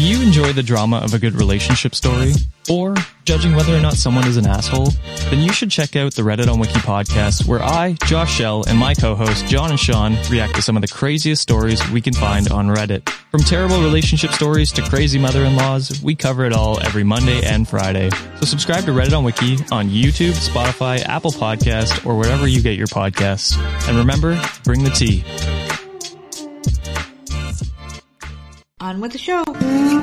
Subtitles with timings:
[0.00, 2.32] Do you enjoy the drama of a good relationship story?
[2.70, 2.94] Or
[3.26, 4.88] judging whether or not someone is an asshole?
[5.28, 8.78] Then you should check out the Reddit on Wiki podcast where I, Josh Shell, and
[8.78, 12.50] my co-host John and Sean react to some of the craziest stories we can find
[12.50, 13.10] on Reddit.
[13.30, 18.08] From terrible relationship stories to crazy mother-in-laws, we cover it all every Monday and Friday.
[18.38, 22.78] So subscribe to Reddit on Wiki on YouTube, Spotify, Apple Podcast, or wherever you get
[22.78, 23.54] your podcasts.
[23.86, 25.24] And remember, bring the tea.
[28.90, 29.99] On with the show.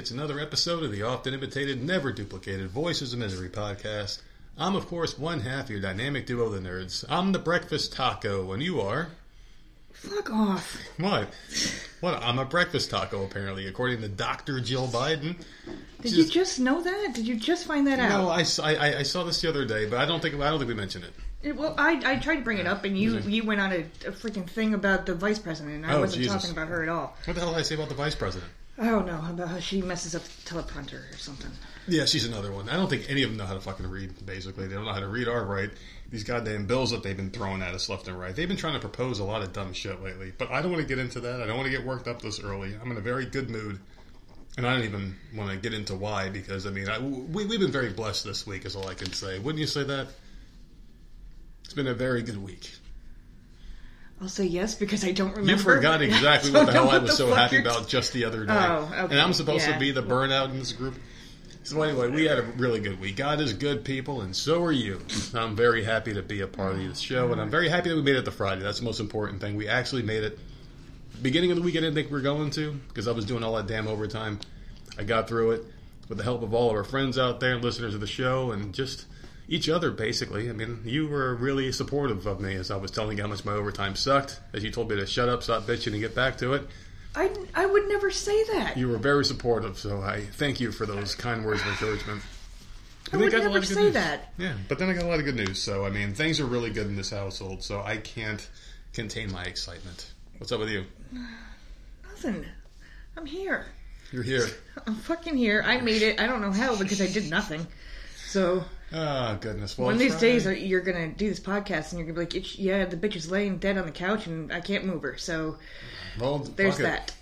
[0.00, 4.22] It's another episode of the often imitated, never duplicated Voices of Misery podcast.
[4.56, 7.04] I'm, of course, one half of your dynamic duo, the nerds.
[7.10, 9.08] I'm the breakfast taco, and you are.
[9.92, 10.78] Fuck off.
[10.96, 11.28] What?
[12.00, 12.14] What?
[12.22, 14.58] I'm a breakfast taco, apparently, according to Dr.
[14.60, 15.36] Jill Biden.
[16.00, 17.10] Did you just know that?
[17.14, 18.08] Did you just find that out?
[18.08, 20.58] No, I, I- I- saw this the other day, but I don't think I don't
[20.58, 21.12] think we mentioned it.
[21.42, 23.30] It- Well, I, I tried to bring it up, and you Mhm.
[23.30, 25.76] you went on a, a freaking thing about the vice president.
[25.76, 26.40] and I Oh, wasn't Jesus.
[26.40, 27.14] talking about her at all.
[27.26, 28.50] What the hell did I say about the vice president?
[28.80, 31.50] Oh, I don't know about how she messes up the teleprompter or something.
[31.86, 32.70] Yeah, she's another one.
[32.70, 34.68] I don't think any of them know how to fucking read, basically.
[34.68, 35.72] They don't know how to read or write.
[36.08, 38.34] These goddamn bills that they've been throwing at us left and right.
[38.34, 40.32] They've been trying to propose a lot of dumb shit lately.
[40.36, 41.42] But I don't want to get into that.
[41.42, 42.74] I don't want to get worked up this early.
[42.80, 43.80] I'm in a very good mood.
[44.56, 47.60] And I don't even want to get into why, because, I mean, I, we, we've
[47.60, 49.38] been very blessed this week, is all I can say.
[49.38, 50.08] Wouldn't you say that?
[51.64, 52.72] It's been a very good week.
[54.20, 55.52] I'll say yes because I don't remember.
[55.52, 58.54] You forgot exactly what the hell I was so happy about just the other day.
[58.54, 59.74] Oh, okay, And I'm supposed yeah.
[59.74, 60.94] to be the burnout in this group.
[61.62, 63.16] So anyway, we had a really good week.
[63.16, 65.00] God is good, people, and so are you.
[65.34, 67.96] I'm very happy to be a part of this show, and I'm very happy that
[67.96, 68.62] we made it to Friday.
[68.62, 69.56] That's the most important thing.
[69.56, 70.38] We actually made it.
[71.22, 73.44] Beginning of the week, I didn't think we were going to because I was doing
[73.44, 74.40] all that damn overtime.
[74.98, 75.64] I got through it
[76.08, 78.74] with the help of all of our friends out there, listeners of the show, and
[78.74, 79.06] just
[79.50, 80.48] each other, basically.
[80.48, 83.44] I mean, you were really supportive of me as I was telling you how much
[83.44, 86.38] my overtime sucked, as you told me to shut up, stop bitching, and get back
[86.38, 86.66] to it.
[87.16, 88.76] I, I would never say that.
[88.76, 92.22] You were very supportive, so I thank you for those kind words of encouragement.
[93.12, 93.94] I And would got a lot never say news.
[93.94, 94.32] that.
[94.38, 95.60] Yeah, but then I got a lot of good news.
[95.60, 97.64] So I mean, things are really good in this household.
[97.64, 98.48] So I can't
[98.92, 100.12] contain my excitement.
[100.38, 100.84] What's up with you?
[102.04, 102.44] Nothing.
[103.16, 103.66] I'm here.
[104.12, 104.46] You're here.
[104.86, 105.64] I'm fucking here.
[105.66, 106.20] I made it.
[106.20, 107.66] I don't know how because I did nothing.
[108.30, 109.76] So Oh goodness.
[109.78, 112.20] Well, one of these days uh, you're gonna do this podcast and you're gonna be
[112.20, 115.02] like, "It's- "Yeah, the bitch is laying dead on the couch and I can't move
[115.02, 115.56] her." So
[116.18, 117.12] well, there's that.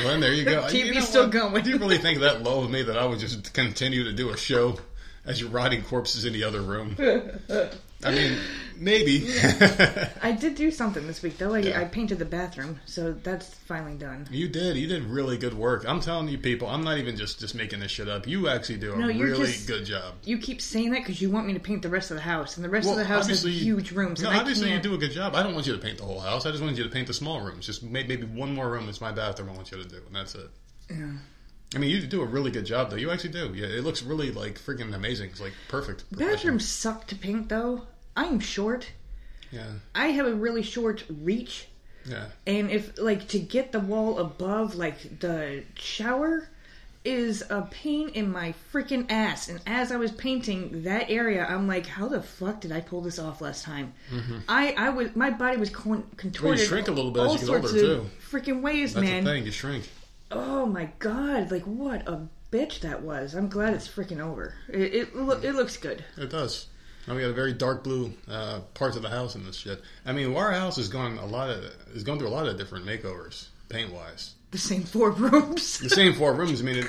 [0.00, 0.62] Well, then there you go.
[0.62, 1.32] TV's You know still what?
[1.32, 1.64] going.
[1.64, 4.30] Do you really think that low of me that I would just continue to do
[4.30, 4.78] a show
[5.24, 6.96] as you're rotting corpses in the other room?
[8.04, 8.38] I mean,
[8.76, 9.26] maybe.
[10.22, 11.54] I did do something this week though.
[11.54, 11.80] I, Yeah.
[11.80, 14.28] I painted the bathroom, so that's finally done.
[14.30, 14.76] You did.
[14.76, 15.84] You did really good work.
[15.86, 16.68] I'm telling you, people.
[16.68, 18.26] I'm not even just just making this shit up.
[18.28, 20.14] You actually do a No, really just- good job.
[20.24, 22.56] You keep saying that because you want me to paint the rest of the house,
[22.56, 24.22] and the rest Well, of the house has huge rooms.
[24.22, 25.34] No, obviously you do a good job.
[25.34, 26.46] I don't want you to paint the whole house.
[26.46, 27.66] I just want you to paint the small rooms.
[27.66, 29.50] Just maybe one more room is my bathroom.
[29.50, 30.48] I want you to do, and that's it.
[30.88, 31.12] Yeah.
[31.74, 32.96] I mean, you do a really good job, though.
[32.96, 33.52] You actually do.
[33.54, 35.30] Yeah, it looks really like freaking amazing.
[35.30, 36.04] It's like perfect.
[36.16, 37.82] Bathrooms suck to paint though.
[38.16, 38.90] I'm short.
[39.50, 41.68] Yeah, I have a really short reach,
[42.06, 42.26] yeah.
[42.46, 46.48] and if like to get the wall above like the shower
[47.04, 49.48] is a pain in my freaking ass.
[49.48, 53.00] And as I was painting that area, I'm like, how the fuck did I pull
[53.00, 53.92] this off last time?
[54.10, 54.38] Mm-hmm.
[54.48, 56.60] I I was my body was con- contorted.
[56.60, 59.24] You shrink a little bit as you get older, of freaking ways, That's man.
[59.24, 59.44] the thing.
[59.44, 59.88] You shrink.
[60.30, 61.50] Oh my god!
[61.50, 63.34] Like what a bitch that was.
[63.34, 64.54] I'm glad it's freaking over.
[64.68, 66.04] It it, loo- it looks good.
[66.16, 66.66] It does.
[67.06, 69.80] Now we got a very dark blue uh, parts of the house in this shit.
[70.04, 72.58] I mean, our house has gone a lot of has going through a lot of
[72.58, 74.34] different makeovers, paint wise.
[74.50, 75.78] The same four rooms.
[75.78, 76.60] The same four rooms.
[76.60, 76.86] I mean, it,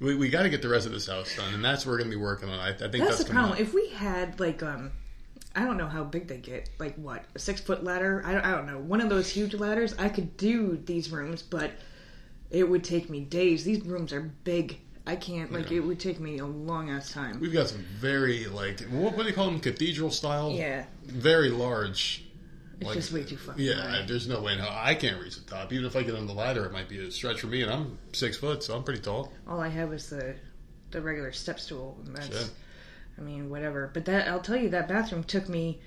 [0.00, 1.98] we we got to get the rest of this house done, and that's what we're
[1.98, 2.58] going to be working on.
[2.58, 3.52] I, I think that's, That's the problem.
[3.52, 3.60] up.
[3.60, 4.90] If we had like um,
[5.54, 6.68] I don't know how big they get.
[6.78, 8.22] Like what a six foot ladder?
[8.26, 8.78] I don't, I don't know.
[8.78, 9.94] One of those huge ladders.
[9.98, 11.70] I could do these rooms, but
[12.50, 13.64] it would take me days.
[13.64, 14.78] These rooms are big.
[15.06, 15.52] I can't.
[15.52, 15.78] Like Yeah.
[15.78, 17.38] it would take me a long ass time.
[17.40, 19.60] We've got some very like what, what do you call them?
[19.60, 20.50] Cathedral style.
[20.50, 22.24] Yeah, Very large.
[22.78, 23.64] it's Like, just way too fucking.
[23.64, 25.72] Yeah, there's no way in hell I can't reach the top.
[25.72, 27.70] Even if I get on the ladder, it might be a stretch for me, and
[27.72, 29.32] I'm six foot, so I'm pretty tall.
[29.48, 30.34] All I have is the
[30.90, 32.50] the regular step stool, and that's.
[33.18, 33.90] I mean, whatever.
[33.94, 35.80] But that I'll tell you, that bathroom took me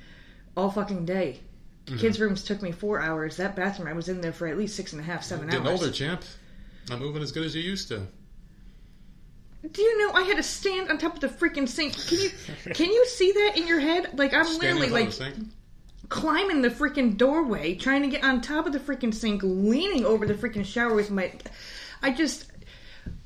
[0.58, 1.42] all fucking day.
[1.86, 2.02] The Mm-hmm.
[2.02, 3.38] kids' rooms took me four hours.
[3.38, 5.66] That bathroom, I was in there for at least six and a half, seven Getting
[5.68, 5.82] hours.
[5.82, 6.24] older, champ.
[6.90, 8.08] Not moving as good as you used to.
[9.72, 11.94] Do you know I had to stand on top of the freaking sink?
[12.08, 12.30] Can you
[12.74, 14.18] can you see that in your head?
[14.18, 15.46] Like I'm Standing literally like the
[16.08, 20.26] climbing the freaking doorway, trying to get on top of the freaking sink, leaning over
[20.26, 21.32] the freaking shower with my.
[22.02, 22.46] I just.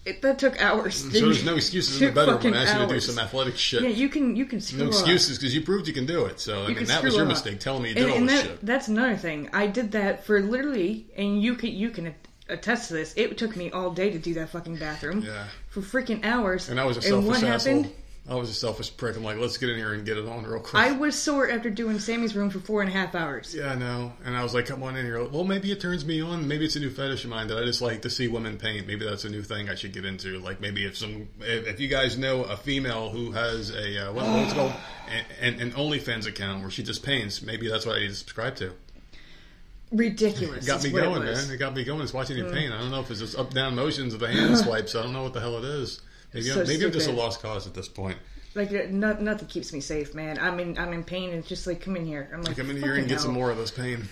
[0.06, 0.96] It, that took hours.
[0.96, 3.84] So there's no excuses in the when I asked you to do some athletic shit.
[3.84, 6.42] Yeah, you can you can screw no excuses because you proved you can do it.
[6.42, 7.30] So I mean, can that was screw your up.
[7.30, 7.62] mistake.
[7.62, 8.66] Telling me you and, did all and this that, shit.
[8.66, 9.50] that's another thing.
[9.54, 12.14] I did that for literally, and you can you can
[12.50, 13.14] attest to this.
[13.16, 15.22] It took me all day to do that fucking bathroom.
[15.22, 15.46] Yeah.
[15.70, 16.70] For freaking hours.
[16.70, 17.74] And I was a And selfish what asshole.
[17.76, 17.96] happened?
[18.26, 19.18] I was a selfish prick.
[19.18, 20.82] I'm like, let's get in here and get it on real quick.
[20.82, 23.54] I was sore after doing Sammy's room for four and a half hours.
[23.54, 24.14] Yeah, I know.
[24.24, 25.22] And I was like, come on in here.
[25.28, 26.48] Well, maybe it turns me on.
[26.48, 28.88] Maybe it's a new fetish of mine that I just like to see women paint.
[28.88, 30.40] Maybe that's a new thing I should get into.
[30.40, 34.14] Like maybe if some, if, if you guys know a female who has a, uh,
[34.14, 34.74] what, what's it called?
[35.42, 38.16] An, an, an OnlyFans account where she just paints, maybe that's what I need to
[38.16, 38.72] subscribe to.
[39.94, 40.64] Ridiculous.
[40.64, 41.52] It got me what it going, man.
[41.52, 42.02] It got me going.
[42.02, 42.54] It's watching you Mm.
[42.54, 42.74] paint.
[42.74, 44.96] I don't know if it's just up down motions of the hand swipes.
[44.96, 46.02] I don't know what the hell it is.
[46.34, 48.18] Maybe, So I'm, maybe I'm just a lost cause at this point.
[48.56, 50.38] Like uh, no, nothing keeps me safe, man.
[50.40, 52.30] I'm in I'm in pain, and it's just like come in here.
[52.34, 54.08] I'm like Come in here and get some more of this pain.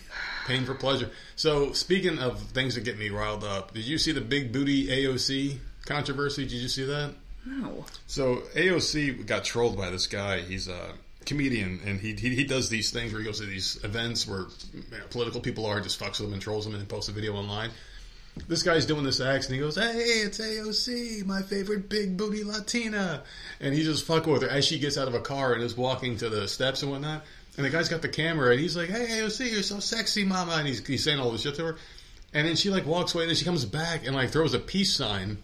[0.47, 1.11] Pain for pleasure.
[1.35, 4.87] So, speaking of things that get me riled up, did you see the big booty
[4.87, 6.43] AOC controversy?
[6.43, 7.13] Did you see that?
[7.45, 7.85] No.
[8.07, 10.41] So, AOC got trolled by this guy.
[10.41, 10.93] He's a
[11.25, 14.45] comedian, and he, he, he does these things where he goes to these events where
[14.73, 17.11] you know, political people are, just fucks with them and trolls them and posts a
[17.11, 17.69] video online.
[18.47, 22.45] This guy's doing this act, and he goes, "Hey, it's AOC, my favorite big booty
[22.45, 23.23] Latina,"
[23.59, 25.75] and he's just fucking with her as she gets out of a car and is
[25.75, 27.25] walking to the steps and whatnot.
[27.57, 30.53] And the guy's got the camera, and he's like, "Hey, AOC, you're so sexy, mama,"
[30.53, 31.75] and he's, he's saying all this shit to her.
[32.33, 34.59] And then she like walks away, and then she comes back and like throws a
[34.59, 35.39] peace sign.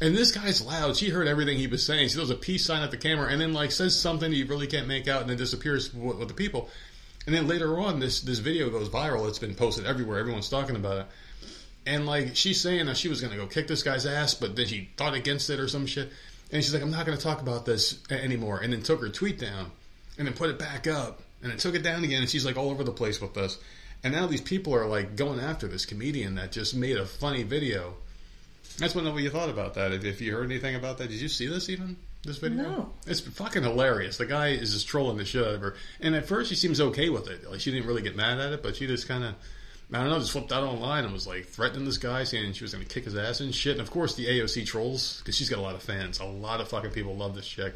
[0.00, 0.96] And this guy's loud.
[0.96, 2.08] She heard everything he was saying.
[2.08, 4.66] She throws a peace sign at the camera, and then like says something you really
[4.66, 6.68] can't make out, and then disappears with, with the people.
[7.26, 9.28] And then later on, this this video goes viral.
[9.28, 10.18] It's been posted everywhere.
[10.18, 11.06] Everyone's talking about it.
[11.86, 14.66] And like she's saying that she was gonna go kick this guy's ass, but then
[14.66, 16.10] she thought against it or some shit.
[16.50, 18.60] And she's like, I'm not gonna talk about this anymore.
[18.62, 19.70] And then took her tweet down,
[20.18, 22.22] and then put it back up, and then took it down again.
[22.22, 23.58] And she's like all over the place with this.
[24.02, 27.44] And now these people are like going after this comedian that just made a funny
[27.44, 27.94] video.
[28.78, 29.92] That's what you thought about that.
[29.92, 31.96] If, if you heard anything about that, did you see this even?
[32.24, 32.62] This video?
[32.62, 32.92] No.
[33.06, 34.16] It's fucking hilarious.
[34.16, 35.76] The guy is just trolling the shit out of her.
[36.00, 37.48] And at first, she seems okay with it.
[37.48, 39.34] Like she didn't really get mad at it, but she just kind of,
[39.92, 42.64] I don't know, just flipped out online and was like threatening this guy, saying she
[42.64, 43.72] was going to kick his ass and shit.
[43.72, 46.18] And of course, the AOC trolls because she's got a lot of fans.
[46.18, 47.74] A lot of fucking people love this chick.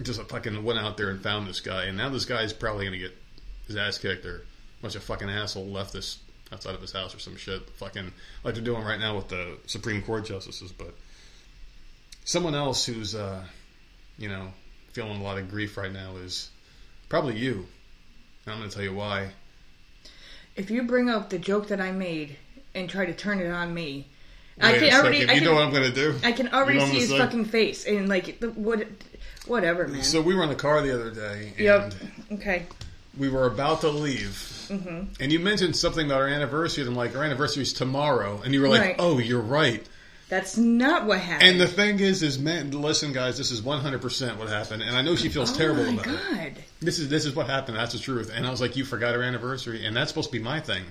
[0.00, 2.98] Just fucking went out there and found this guy, and now this guy's probably going
[2.98, 3.16] to get
[3.68, 6.18] his ass kicked or a bunch of fucking asshole left this
[6.54, 7.68] outside of his house or some shit.
[7.76, 8.12] Fucking
[8.42, 10.94] like they're doing right now with the Supreme Court justices, but
[12.24, 13.42] someone else who's uh,
[14.16, 14.48] you know
[14.92, 16.48] feeling a lot of grief right now is
[17.08, 17.66] probably you.
[18.46, 19.30] And I'm going to tell you why.
[20.56, 22.36] If you bring up the joke that I made
[22.74, 24.06] and try to turn it on me,
[24.60, 25.16] I Wait a can already.
[25.18, 26.14] I you can, know what I'm going to do?
[26.22, 27.18] I can already You know see his say?
[27.18, 28.86] fucking face and like the, what,
[29.46, 30.02] whatever, man.
[30.04, 31.94] So we were in the car the other day, and yep.
[32.32, 32.66] Okay.
[33.18, 34.36] we were about to leave,
[34.68, 35.14] Mm-hmm.
[35.22, 36.82] and you mentioned something about our anniversary.
[36.82, 38.96] And I'm like, our anniversary is tomorrow, and you were like, Right.
[38.98, 39.86] "Oh, you're right."
[40.30, 41.50] That's not what happened.
[41.50, 44.96] And the thing is, is man, listen, guys, this is 100 percent what happened, and
[44.96, 46.12] I know she feels oh terrible about it.
[46.30, 46.52] god.
[46.80, 47.76] This is this is what happened.
[47.76, 48.30] That's the truth.
[48.34, 50.82] And I was like, you forgot our anniversary, and that's supposed to be my thing.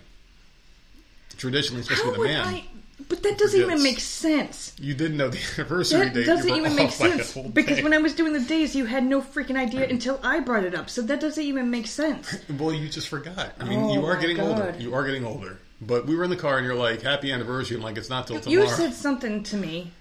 [1.37, 2.47] Traditionally, it's supposed How to be the man.
[2.47, 2.63] I?
[3.09, 4.73] But that doesn't even make sense.
[4.79, 6.25] You didn't know the anniversary That date.
[6.25, 7.83] doesn't you were even make off by a sense whole because day.
[7.83, 10.75] when I was doing the days, you had no freaking idea until I brought it
[10.75, 10.89] up.
[10.89, 12.35] So that doesn't even make sense.
[12.59, 13.53] well, you just forgot.
[13.59, 14.71] I mean, Oh you are my getting older.
[14.71, 14.81] God.
[14.81, 15.59] You are getting older.
[15.81, 18.27] But we were in the car, and you're like, "Happy anniversary!" and like, it's not
[18.27, 19.91] till tomorrow." You said something to me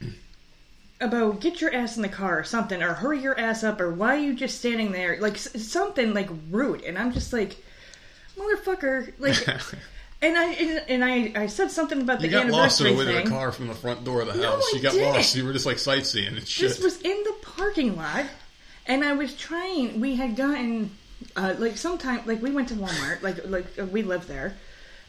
[1.00, 3.90] about get your ass in the car or something, or hurry your ass up, or
[3.92, 5.18] why are you just standing there?
[5.20, 7.56] Like s- something like rude, and I'm just like,
[8.36, 9.36] motherfucker, like.
[10.26, 10.44] And I
[10.88, 13.24] and I, I said something about the you got lost on the way to thing.
[13.24, 14.64] the car from the front door of the No, house.
[14.72, 15.12] I you got didn't.
[15.14, 15.34] lost.
[15.36, 16.68] You were just like sightseeing and shit.
[16.68, 18.24] This was in the parking lot,
[18.86, 20.00] and I was trying.
[20.00, 20.90] We had gotten
[21.36, 24.54] uh, like sometime like we went to Walmart, like like uh, we lived there,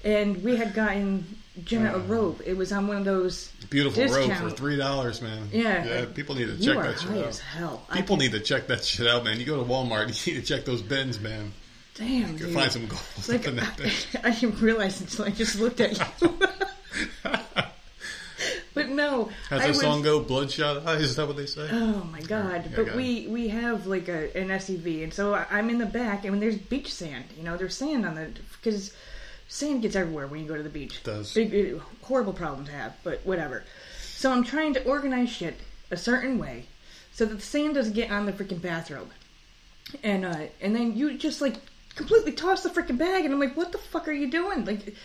[0.03, 1.25] and we had gotten
[1.63, 2.41] Jenna a robe.
[2.45, 4.57] It was on one of those Beautiful robe for discount.
[4.57, 5.47] three dollars, man.
[5.53, 5.85] Yeah.
[5.85, 6.05] yeah.
[6.13, 7.25] People need to You check are that shit high out.
[7.27, 7.85] as hell.
[7.89, 9.39] I- People need to check that shit out, man.
[9.39, 11.53] You go to Walmart, you need to check those bins, man.
[11.95, 12.53] Damn, You dude.
[12.53, 13.79] find some gold like in that.
[14.23, 16.29] I, I didn't realize until I just looked at you.
[18.73, 20.19] but no, How's I that was, song go?
[20.21, 21.01] Bloodshot Eyes?
[21.01, 21.67] Is that what they say?
[21.71, 22.65] Oh my god!
[22.69, 25.85] Yeah, but we we have like a an SUV, and so I- I'm in the
[25.85, 27.25] back, and there's beach sand.
[27.37, 28.29] You know, there's sand on the
[28.61, 28.93] because
[29.47, 30.97] sand gets everywhere when you go to the beach.
[30.97, 31.33] It does.
[31.33, 33.63] Big, uh, horrible problem to have, but whatever.
[34.01, 35.55] So I'm trying to organize shit
[35.91, 36.65] a certain way
[37.13, 39.09] so that the sand doesn't get on the freaking bathrobe,
[40.03, 41.55] and uh, and then you just like
[41.95, 44.95] completely tossed the freaking bag, and I'm like, "What the fuck are you doing?" Like,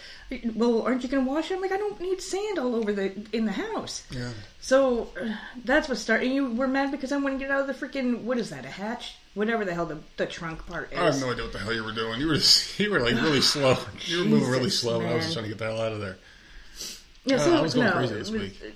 [0.55, 1.55] well, aren't you gonna wash it?
[1.55, 4.03] I'm like, I don't need sand all over the in the house.
[4.11, 4.31] Yeah.
[4.61, 6.27] So uh, that's what started.
[6.27, 8.65] And you were mad because I wouldn't get out of the freaking what is that?
[8.65, 9.17] A hatch?
[9.35, 10.99] Whatever the hell the, the trunk part is.
[10.99, 12.21] I have no idea what the hell you were doing.
[12.21, 13.77] You were just, you were like really slow.
[14.07, 15.93] You were moving really slow, and I was just trying to get the hell out
[15.93, 16.17] of there.
[17.25, 18.75] Yeah, Uh, so, I was going no, crazy this was- week.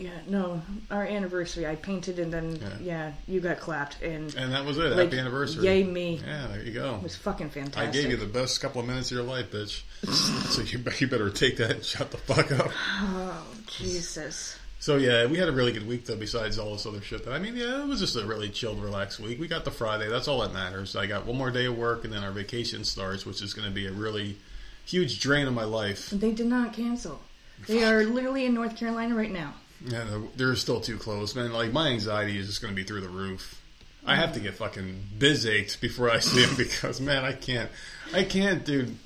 [0.00, 1.66] Yeah, no, our anniversary.
[1.66, 2.68] I painted and then Yeah.
[2.80, 4.92] yeah, you got clapped and And that was it.
[4.92, 5.64] like, Happy anniversary.
[5.66, 6.20] Yay me!
[6.26, 6.94] Yeah, there you go.
[6.96, 7.88] It was fucking fantastic.
[7.88, 9.82] I gave you the best couple of minutes of your life, bitch.
[10.48, 12.70] so you, you better take that and shut the fuck up.
[13.02, 14.58] Oh Jesus!
[14.78, 16.16] So yeah, we had a really good week though.
[16.16, 18.82] Besides all this other shit, that I mean, yeah, it was just a really chilled,
[18.82, 19.38] relaxed week.
[19.38, 20.08] We got the Friday.
[20.08, 20.96] That's all that matters.
[20.96, 23.68] I got one more day of work, and then our vacation starts, which is going
[23.68, 24.38] to be a really
[24.86, 26.08] huge drain on my life.
[26.08, 27.20] They did not cancel.
[27.66, 29.52] They are literally in North Carolina right now.
[29.84, 30.04] Yeah,
[30.36, 31.52] they're- still too close, man.
[31.52, 33.60] Like my anxiety is just going to be through the roof.
[34.04, 37.70] I have to get fucking biz ached before I see it because man, I can't,
[38.14, 38.96] I can't, dude.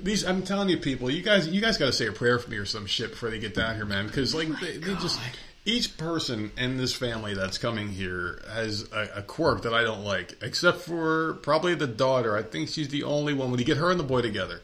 [0.00, 2.50] These, I'm telling you, people, you guys, you guys got to say a prayer for
[2.50, 4.06] me or some shit before they get down here, man.
[4.06, 8.90] Because like they, they just, oh each person in this family that's coming here has
[8.92, 12.36] a, a quirk that I don't like, except for probably the daughter.
[12.36, 13.50] I think she's the only one.
[13.50, 14.62] When you get her and the boy together,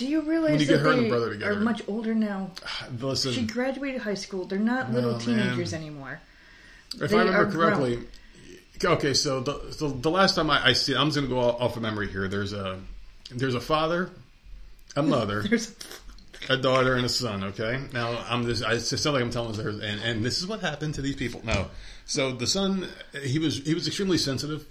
[0.00, 1.52] Do you realize When you that get her and brother together.
[1.52, 2.52] are much older now?
[3.00, 3.32] listen.
[3.32, 4.46] She graduated high school.
[4.46, 5.82] They're not little teenagers man.
[5.82, 6.20] anymore.
[6.98, 7.72] If They I remember grown.
[7.74, 7.98] correctly,
[8.82, 9.12] okay.
[9.12, 11.76] So the, so the last time I, I see, I'm just going to go off
[11.76, 12.28] of memory here.
[12.28, 12.80] There's a
[13.30, 14.08] there's a father,
[14.96, 15.76] a mother, There's
[16.48, 17.44] a daughter, and a son.
[17.44, 17.78] Okay.
[17.92, 20.60] Now I'm just I it sounds like I'm telling this, and and this is what
[20.60, 21.42] happened to these people.
[21.44, 21.66] No.
[22.06, 22.88] So the son,
[23.22, 24.64] he was he was extremely sensitive.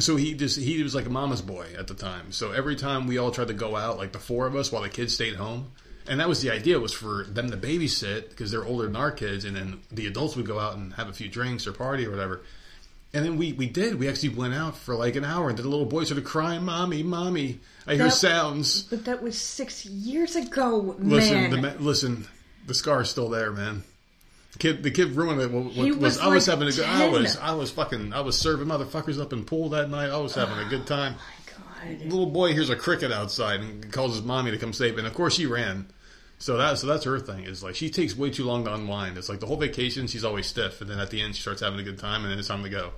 [0.00, 2.32] So he just he was like a mama's boy at the time.
[2.32, 4.82] So every time we all tried to go out, like the four of us, while
[4.82, 5.70] the kids stayed home,
[6.06, 9.10] and that was the idea was for them to babysit because they're older than our
[9.10, 12.06] kids, and then the adults would go out and have a few drinks or party
[12.06, 12.42] or whatever.
[13.14, 13.98] And then we, we did.
[13.98, 17.02] We actually went out for like an hour, and the little boy started crying, "Mommy,
[17.02, 18.82] mommy!" I hear That- sounds.
[18.82, 21.50] but that was six years ago, Listen, man.
[21.50, 22.26] the ma- listen,
[22.66, 23.84] the scar's still there, man.
[24.58, 25.50] Kid, the kid ruined it.
[25.50, 26.84] What, was, was I was having a good.
[26.84, 30.10] I was I was fucking I was serving motherfuckers up in pool that night.
[30.10, 31.14] I was having a good oh time.
[31.84, 32.04] My God.
[32.04, 34.92] little boy hears a cricket outside and calls his mommy to come save.
[34.92, 35.00] him.
[35.00, 35.88] And of course, she ran.
[36.38, 39.16] So that so that's her thing is like she takes way too long to unwind.
[39.16, 41.62] It's like the whole vacation she's always stiff, and then at the end she starts
[41.62, 42.92] having a good time, and then it's time to go.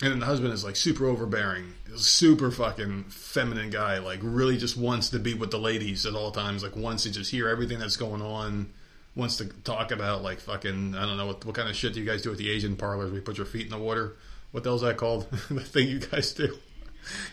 [0.00, 3.98] And then the husband is like super overbearing, super fucking feminine guy.
[3.98, 6.62] Like really just wants to be with the ladies at all times.
[6.62, 8.72] Like wants to just hear everything that's going on.
[9.18, 12.00] Wants to talk about like fucking I don't know what what kind of shit do
[12.00, 13.10] you guys do at the Asian parlors?
[13.10, 14.16] We put your feet in the water.
[14.52, 15.28] What the hell's that called?
[15.50, 16.56] the thing you guys do.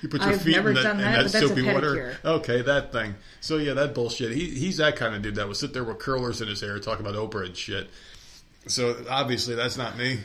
[0.02, 2.18] You put your I've feet in that, in that, that but that's a soapy water.
[2.26, 3.16] Okay, that thing.
[3.40, 4.32] So yeah, that bullshit.
[4.32, 6.80] He he's that kind of dude that would sit there with curlers in his hair,
[6.80, 7.90] talk about Oprah and shit.
[8.68, 10.20] So obviously that's not me.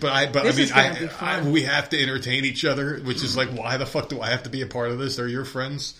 [0.00, 3.22] But I but This I mean I, I we have to entertain each other, which
[3.22, 5.16] is like why the fuck do I have to be a part of this?
[5.16, 5.98] They're your friends.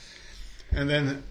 [0.72, 1.22] And then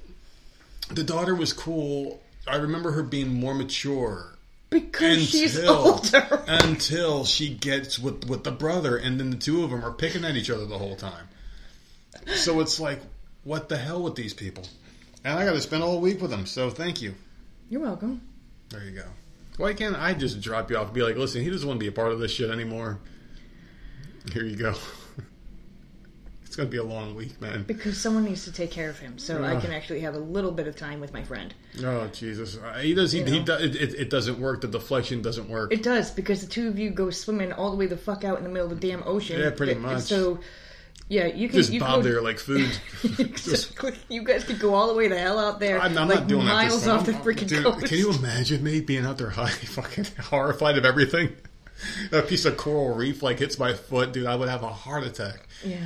[0.89, 2.21] the daughter was cool.
[2.47, 4.37] I remember her being more mature
[4.69, 6.43] because she's until older.
[6.47, 10.25] until she gets with with the brother, and then the two of them are picking
[10.25, 11.27] at each other the whole time.
[12.35, 13.01] So it's like,
[13.43, 14.63] what the hell with these people?
[15.23, 16.45] And I got to spend all week with them.
[16.45, 17.15] So thank you.
[17.69, 18.21] You're welcome.
[18.69, 19.05] There you go.
[19.57, 21.83] Why can't I just drop you off and be like, listen, he doesn't want to
[21.83, 22.99] be a part of this shit anymore.
[24.33, 24.73] Here you go.
[26.53, 27.63] It's gonna be a long week, man.
[27.63, 30.51] Because someone needs to take care of him, so I can actually have a little
[30.51, 31.51] bit of time with my friend.
[31.83, 33.11] Oh Jesus, Uh, he does.
[33.11, 33.63] He, You he does.
[33.63, 34.61] It, it, it doesn't work.
[34.61, 35.73] The deflection doesn't work.
[35.73, 38.37] It does because the two of you go swimming all the way the fuck out
[38.37, 39.39] in the middle of the damn ocean.
[39.39, 40.03] Yeah, pretty much.
[40.03, 40.41] So,
[41.09, 42.69] yeah, you can just you bob go, there like food.
[43.17, 43.95] exactly.
[44.07, 46.27] You guys could go all the way the hell out there, I'm, I'm like not
[46.27, 46.53] doing that.
[46.53, 47.87] miles off the freaking dude, coast.
[47.87, 51.35] Can you imagine me being out there high, fucking horrified of everything?
[52.11, 54.27] A piece of coral reef like hits my foot, dude.
[54.27, 55.47] I would have a heart attack.
[55.65, 55.77] Yeah,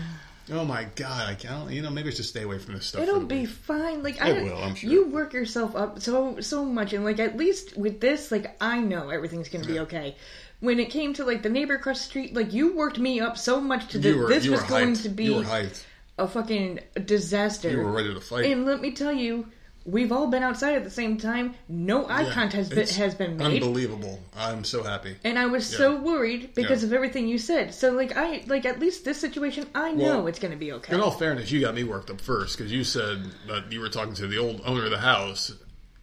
[0.51, 1.70] Oh my god, I can't.
[1.72, 3.01] You know, maybe I should stay away from this stuff.
[3.01, 3.50] it'll be week.
[3.50, 4.01] fine.
[4.04, 4.89] Like I, will, I'm sure.
[4.89, 8.80] You work yourself up so so much, and like at least with this, like I
[8.80, 10.16] know everything's gonna be okay.
[10.60, 13.38] When it came to like the neighbor across the street, like you worked me up
[13.38, 15.04] so much to that You were, this was going hyped.
[15.04, 15.84] to be You were hyped.
[16.18, 17.70] a fucking disaster.
[17.70, 18.46] You were ready to fight.
[18.46, 19.48] And let me tell you,
[19.88, 21.56] we've all been outside at the same time.
[21.70, 23.63] No eye Yeah, contact has been, has been made.
[23.63, 24.20] Unbelievable.
[24.38, 25.15] I'm so happy.
[25.24, 26.88] And I was so worried because Yeah.
[26.89, 27.74] of everything you said.
[27.74, 30.94] So like I like at least this situation, I know it's going to be okay.
[30.94, 33.89] In all fairness, you got me worked up first because you said that you were
[33.89, 35.51] talking to the old owner of the house,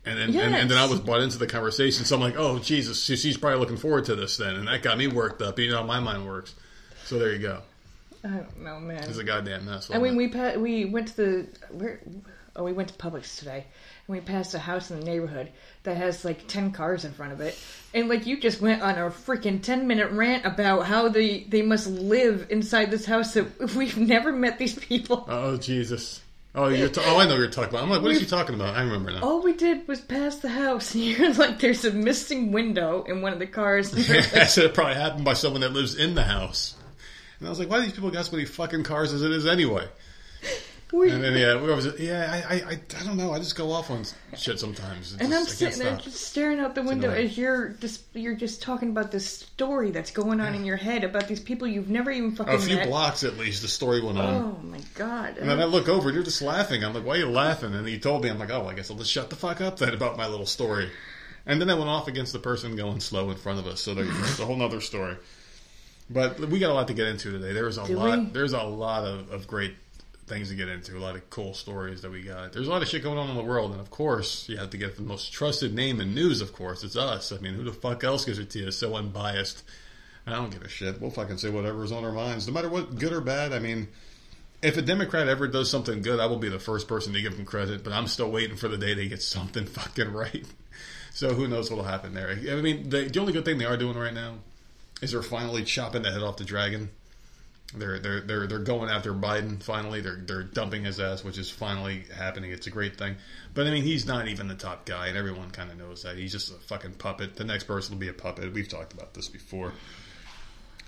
[0.07, 2.05] and then and, and then I was brought into the conversation.
[2.07, 4.83] So I'm like, oh Jesus, she- she's probably looking forward to this then, and that
[4.83, 5.59] got me worked up.
[5.59, 6.55] You know how my mind works.
[7.05, 7.61] So there you go.
[8.25, 9.05] I don't know, man.
[9.05, 9.91] It's a goddamn mess.
[9.93, 12.01] I mean, we pa- we went to the where
[12.57, 13.65] oh, we went to Publix today,
[14.07, 15.51] and we passed a house in the neighborhood
[15.83, 17.59] that has like ten cars in front of it,
[17.93, 21.63] and like you just went on a freaking ten minute rant about how they they
[21.63, 25.25] must live inside this house that we've never met these people.
[25.29, 26.23] Oh Jesus!
[26.55, 27.83] Oh, you're ta- oh, I know what you're talking about.
[27.83, 28.77] I'm like, what is she talking about?
[28.77, 29.23] I remember now.
[29.23, 33.23] All we did was pass the house, and you're like, "There's a missing window in
[33.23, 36.25] one of the cars." Like, That's it probably happened by someone that lives in the
[36.25, 36.77] house.
[37.45, 39.31] And I was like, why do these people got so many fucking cars as it
[39.31, 39.87] is anyway?
[40.99, 43.33] "We-" And then yeah, we was yeah, I, I, I, don't know.
[43.33, 44.05] I just go off on
[44.37, 45.15] shit sometimes.
[45.15, 46.03] It And just- I'm sitting there stop.
[46.05, 47.27] just staring out the window annoying.
[47.27, 51.05] as you're just you're just talking about this story that's going on in your head
[51.05, 52.89] about these people you've never even fucking A few met.
[52.89, 54.35] blocks at least, the story went on.
[54.35, 55.37] Oh my god!
[55.39, 56.85] And then I look over, and you're just laughing.
[56.85, 57.75] I'm like, why are you laughing?
[57.75, 59.79] And he told me, I'm like, oh, I guess I'll just shut the fuck up
[59.79, 60.91] then about my little story.
[61.47, 63.81] And then I went off against the person going slow in front of us.
[63.83, 64.19] So there you go.
[64.21, 65.17] It's a whole nother story.
[66.11, 67.53] But we got a lot to get into today.
[67.53, 68.19] There's a Do lot.
[68.19, 68.25] we?
[68.27, 69.75] There's a lot of, of great
[70.27, 70.97] things to get into.
[70.97, 72.53] A lot of cool stories that we got.
[72.53, 74.71] There's a lot of shit going on in the world, and of course, you have
[74.71, 76.41] to get the most trusted name in news.
[76.41, 77.33] Of course, it's us.
[77.33, 78.71] I mean, who the fuck else gives it to you?
[78.71, 79.63] So unbiased.
[80.27, 81.01] I don't give a shit.
[81.01, 83.53] We'll fucking say whatever's on our minds, no matter what, good or bad.
[83.53, 83.89] I mean,
[84.63, 87.37] if a Democrat ever does something good, I will be the first person to give
[87.37, 87.85] them credit.
[87.85, 90.47] But I'm still waiting for the day they get something fucking right.
[91.13, 92.31] So who knows what'll happen there?
[92.31, 94.37] I mean, the, the only good thing they are doing right now
[95.01, 96.91] is they're finally chopping the head off the dragon.
[97.77, 99.63] They're they're they're they're going after Biden.
[99.63, 102.53] Finally, they're they're dumping his ass, which is finally happening.
[102.53, 103.17] It's a great thing.
[103.53, 106.17] But I mean, he's not even the top guy, and everyone kind of knows that.
[106.17, 107.37] He's just a fucking puppet.
[107.37, 108.53] The next person will be a puppet.
[108.53, 109.73] We've talked about this before.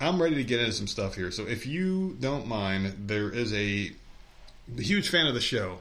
[0.00, 1.30] I'm ready to get into some stuff here.
[1.30, 3.90] So if you don't mind, there is a,
[4.76, 5.78] a huge fan of the show.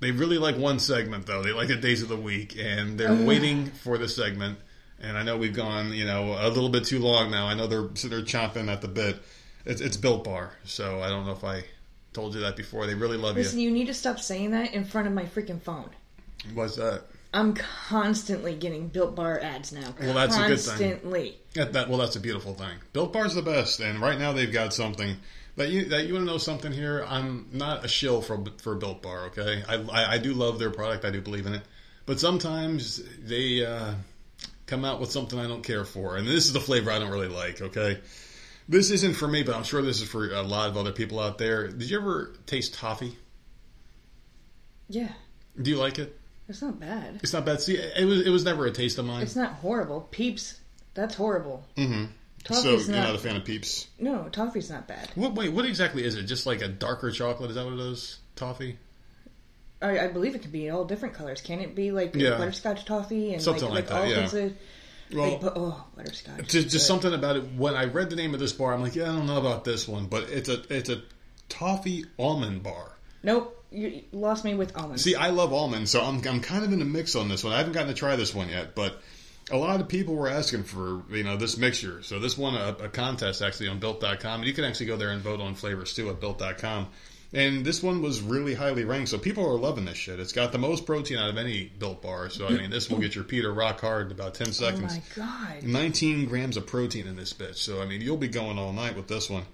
[0.00, 1.42] They really like one segment though.
[1.42, 4.58] They like the days of the week, and they're waiting for the segment.
[5.00, 7.46] And I know we've gone, you know, a little bit too long now.
[7.46, 9.16] I know they're they're chomping at the bit.
[9.66, 11.64] It's, it's Built Bar, so I don't know if I
[12.12, 12.86] told you that before.
[12.86, 13.66] They really love Listen, you.
[13.66, 15.90] Listen, you need to stop saying that in front of my freaking phone.
[16.52, 17.02] What's that?
[17.34, 19.94] I'm constantly getting Built Bar ads now.
[20.00, 20.90] Well, that's a good thing.
[20.90, 21.36] Constantly.
[21.54, 22.76] That, well, that's a beautiful thing.
[22.92, 25.16] Built Bar's the best, and right now they've got something
[25.56, 27.04] that you that you want to know something here.
[27.08, 29.26] I'm not a shill for for Built Bar.
[29.26, 31.04] Okay, I, I I do love their product.
[31.04, 31.62] I do believe in it,
[32.06, 33.94] but sometimes they uh,
[34.66, 37.10] come out with something I don't care for, and this is the flavor I don't
[37.10, 37.60] really like.
[37.60, 38.00] Okay,
[38.68, 41.20] this isn't for me, but I'm sure this is for a lot of other people
[41.20, 41.68] out there.
[41.68, 43.16] Did you ever taste toffee?
[44.88, 45.08] Yeah,
[45.60, 46.18] Do you like it?
[46.48, 47.20] it's not bad.
[47.22, 47.60] It's not bad.
[47.62, 49.22] See, it was it was never a taste of mine.
[49.22, 50.02] It's not horrible.
[50.10, 50.60] Peeps,
[50.92, 51.64] that's horrible.
[51.76, 52.04] Mm-hmm.
[52.52, 53.06] So Toffee's you're not.
[53.06, 53.86] not a fan of Peeps.
[53.98, 55.08] No, toffee's not bad.
[55.14, 56.24] What, wait, what exactly is it?
[56.24, 57.48] Just like a darker chocolate?
[57.48, 58.18] Is that what it is?
[58.36, 58.76] Toffee?
[59.84, 61.40] I, I believe it could be all different colors.
[61.40, 62.38] Can it be like Yeah.
[62.38, 64.14] butterscotch toffee and Something like like, that, all yeah.
[64.20, 64.52] kinds of
[65.12, 66.48] Well, like, oh butterscotch?
[66.48, 67.44] just, just something about it.
[67.56, 69.64] When I read the name of this bar, I'm like, yeah, I don't know about
[69.64, 71.02] this one, but it's a it's a
[71.48, 72.92] toffee almond bar.
[73.22, 75.02] Nope, you you lost me with almonds.
[75.04, 77.52] See, I love almonds, so I'm I'm kind of in a mix on this one.
[77.52, 79.00] I haven't gotten to try this one yet, but
[79.50, 82.02] a lot of people were asking for you know this mixture.
[82.02, 85.10] So this won a, a contest actually on Built.com, and you can actually go there
[85.10, 86.88] and vote on flavors too at Built.com.
[87.34, 90.20] And this one was really highly ranked, so people are loving this shit.
[90.20, 92.30] It's got the most protein out of any Built bar.
[92.30, 94.94] So I mean, this will get your Peter rock hard in about ten seconds.
[94.96, 95.62] Oh my god!
[95.64, 97.56] 19 grams of protein in this bitch.
[97.56, 99.44] So, I mean, you'll be going all night with this one.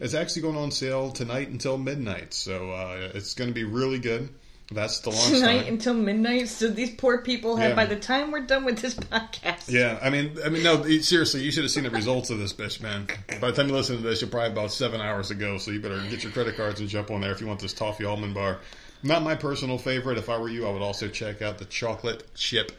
[0.00, 2.34] It's actually going on sale tonight until midnight.
[2.34, 4.28] So, uh, it's going to be really good.
[4.72, 5.68] That's the launch Tonight time.
[5.74, 7.70] until midnight, so these poor people have.
[7.70, 7.74] Yeah.
[7.74, 11.42] By the time we're done with this podcast, Yeah, I mean, I mean, no, seriously,
[11.42, 13.08] you should have seen the results of this bitch, man.
[13.40, 15.80] By the time you listen to this, you're probably about seven hours ago, so you
[15.80, 18.34] better get your credit cards and jump on there if you want this toffee almond
[18.34, 18.60] bar.
[19.02, 20.18] Not my personal favorite.
[20.18, 22.70] If I were you, I would also check out the chocolate chip.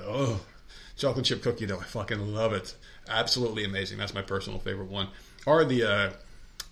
[0.00, 0.40] Oh,
[0.96, 1.78] chocolate chip cookie dough.
[1.80, 2.74] I fucking love it.
[3.08, 3.98] Absolutely amazing.
[3.98, 5.08] That's my personal favorite one.
[5.44, 6.10] Or the uh,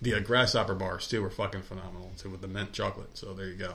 [0.01, 3.17] the uh, grasshopper bars too are fucking phenomenal too with the mint chocolate.
[3.17, 3.75] So there you go.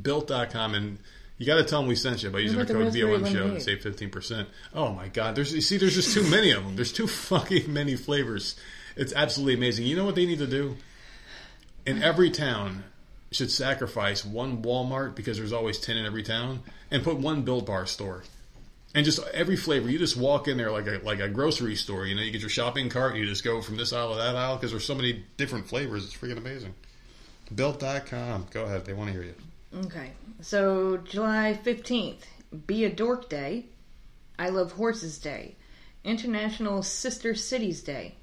[0.00, 0.98] Built.com and
[1.38, 3.46] you got to tell them we sent you by using our the code VOM show
[3.46, 4.48] and save fifteen percent.
[4.74, 5.34] Oh my god!
[5.34, 6.76] There's you see, there's just too many of them.
[6.76, 8.56] There's too fucking many flavors.
[8.96, 9.86] It's absolutely amazing.
[9.86, 10.76] You know what they need to do?
[11.84, 12.84] In every town,
[13.32, 17.66] should sacrifice one Walmart because there's always ten in every town, and put one Built
[17.66, 18.24] Bar store.
[18.94, 22.06] And just every flavor, you just walk in there like a like a grocery store.
[22.06, 24.16] You know, you get your shopping cart, and you just go from this aisle to
[24.16, 26.06] that aisle because there's so many different flavors.
[26.06, 26.74] It's freaking amazing.
[27.54, 28.46] Built.com.
[28.50, 28.86] Go ahead.
[28.86, 29.34] They want to hear you.
[29.76, 32.22] Okay, so July 15th,
[32.66, 33.66] Be a Dork Day,
[34.38, 35.54] I Love Horses Day,
[36.02, 38.14] International Sister Cities Day,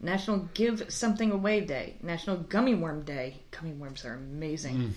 [0.00, 3.36] National Give Something Away Day, National Gummy Worm Day.
[3.50, 4.94] Gummy worms are amazing.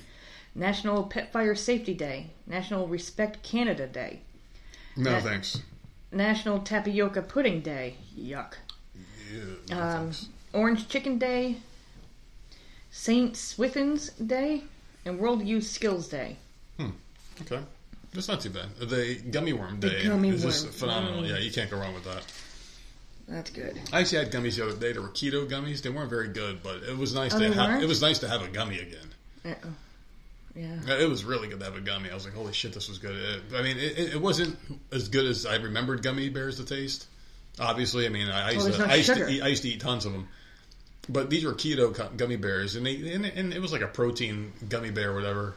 [0.55, 4.19] National Pet Fire Safety Day, National Respect Canada Day,
[4.97, 5.21] No Yeah.
[5.21, 5.61] thanks.
[6.11, 7.95] National Tapioca Pudding Day.
[8.17, 8.53] Yuck.
[9.31, 10.11] Ew, no Um.
[10.53, 11.57] Orange Chicken Day,
[12.91, 14.63] Saint Swithin's Day,
[15.05, 16.37] and World Youth Skills Day.
[16.77, 16.89] Hmm.
[17.41, 17.61] Okay.
[18.13, 18.75] That's not too bad.
[18.79, 21.23] The gummy worm day gummy is just phenomenal.
[21.23, 21.29] Mm.
[21.29, 22.23] Yeah, you can't go wrong with that.
[23.27, 23.79] That's good.
[23.91, 24.91] I actually had gummies the other day.
[24.91, 25.81] They were keto gummies.
[25.81, 27.69] They weren't very good, but it was nice Oh, to have.
[27.69, 27.83] weren't?
[27.83, 29.07] It was nice to have a gummy again.
[29.45, 29.69] Uh-oh.
[30.55, 30.97] Yeah.
[30.99, 32.11] It was really good to have a gummy.
[32.11, 33.15] I was like, holy shit, this was good.
[33.15, 34.57] It- I mean, it, it wasn't
[34.91, 37.07] as good as I remembered gummy bears to taste.
[37.59, 39.69] Obviously, I mean, I, I used, to, no I, used to eat, I used to
[39.69, 40.27] eat tons of them.
[41.09, 44.53] But these were keto gummy bears, and, they, and, and it was like a protein
[44.69, 45.55] gummy bear or whatever.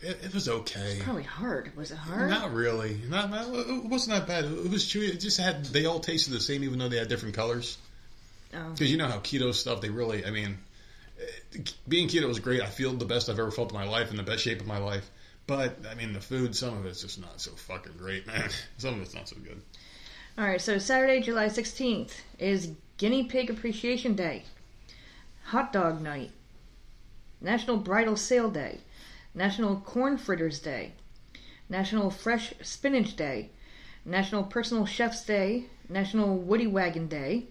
[0.00, 1.00] It, it was okay.
[1.02, 1.76] Probably hard.
[1.76, 2.30] Was it hard?
[2.30, 3.00] Not really.
[3.08, 4.44] Not, not- it wasn't that bad.
[4.44, 5.08] It was chewy.
[5.08, 5.66] It just had.
[5.66, 7.76] They all tasted the same, even though they had different colors.
[8.54, 8.70] Oh.
[8.70, 9.80] Because you know how keto stuff.
[9.80, 10.24] They really.
[10.24, 10.58] I mean,
[11.88, 12.62] being keto was great.
[12.62, 14.66] I feel the best I've ever felt in my life, in the best shape of
[14.66, 15.10] my life.
[15.46, 16.56] But I mean, the food.
[16.56, 18.48] Some of it's just not so fucking great, man.
[18.78, 19.60] Some of it's not so good.
[20.36, 24.42] All right, so Saturday, July 16th is Guinea Pig Appreciation Day,
[25.48, 26.30] Hot Dog Night,
[27.40, 28.80] National Bridal Sale Day,
[29.34, 30.92] National Corn Fritters Day,
[31.68, 33.50] National Fresh Spinach Day,
[34.04, 37.44] National Personal Chef's Day, National Woody Wagon Day,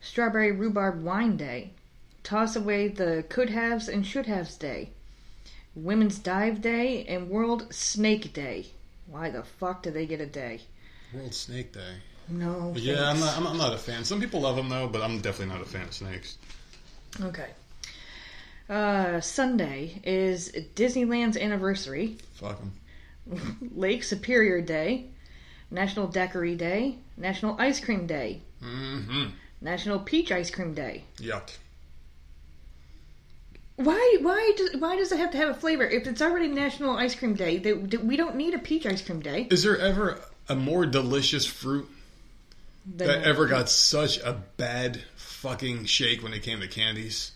[0.00, 1.70] Strawberry Rhubarb Wine Day,
[2.22, 4.90] Toss Away the Could Haves and Should Haves Day,
[5.74, 8.66] Women's Dive Day, and World Snake Day.
[9.08, 10.60] Why the fuck do they get a day?
[11.12, 11.96] World Snake Day.
[12.28, 12.72] No.
[12.76, 13.36] Yeah, I'm not.
[13.36, 14.04] I'm, I'm not a fan.
[14.04, 16.38] Some people love them though, but I'm definitely not a fan of snakes.
[17.22, 17.48] Okay.
[18.68, 23.70] Uh, Sunday is Disneyland's anniversary, Fuck them.
[23.76, 25.06] Lake Superior Day,
[25.70, 29.26] National Daiquiri Day, National Ice Cream Day, Mm-hmm.
[29.60, 31.04] National Peach Ice Cream Day.
[31.18, 31.50] Yuck.
[33.76, 34.16] Why?
[34.22, 34.52] Why?
[34.56, 35.84] Does, why does it have to have a flavor?
[35.84, 39.20] If it's already National Ice Cream Day, they, we don't need a peach ice cream
[39.20, 39.46] day.
[39.50, 41.88] Is there ever a more delicious fruit
[42.86, 45.02] Then- that ever got such a bad
[45.46, 47.30] fucking shake when it came to candies?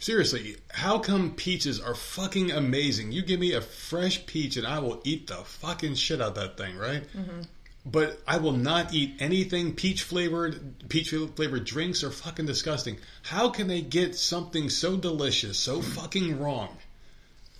[0.00, 3.12] Seriously, how come peaches are fucking amazing?
[3.12, 6.34] You give me a fresh peach and I will eat the fucking shit out of
[6.36, 7.02] that thing, right?
[7.14, 7.42] Mm-hmm.
[7.84, 10.88] But I will not eat anything peach flavored.
[10.88, 12.96] Peach flavored drinks are fucking disgusting.
[13.22, 16.78] How can they get something so delicious so fucking wrong?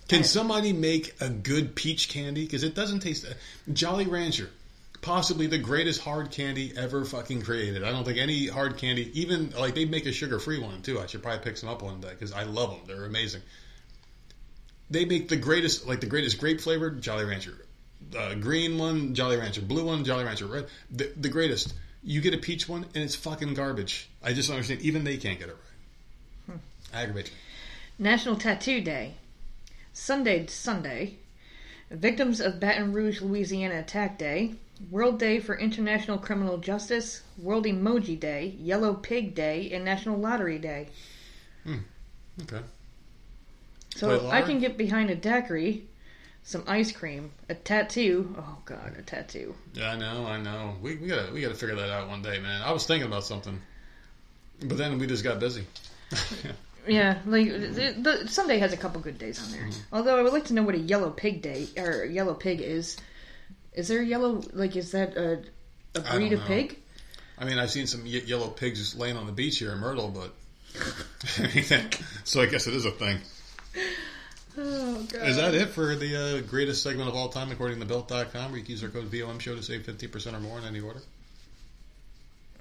[0.07, 2.45] Can somebody make a good peach candy?
[2.45, 3.25] Because it doesn't taste.
[3.25, 3.33] Uh,
[3.71, 4.49] Jolly Rancher,
[5.01, 7.83] possibly the greatest hard candy ever fucking created.
[7.83, 10.99] I don't think any hard candy, even like they make a sugar free one too.
[10.99, 12.79] I should probably pick some up one day because I love them.
[12.87, 13.41] They're amazing.
[14.89, 17.53] They make the greatest, like the greatest grape flavored Jolly Rancher,
[18.17, 20.67] uh, green one Jolly Rancher, blue one Jolly Rancher, red.
[20.91, 21.73] The, the greatest.
[22.03, 24.09] You get a peach one and it's fucking garbage.
[24.23, 24.81] I just don't understand.
[24.81, 25.57] Even they can't get it
[26.47, 26.59] right.
[26.93, 27.33] Aggravating.
[27.99, 29.15] National Tattoo Day,
[29.93, 31.15] Sunday Sunday,
[31.91, 34.53] Victims of Baton Rouge, Louisiana Attack Day,
[34.89, 40.59] World Day for International Criminal Justice, World Emoji Day, Yellow Pig Day, and National Lottery
[40.59, 40.87] Day.
[41.63, 41.79] Hmm.
[42.43, 42.61] Okay.
[43.95, 45.83] So I can get behind a daiquiri,
[46.43, 48.35] some ice cream, a tattoo.
[48.37, 49.55] Oh God, a tattoo.
[49.73, 50.75] Yeah, I know, I know.
[50.81, 52.61] We, we gotta we gotta figure that out one day, man.
[52.61, 53.59] I was thinking about something,
[54.63, 55.65] but then we just got busy.
[56.87, 59.61] Yeah, like the, the Sunday has a couple good days on there.
[59.61, 59.95] Mm-hmm.
[59.95, 62.97] Although I would like to know what a yellow pig day or yellow pig is.
[63.73, 64.41] Is there yellow?
[64.53, 65.41] Like, is that a
[65.93, 66.45] breed don't of know.
[66.45, 66.79] pig?
[67.37, 69.79] I mean, I've seen some ye- yellow pigs just laying on the beach here in
[69.79, 70.33] Myrtle, but
[72.25, 73.19] so I guess it is a thing.
[74.57, 75.29] Oh God.
[75.29, 78.57] Is that it for the uh, greatest segment of all time, according to Built.com, where
[78.57, 80.81] you can use our code VOM show to save fifty percent or more in any
[80.81, 80.99] order?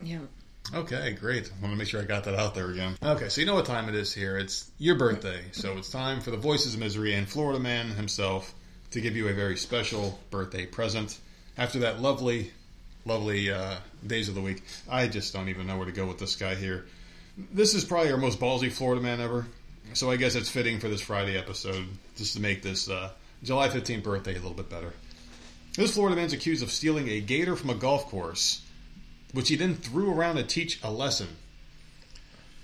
[0.02, 0.20] Yeah.
[0.72, 1.50] Okay, great.
[1.50, 2.96] I want to make sure I got that out there again.
[3.02, 4.36] Okay, so you know what time it is here.
[4.36, 8.52] It's your birthday, so it's time for the Voices of Misery and Florida Man himself
[8.90, 11.18] to give you a very special birthday present.
[11.56, 12.52] After that lovely,
[13.04, 16.18] lovely uh, days of the week, I just don't even know where to go with
[16.18, 16.86] this guy here.
[17.52, 19.46] This is probably our most ballsy Florida man ever,
[19.94, 23.10] so I guess it's fitting for this Friday episode just to make this uh,
[23.42, 24.92] July 15th birthday a little bit better.
[25.76, 28.62] This Florida man's accused of stealing a gator from a golf course
[29.32, 31.28] which he then threw around to teach a lesson.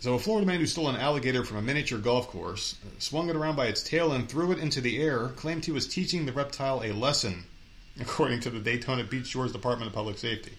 [0.05, 3.31] So, a Florida man who stole an alligator from a miniature golf course, uh, swung
[3.31, 6.27] it around by its tail, and threw it into the air, claimed he was teaching
[6.27, 7.45] the reptile a lesson,
[7.99, 10.53] according to the Daytona Beach Shores Department of Public Safety.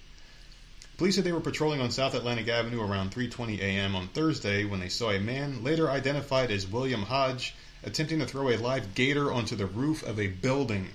[0.97, 3.95] Police said they were patrolling on South Atlantic Avenue around 3:20 a.m.
[3.95, 7.53] on Thursday when they saw a man, later identified as William Hodge,
[7.83, 10.89] attempting to throw a live gator onto the roof of a building.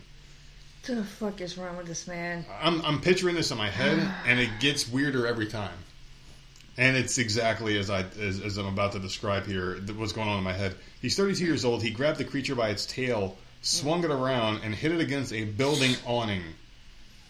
[0.86, 2.44] What the fuck is wrong with this man?
[2.60, 5.78] I'm, I'm picturing this in my head, and it gets weirder every time.
[6.80, 9.76] And it's exactly as I as, as I'm about to describe here.
[9.96, 10.74] What's going on in my head?
[11.02, 11.82] He's 32 years old.
[11.82, 15.44] He grabbed the creature by its tail, swung it around, and hit it against a
[15.44, 16.42] building awning.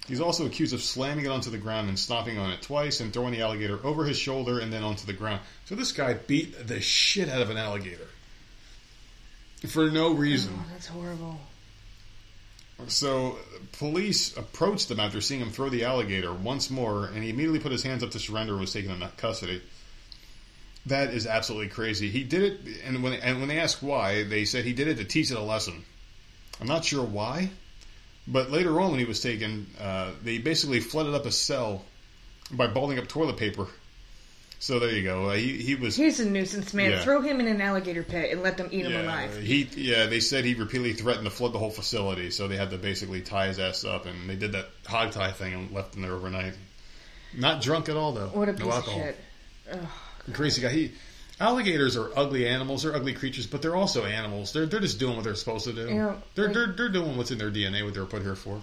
[0.06, 3.12] He's also accused of slamming it onto the ground and stomping on it twice, and
[3.12, 5.40] throwing the alligator over his shoulder and then onto the ground.
[5.64, 8.06] So this guy beat the shit out of an alligator.
[9.66, 10.54] for no reason.
[10.56, 11.40] Oh, that's horrible.
[12.88, 13.38] So,
[13.72, 17.72] police approached him after seeing him throw the alligator once more, and he immediately put
[17.72, 19.62] his hands up to surrender and was taken into custody.
[20.86, 22.08] That is absolutely crazy.
[22.08, 24.96] He did it, and when and when they asked why, they said he did it
[24.96, 25.84] to teach it a lesson.
[26.60, 27.50] I'm not sure why,
[28.26, 31.84] but later on when he was taken, uh, they basically flooded up a cell
[32.50, 33.66] by balling up toilet paper.
[34.62, 35.30] So there you go.
[35.30, 36.90] He he was He's a nuisance, man.
[36.90, 37.00] Yeah.
[37.00, 39.36] Throw him in an alligator pit and let them eat him alive.
[39.38, 40.04] he yeah.
[40.06, 43.22] They said he repeatedly threatened to flood the whole facility, so they had to basically
[43.22, 46.12] tie his ass up, and they did that hog tie thing and left him there
[46.12, 46.52] overnight.
[47.36, 48.28] Not drunk at all though.
[48.28, 49.16] What a piece no of shit.
[50.34, 50.68] Crazy guy.
[50.68, 50.92] He
[51.40, 52.82] alligators are ugly animals.
[52.82, 54.52] They're ugly creatures, but they're also animals.
[54.52, 55.88] They're they're just doing what they're supposed to do.
[55.88, 58.36] Yeah, they're like- they're they're doing what's in their DNA, what they were put here
[58.36, 58.60] for.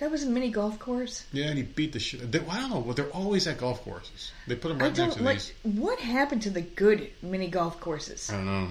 [0.00, 1.26] That was a mini golf course.
[1.30, 2.32] Yeah, and he beat the shit.
[2.32, 2.92] They, I don't know.
[2.94, 4.32] They're always at golf courses.
[4.46, 5.36] They put them right next to like.
[5.36, 5.52] these.
[5.62, 8.30] What happened to the good mini golf courses?
[8.30, 8.68] I don't know.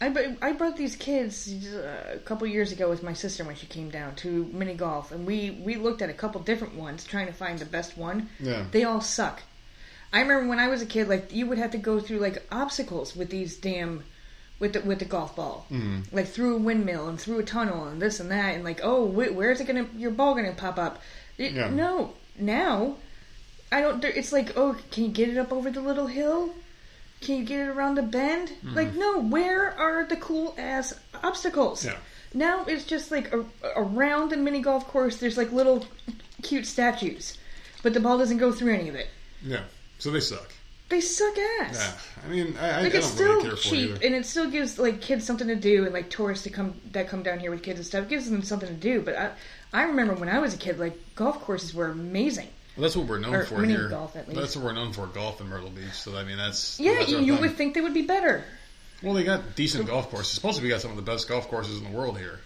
[0.00, 3.66] I, I brought these kids uh, a couple years ago with my sister when she
[3.66, 7.26] came down to mini golf, and we we looked at a couple different ones trying
[7.26, 8.28] to find the best one.
[8.40, 8.64] Yeah.
[8.70, 9.42] They all suck.
[10.12, 12.44] I remember when I was a kid, like you would have to go through like
[12.50, 14.02] obstacles with these damn
[14.60, 16.00] with the with the golf ball, mm-hmm.
[16.14, 19.06] like through a windmill and through a tunnel and this and that, and like oh
[19.08, 21.00] wh- where's it gonna your ball gonna pop up?
[21.36, 21.70] It- Yeah.
[21.70, 22.96] No, now
[23.70, 24.02] I don't.
[24.04, 26.54] It's like oh can you get it up over the little hill?
[27.20, 28.52] Can you get it around the bend?
[28.62, 31.84] Like no, where are the cool ass obstacles?
[31.84, 31.96] Yeah.
[32.34, 33.44] Now it's just like a,
[33.76, 35.16] around the mini golf course.
[35.18, 35.84] There's like little
[36.42, 37.38] cute statues,
[37.82, 39.08] but the ball doesn't go through any of it.
[39.42, 39.62] Yeah.
[39.98, 40.52] So they suck.
[40.88, 41.78] They suck ass.
[41.78, 42.24] Yeah.
[42.26, 44.50] I mean, I, Like I it's still really care for it cheap, and it still
[44.50, 47.50] gives like kids something to do, and like tourists to come that come down here
[47.50, 48.04] with kids and stuff.
[48.04, 49.02] It gives them something to do.
[49.02, 49.30] But I,
[49.72, 52.48] I remember when I was a kid, like golf courses were amazing.
[52.76, 53.88] Well, that's what we're known Or for here.
[53.88, 54.40] golf, at least.
[54.40, 55.92] That's what we're known for, golf in Myrtle Beach.
[55.92, 57.42] So I mean, that's Yeah, that's you, our you thing.
[57.42, 58.44] would think they would be better.
[59.02, 60.32] Well, they got decent golf courses.
[60.32, 62.40] Supposedly, we got some of the best golf courses in the world here.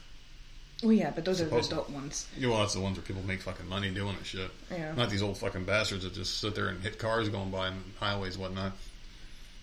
[0.82, 2.26] Well, yeah, but those are the adult ones.
[2.36, 4.50] Yeah, well, that's the ones where people make fucking money doing it shit.
[4.70, 4.94] Yeah.
[4.94, 7.82] Not these old fucking bastards that just sit there and hit cars going by and
[8.00, 8.72] highways and whatnot.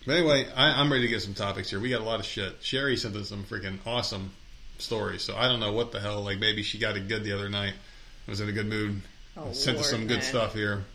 [0.05, 1.79] But anyway, I, I'm ready to get some topics here.
[1.79, 2.55] We got a lot of shit.
[2.61, 4.31] Sherry sent us some freaking awesome
[4.77, 5.21] stories.
[5.21, 6.23] So I don't know what the hell.
[6.23, 7.73] Like maybe she got it good the other night.
[8.27, 9.01] Was in a good mood.
[9.35, 10.21] Oh, sent us Lord, some good man.
[10.21, 10.85] stuff here.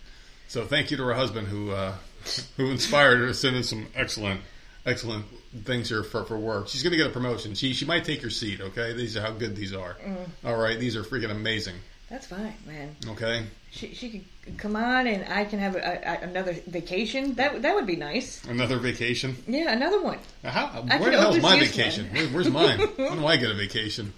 [0.49, 1.95] So thank you to her husband who uh,
[2.57, 4.41] who inspired her to send us some excellent
[4.87, 5.27] excellent
[5.63, 6.69] things here for, for work.
[6.69, 7.55] She's gonna get a promotion.
[7.55, 8.61] She she might take your seat.
[8.61, 9.97] Okay, these are how good these are.
[10.05, 10.27] Mm.
[10.45, 11.77] All right, these are freaking amazing.
[12.11, 12.95] That's fine, man.
[13.09, 13.45] Okay.
[13.71, 17.35] She, she could come on, and I can have a, a, another vacation.
[17.35, 18.45] That that would be nice.
[18.45, 19.37] Another vacation.
[19.47, 20.19] Yeah, another one.
[20.45, 22.07] How, where the hell's my vacation?
[22.15, 22.79] Where, where's mine?
[22.97, 24.13] when do I get a vacation?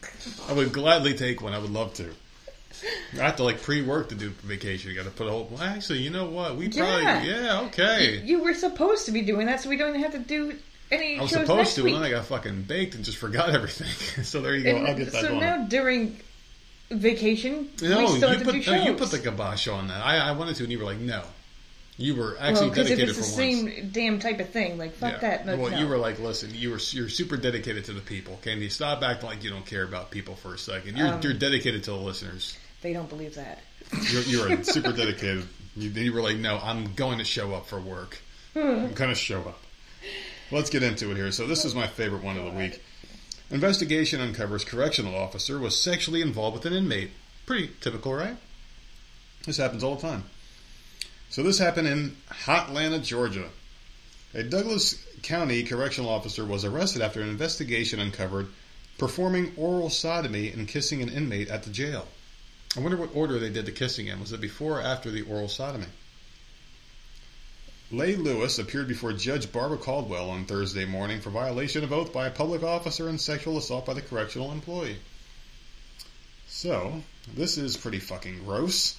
[0.49, 1.55] I would gladly take one.
[1.55, 2.11] I would love to.
[3.15, 4.91] I have to like pre-work to do vacation.
[4.91, 5.49] You got to put a whole.
[5.51, 6.57] Well, actually, you know what?
[6.57, 7.23] We probably Yeah.
[7.23, 8.21] yeah, okay.
[8.23, 10.59] You were supposed to be doing that, so we don't have to do
[10.91, 11.95] any I was supposed to, week.
[11.95, 14.25] and then I got fucking baked and just forgot everything.
[14.25, 14.77] so there you go.
[14.77, 15.41] And I'll get that so going.
[15.41, 16.21] now during
[16.91, 20.05] vacation, no, you have to put no, you put the kibosh on that.
[20.05, 21.23] I, I wanted to, and you were like, no.
[21.99, 23.71] You were well, actually if dedicated it's for the once.
[23.75, 25.19] same damn type of thing, like fuck Yeah.
[25.21, 25.47] that.
[25.47, 25.79] No, well, no.
[25.79, 28.39] you were like, listen, you were you're super dedicated to the people.
[28.43, 30.99] Can you stop acting like you don't care about people for a second?
[30.99, 32.55] You're Um, you're dedicated to the listeners.
[32.83, 33.61] they don't believe that.
[34.13, 35.47] You're, you're super dedicated.
[35.75, 38.19] You, you were like, no, I'm going to show up for work.
[38.55, 39.59] I'm going to show up.
[40.53, 41.33] Let's get into it here.
[41.33, 42.81] So this is my favorite one of the week.
[43.51, 47.11] Investigation uncovers correctional officer was sexually involved with an inmate.
[47.47, 48.37] Pretty typical, right?
[49.45, 50.25] This happens all the time.
[51.31, 53.49] So this happened in Hotlanta, Georgia.
[54.35, 58.47] A Douglas County correctional officer was arrested after an investigation uncovered
[58.99, 62.07] performing oral sodomy and kissing an inmate at the jail.
[62.77, 64.21] I wonder what order they did the kissing in.
[64.21, 65.87] Was it before or after the oral sodomy?
[67.93, 72.27] Leigh Lewis appeared before Judge Barbara Caldwell on Thursday morning for violation of oath by
[72.27, 74.97] a public officer and sexual assault by the correctional employee.
[76.49, 78.97] So, this is pretty fucking gross.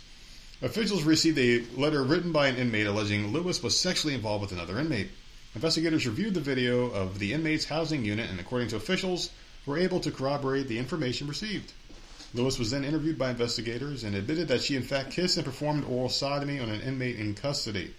[0.61, 4.79] Officials received a letter written by an inmate alleging Lewis was sexually involved with another
[4.79, 5.09] inmate.
[5.53, 9.31] Investigators reviewed the video of the inmate's housing unit and, according to officials,
[9.65, 11.73] were able to corroborate the information received.
[12.33, 15.83] Lewis was then interviewed by investigators and admitted that she in fact kissed and performed
[15.83, 17.93] oral sodomy on an inmate in custody.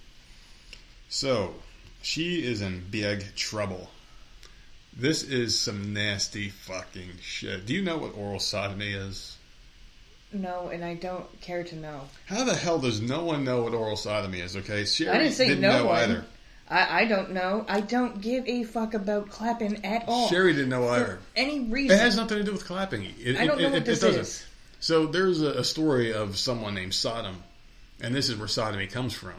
[1.08, 1.54] So,
[2.02, 3.90] she is in big trouble.
[4.96, 7.66] This is some nasty fucking shit.
[7.66, 9.36] Do you know what oral sodomy is?
[10.32, 12.02] No, and I don't care to know.
[12.26, 14.56] How the hell does no one know what oral sodomy is?
[14.56, 15.96] Okay, Sherry I didn't say no know one.
[15.96, 16.24] either.
[16.68, 17.64] I, I don't know.
[17.66, 20.28] I don't give a fuck about clapping at all.
[20.28, 21.18] Sherry didn't know either.
[21.34, 21.96] any reason.
[21.96, 23.06] It has nothing to do with clapping.
[23.18, 24.20] It, I don't it- know it- what it this doesn't.
[24.20, 24.44] is.
[24.80, 27.42] So there's a, a story of someone named Sodom,
[28.02, 29.34] and this is where sodomy comes from.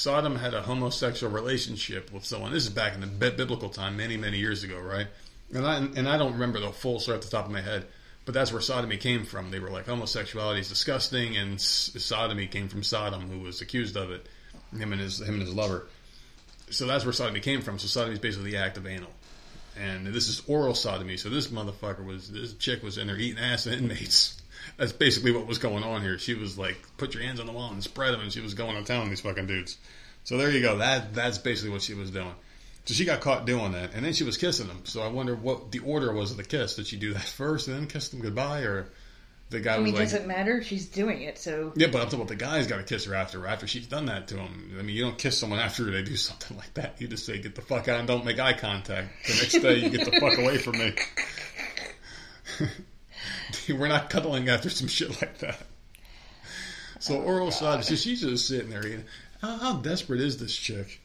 [0.00, 2.52] Sodom had a homosexual relationship with someone.
[2.52, 5.06] This is back in the bi- biblical time, many many years ago, right?
[5.52, 7.84] and I and I don't remember the full story off the top of my head,
[8.24, 9.50] but that's where sodomy came from.
[9.50, 14.10] They were like homosexuality is disgusting, and sodomy came from Sodom, who was accused of
[14.10, 14.26] it,
[14.74, 15.86] him and his him and his lover.
[16.70, 17.78] So that's where sodomy came from.
[17.78, 19.10] So sodomy is basically the act of anal,
[19.78, 21.18] and this is oral sodomy.
[21.18, 24.39] So this motherfucker was this chick was in there eating ass inmates.
[24.80, 26.18] That's basically what was going on here.
[26.18, 28.54] She was like, "Put your hands on the wall and spread them," and she was
[28.54, 29.76] going to town on these fucking dudes.
[30.24, 30.78] So there you go.
[30.78, 32.34] That that's basically what she was doing.
[32.86, 34.80] So she got caught doing that, and then she was kissing them.
[34.84, 36.76] So I wonder what the order was of the kiss.
[36.76, 38.90] Did she do that first and then kiss them goodbye, or
[39.50, 40.62] the guy I was mean, like, does it matter?
[40.62, 43.14] She's doing it, so "Yeah, but I'm talking about the guy's got to kiss her
[43.14, 46.02] after after she's done that to him." I mean, you don't kiss someone after they
[46.02, 47.02] do something like that.
[47.02, 49.76] You just say, "Get the fuck out and don't make eye contact." The next day,
[49.76, 50.94] you get the fuck away from me.
[53.68, 55.58] We're not cuddling after some shit like that.
[56.98, 57.84] So oh, oral sodomy.
[57.84, 58.86] So she's just sitting there.
[58.86, 59.04] eating.
[59.40, 61.00] How, how desperate is this chick?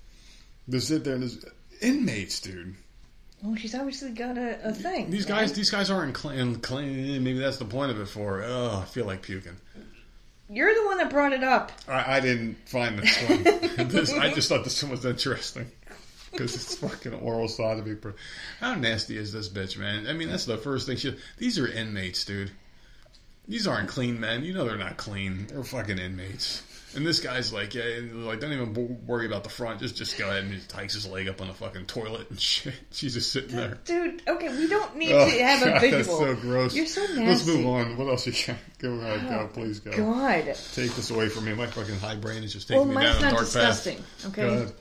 [0.70, 1.46] To sit there and this
[1.82, 2.76] inmates, dude.
[3.42, 5.10] well, she's obviously got a, a thing.
[5.10, 6.56] These guys, these guys aren't clean.
[6.58, 8.08] clean maybe that's the point of it.
[8.08, 9.58] For oh, I feel like puking.
[10.50, 11.72] You're the one that brought it up.
[11.88, 13.44] I, I didn't find this one.
[13.90, 15.72] this, I just thought this one was interesting
[16.38, 17.96] because it's fucking oral sodomy.
[17.96, 18.14] bro.
[18.60, 20.08] How nasty is this bitch, man?
[20.08, 20.98] I mean, that's the first thing.
[20.98, 22.52] She, these are inmates, dude.
[23.48, 24.44] These aren't clean men.
[24.44, 25.48] You know they're not clean.
[25.48, 26.64] They're fucking inmates.
[26.96, 29.82] And this guy's like, yeah, like don't even worry about the front.
[29.82, 32.40] Just, just go ahead and he hikes his leg up on the fucking toilet and
[32.42, 32.74] shit.
[32.92, 33.78] She's just sitting there.
[33.84, 35.98] Dude, okay, we don't need Oh, to have a God, visual.
[35.98, 36.74] That's so gross.
[36.74, 37.26] You're so nasty.
[37.26, 37.98] Let's move on.
[37.98, 38.56] What else you got?
[38.80, 39.92] Go ahead, go, oh, please go.
[39.96, 40.46] God.
[40.74, 41.54] Take this away from me.
[41.54, 43.98] My fucking high brain is just taking Well, me down a dark disgusting.
[43.98, 44.26] path.
[44.40, 44.72] Okay.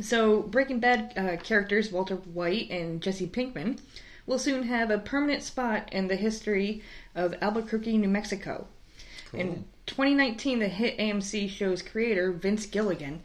[0.00, 3.78] So, Breaking Bad uh, characters Walter White and Jesse Pinkman
[4.26, 6.82] will soon have a permanent spot in the history
[7.14, 8.66] of Albuquerque, New Mexico.
[9.32, 13.20] In 2019, the hit AMC show's creator, Vince Gilligan,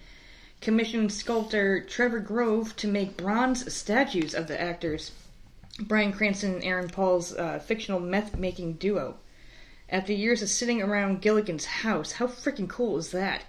[0.59, 5.11] commissioned sculptor Trevor Grove to make bronze statues of the actors
[5.79, 9.15] Bryan Cranston and Aaron Paul's uh, fictional meth making duo.
[9.87, 13.43] After years of sitting around Gilligan's house, how freaking cool is that?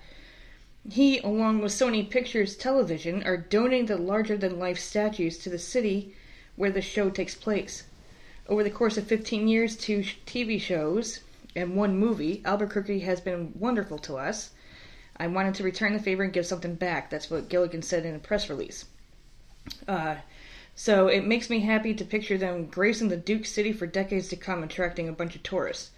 [0.88, 5.58] He, along with Sony Pictures Television, are donating the larger than life statues to the
[5.58, 6.14] city
[6.56, 7.84] where the show takes place.
[8.48, 11.20] Over the course of 15 years, two TV shows
[11.54, 14.50] and one movie, Albuquerque has been wonderful to us.
[15.16, 17.10] I wanted to return the favor and give something back.
[17.10, 18.86] That's what Gilligan said in a press release.
[19.86, 20.16] Uh,
[20.74, 24.36] so it makes me happy to picture them gracing the Duke City for decades to
[24.36, 25.90] come, attracting a bunch of tourists.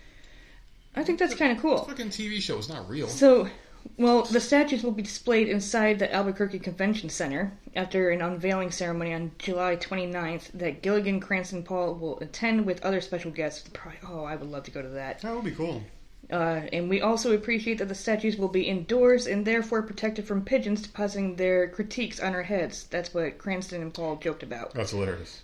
[0.97, 1.85] I think that's kind of cool.
[1.85, 3.07] Fucking TV show is not real.
[3.07, 3.49] So,
[3.97, 9.13] well, the statues will be displayed inside the Albuquerque Convention Center after an unveiling ceremony
[9.15, 13.69] on July 29th that Gilligan, Cranston, Paul will attend with other special guests.
[13.73, 15.21] Probably, oh, I would love to go to that.
[15.21, 15.83] That would be cool.
[16.31, 20.45] Uh, and we also appreciate that the statues will be indoors and therefore protected from
[20.45, 22.85] pigeons depositing their critiques on our heads.
[22.85, 24.73] That's what Cranston and Paul joked about.
[24.73, 25.43] That's hilarious.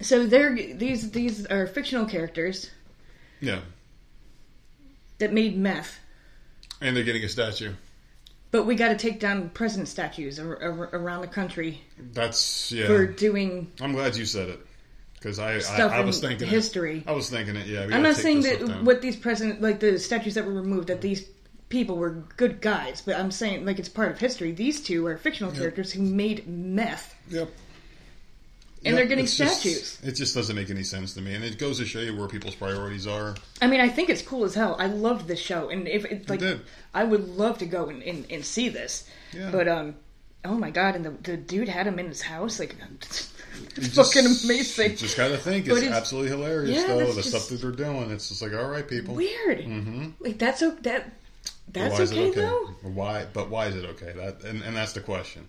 [0.00, 2.70] So they're these these are fictional characters
[3.40, 3.60] Yeah.
[5.18, 5.98] that made meth.
[6.80, 7.72] And they're getting a statue.
[8.50, 12.86] But we got to take down president statues ar- ar- around the country That's yeah.
[12.86, 14.60] for doing I'm glad you said it
[15.14, 16.98] because I, I I was thinking history.
[16.98, 17.08] It.
[17.08, 17.66] I was thinking it.
[17.66, 17.88] Yeah.
[17.92, 21.28] I'm not saying that what these president, like the statues that were removed, that these
[21.68, 24.52] people were good guys, but I'm saying like it's part of history.
[24.52, 27.50] These two are fictional characters who made meth, Yep.
[28.84, 29.98] And Yep, they're getting it's just- statues.
[30.04, 32.28] it just doesn't make any sense to me, and it goes to show you where
[32.28, 33.34] people's priorities are.
[33.60, 34.76] I mean, I think it's cool as hell.
[34.78, 36.60] I loved this show, and if it, like, did.
[36.94, 39.08] I would love to go and, and, and see this.
[39.32, 39.50] Yeah.
[39.50, 39.96] But um,
[40.44, 43.32] oh my god, and the, the dude had him in his house, like, it's
[43.76, 44.96] You fucking amazing.
[44.96, 47.12] Just got to think it's, it's- absolutely hilarious, Yeah, though.
[47.12, 49.14] The stuff that they're doing, it's just like, all right, people.
[49.16, 49.58] Weird.
[49.58, 50.10] Mm-hmm.
[50.20, 51.12] Like that's that.
[51.70, 52.40] That's okay, okay?
[52.40, 52.66] though.
[52.82, 53.26] Why?
[53.32, 54.12] But why is it okay?
[54.16, 55.48] That and, and that's the question.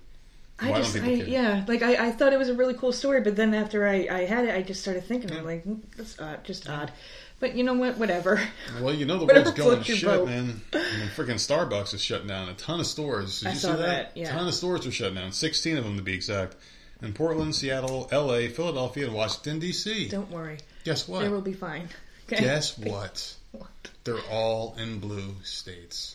[0.61, 3.21] I Why just, I, yeah, like I, I thought it was a really cool story,
[3.21, 6.19] but then after I, I had it, I just started thinking, I'm like, "Mm, that's
[6.19, 6.91] odd, just odd.
[7.39, 7.97] But you know what?
[7.97, 8.41] Whatever.
[8.81, 10.27] Well, you know the Whatever world's going to shit, boat.
[10.27, 10.59] man.
[10.73, 12.49] I mean, freaking Starbucks is shutting down.
[12.49, 13.39] A ton of stores.
[13.39, 13.85] Did I you saw see that?
[13.85, 14.27] that, yeah.
[14.29, 15.31] A ton of stores are shutting down.
[15.31, 16.57] Sixteen of them to be exact.
[17.01, 20.09] In Portland, Seattle, L.A., Philadelphia, and Washington D.C.
[20.09, 21.21] Don't worry, Guess what?
[21.21, 21.87] they will be fine.
[22.31, 22.43] Okay.
[22.43, 23.35] Guess what?
[23.53, 23.89] What?
[24.03, 26.13] They're all in blue states.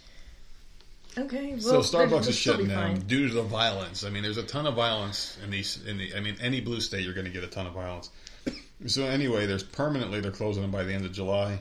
[1.17, 1.53] Okay.
[1.53, 4.05] Well, So Starbucks is shutting down due to the violence.
[4.05, 5.85] I mean, there's a ton of violence in these.
[5.87, 8.11] In the, I mean, any blue state, you're going to get a ton of violence.
[8.87, 11.61] So anyway, there's permanently they're closing them by the end of July.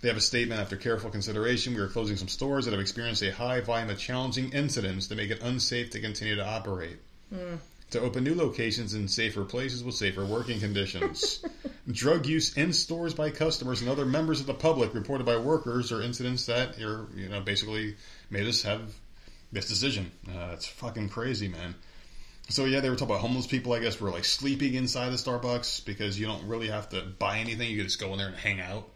[0.00, 1.74] They have a statement after careful consideration.
[1.74, 5.16] We are closing some stores that have experienced a high volume of challenging incidents to
[5.16, 6.98] make it unsafe to continue to operate.
[7.92, 11.42] To open new locations in safer places with safer working conditions.
[11.90, 15.90] Drug use in stores by customers and other members of the public reported by workers
[15.90, 17.96] are incidents that are, you know, basically
[18.30, 18.94] made us have
[19.52, 20.10] this decision.
[20.28, 21.74] Uh, it's fucking crazy, man.
[22.50, 23.72] So yeah, they were talking about homeless people.
[23.72, 27.38] I guess were like sleeping inside the Starbucks because you don't really have to buy
[27.38, 27.70] anything.
[27.70, 28.88] You can just go in there and hang out.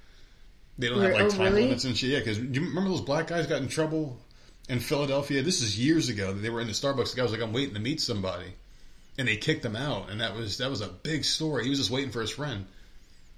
[0.78, 1.64] They don't have like oh, time really?
[1.64, 2.11] limits and shit.
[2.11, 4.18] Yeah, because you remember those black guys got in trouble
[4.68, 5.43] in Philadelphia?
[5.43, 6.33] This is years ago.
[6.33, 7.11] They were in the Starbucks.
[7.11, 8.55] The guy was like, "I'm waiting to meet somebody,"
[9.18, 10.11] and they kicked him out.
[10.11, 11.64] And that was that was a big story.
[11.64, 12.66] He was just waiting for his friend.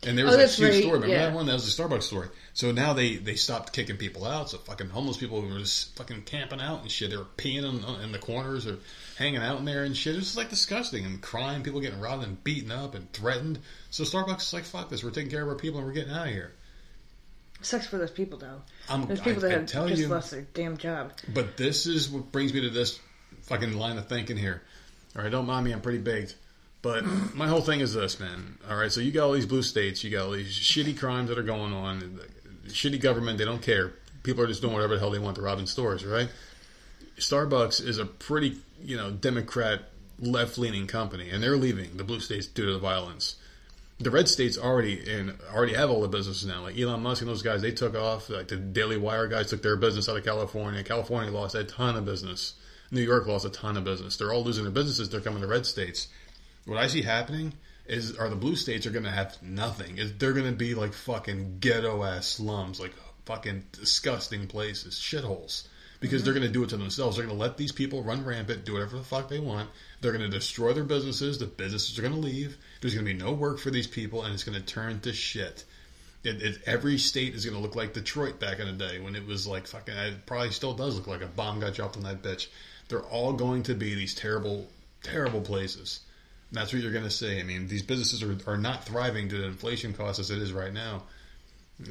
[0.07, 0.93] And there oh, was Oh, that huge right, story.
[0.95, 1.27] Remember yeah.
[1.27, 1.47] that one?
[1.47, 2.29] That was the Starbucks story.
[2.53, 4.51] So now they they stopped kicking people out.
[4.51, 7.11] So fucking homeless people were just fucking camping out and shit.
[7.11, 8.79] They were peeing in, in the corners or
[9.17, 10.15] hanging out in there and shit.
[10.15, 11.63] It was just like disgusting and crime.
[11.63, 13.59] People getting robbed and beaten up and threatened.
[13.91, 15.03] So Starbucks is like, fuck this.
[15.03, 16.53] We're taking care of our people and we're getting out of here.
[17.63, 18.61] Sucks for those people though.
[18.89, 21.13] I'm- There's people I- that I have just you- lost their damn job.
[21.33, 22.99] But this is what brings me to this
[23.43, 24.61] fucking line of thinking here.
[25.17, 26.35] All right, don't mind me, I'm pretty baked.
[26.85, 27.05] But
[27.35, 28.59] my whole thing is this, man.
[28.70, 31.30] All right, so you got all these blue states, you got all these shitty crimes
[31.30, 32.20] that are going on,
[32.68, 33.95] shitty government, they don't care.
[34.22, 35.35] People are just doing whatever the hell they want.
[35.37, 36.28] They're robbing stores, right?
[37.18, 39.82] Starbucks is a pretty, you know, Democrat
[40.18, 43.37] left leaning company, and they're leaving the blue states due to the violence.
[44.01, 46.62] The red states already in already have all the businesses now.
[46.62, 48.28] Like Elon Musk and those guys, they took off.
[48.28, 50.82] Like the Daily Wire guys took their business out of California.
[50.82, 52.55] California lost a ton of business.
[52.91, 54.16] New York lost a ton of business.
[54.16, 55.09] They're all losing their businesses.
[55.09, 56.09] They're coming to red states.
[56.67, 57.53] What I see happening
[57.87, 59.99] is, are the blue states are going to have nothing.
[59.99, 62.95] Is they're going to be like fucking ghetto ass slums, like
[63.27, 65.67] fucking disgusting places, shitholes.
[66.01, 66.25] Because mm-hmm.
[66.25, 67.17] they're going to do it to themselves.
[67.17, 69.71] They're going to let these people run rampant, do whatever the fuck they want.
[70.01, 71.39] They're going to destroy their businesses.
[71.39, 72.57] The businesses are going to leave.
[72.81, 75.12] There's going to be no work for these people, and it's going to turn to
[75.12, 75.65] shit.
[76.23, 79.15] It, it, every state is going to look like Detroit back in the day when
[79.15, 79.95] it was like fucking.
[79.95, 82.49] It probably still does look like a bomb got dropped on that bitch.
[82.89, 84.67] They're all going to be these terrible,
[85.03, 86.01] terrible places.
[86.55, 87.39] That's what you're going to see.
[87.39, 90.53] I mean, these businesses are, are not thriving due to inflation costs as it is
[90.53, 91.03] right now.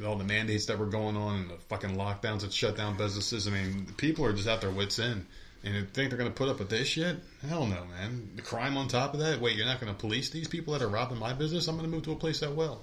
[0.04, 3.46] All the mandates that were going on and the fucking lockdowns that shut down businesses.
[3.46, 5.26] I mean, people are just at their wits' end.
[5.62, 7.16] And think they're going to put up with this shit?
[7.46, 8.32] Hell no, man.
[8.36, 9.40] The crime on top of that?
[9.40, 11.68] Wait, you're not going to police these people that are robbing my business?
[11.68, 12.82] I'm going to move to a place that will.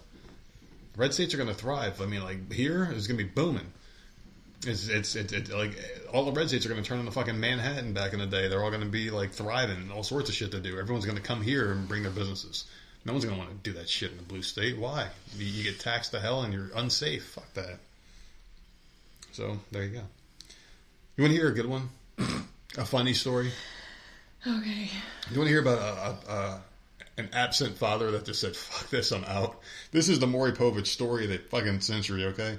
[0.96, 2.02] Red states are going to thrive.
[2.02, 3.72] I mean, like here is going to be booming.
[4.66, 5.72] It's it's it, it, like
[6.14, 8.48] all the red states are going to turn into fucking Manhattan back in the day.
[8.48, 10.78] They're all going to be like thriving, all sorts of shit to do.
[10.78, 12.66] Everyone's going to come here and bring their businesses.
[13.04, 14.78] No one's going to want to do that shit in the blue state.
[14.78, 15.08] Why?
[15.36, 17.26] You, you get taxed to hell and you're unsafe.
[17.26, 17.80] Fuck that.
[19.32, 20.04] So there you go.
[21.18, 21.90] You want to hear a good one?
[22.78, 23.52] a funny story?
[24.46, 24.90] Okay.
[25.32, 26.62] You want to hear about a, a, a,
[27.18, 29.60] an absent father that just said, "Fuck this, I'm out."
[29.92, 32.26] This is the Maury Povich story of the fucking century.
[32.26, 32.58] Okay.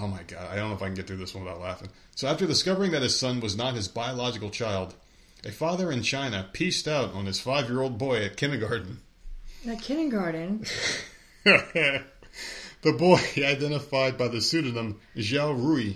[0.00, 1.88] Oh my god, I don't know if I can get through this one without laughing.
[2.14, 4.94] So after discovering that his son was not his biological child,
[5.44, 9.00] a father in China pieced out on his five-year-old boy at kindergarten.
[9.68, 10.64] At kindergarten.
[11.44, 12.04] the
[12.96, 15.94] boy, identified by the pseudonym Zhao Rui,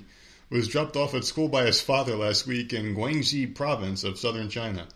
[0.50, 4.48] was dropped off at school by his father last week in Guangxi province of southern
[4.48, 4.86] China.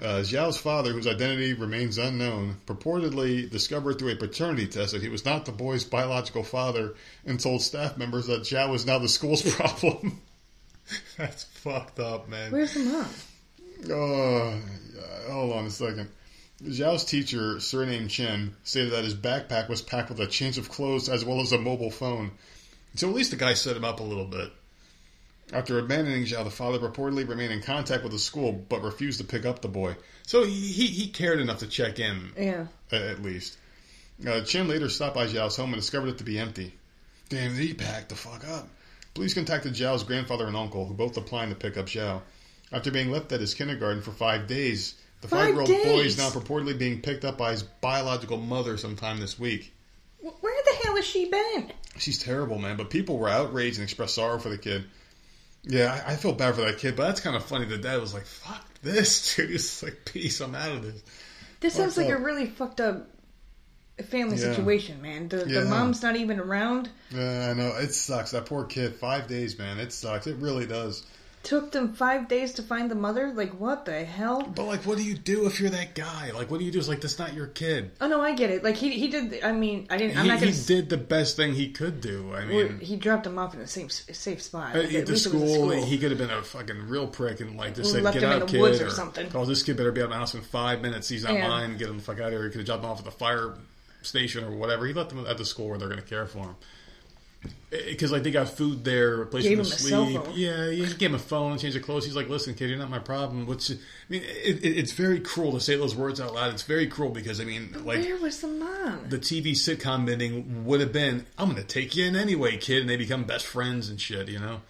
[0.00, 5.08] Uh, Zhao's father, whose identity remains unknown, purportedly discovered through a paternity test that he
[5.08, 9.08] was not the boy's biological father and told staff members that Zhao was now the
[9.08, 10.20] school's problem.
[11.16, 12.50] That's fucked up, man.
[12.50, 13.08] Where's the mom?
[13.90, 14.60] Oh,
[15.30, 16.08] hold on a second.
[16.64, 21.08] Zhao's teacher, surnamed Chen, stated that his backpack was packed with a change of clothes
[21.08, 22.32] as well as a mobile phone.
[22.94, 24.52] So at least the guy set him up a little bit.
[25.52, 29.24] After abandoning Zhao, the father reportedly remained in contact with the school but refused to
[29.24, 29.96] pick up the boy.
[30.26, 32.66] So he, he, cared enough to check in, Yeah.
[32.90, 33.58] at least.
[34.26, 36.74] Uh, Chen later stopped by Zhao's home and discovered it to be empty.
[37.28, 38.68] Damn, he packed the fuck up.
[39.14, 42.22] Police contacted Zhao's grandfather and uncle, who both declined to pick up Zhao.
[42.72, 46.30] After being left at his kindergarten for five days, the Five five-year-old boy is now
[46.30, 49.72] purportedly being picked up by his biological mother sometime this week.
[50.20, 51.72] Where the hell has she been?
[51.98, 52.76] She's terrible, man.
[52.76, 54.84] But people were outraged and expressed sorrow for the kid.
[55.64, 57.66] Yeah, I, I feel bad for that kid, but that's kind of funny.
[57.66, 61.02] The dad was like, "Fuck this, dude." He's like, "Peace, I'm out of this."
[61.60, 63.06] This sounds like a really fucked up
[64.06, 64.52] family Yeah.
[64.54, 65.28] situation, man.
[65.28, 65.60] The, Yeah.
[65.60, 66.88] the mom's not even around.
[67.10, 68.32] Yeah, I know it sucks.
[68.32, 68.96] That poor kid.
[68.96, 69.78] Five days, man.
[69.78, 70.26] It sucks.
[70.26, 71.06] It really does.
[71.42, 73.32] Took them five days to find the mother.
[73.34, 74.42] Like, what the hell?
[74.42, 76.30] But like, what do you do if you're that guy?
[76.32, 76.78] Like, what do you do?
[76.78, 77.90] It's like that's not your kid.
[78.00, 78.62] Oh no, I get it.
[78.62, 79.42] Like he he did.
[79.42, 80.16] I mean, I didn't.
[80.18, 80.52] I'm he, not gonna.
[80.52, 82.32] he did the best thing he could do.
[82.32, 84.76] I mean, he dropped him off in a safe safe spot.
[84.76, 85.84] At Like, the at least it was a school, school.
[85.84, 88.46] he could have been a fucking real prick and like just said, "Get out, the
[88.46, 89.28] kid," woods or something.
[89.34, 91.08] "Oh, this kid better be out of the house in five minutes.
[91.08, 91.48] He's not Yeah.
[91.48, 91.76] mine.
[91.76, 93.10] Get him the fuck out of here." He could have dropped him off at the
[93.10, 93.54] fire
[94.02, 94.86] station or whatever.
[94.86, 96.56] He left them at the school where they're going to care for him.
[97.70, 100.20] Because like they got food there, a place Gave for him to sleep.
[100.34, 102.04] Yeah, he gave him a phone, changed their clothes.
[102.04, 103.76] He's like, "Listen, kid, you're not my problem." What's I
[104.10, 106.52] mean, it, it, it's very cruel to say those words out loud.
[106.52, 109.08] It's very cruel because I mean, like Where was the mom?
[109.08, 112.82] the TV sitcom ending would have been, I'm going to take you in anyway, kid,
[112.82, 114.60] and they become best friends and shit, you know?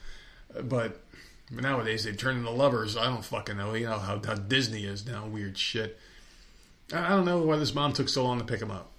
[0.54, 1.02] But
[1.50, 2.96] But nowadays they turn into lovers.
[2.96, 3.74] I don't fucking know.
[3.74, 5.26] You know how, how Disney is now.
[5.26, 5.98] Weird shit.
[6.92, 8.91] I I don't know why this mom took so long to pick him up.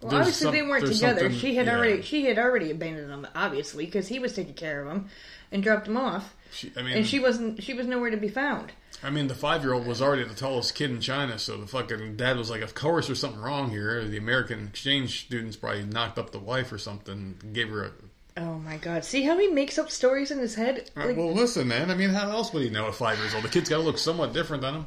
[0.00, 1.32] Well, There's obviously some- they weren't together.
[1.32, 1.76] She had yeah.
[1.76, 5.08] already she had already abandoned him, obviously, because he was taking care of him
[5.50, 8.28] and dropped him off, She, I mean, and she wasn't she was nowhere to be
[8.28, 8.72] found.
[9.02, 11.66] I mean, the five year old was already the tallest kid in China, so the
[11.66, 15.84] fucking dad was like, "Of course, there's something wrong here." The American exchange students probably
[15.84, 17.90] knocked up the wife or something, gave her a.
[18.36, 19.04] Oh my god!
[19.04, 20.90] See how he makes up stories in his head?
[20.96, 21.90] Uh, like, well, listen, man.
[21.90, 23.44] I mean, how else would he know at five years old?
[23.44, 24.86] The kid's got to look somewhat different than him.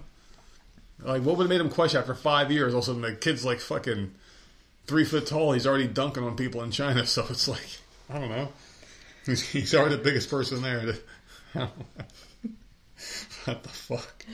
[1.03, 2.73] Like, what would have made him question after five years?
[2.73, 4.13] All of a sudden, the kid's like fucking
[4.87, 5.53] three foot tall.
[5.53, 7.79] He's already dunking on people in China, so it's like,
[8.09, 8.49] I don't know.
[9.25, 10.95] He's, he's already the biggest person there.
[13.45, 14.25] what the fuck?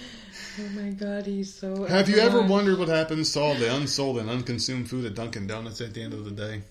[0.60, 1.86] oh my god, he's so.
[1.86, 5.48] Have you ever wondered what happens to all the unsold and unconsumed food at Dunkin'
[5.48, 6.62] Donuts at the end of the day?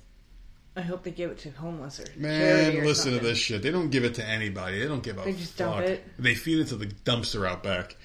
[0.79, 3.63] I hope they give it to homeless or Man, or listen to this shit.
[3.63, 4.79] They don't give it to anybody.
[4.79, 5.77] They don't give a They just fuck.
[5.77, 6.05] dump it.
[6.19, 7.97] They feed it to the dumpster out back.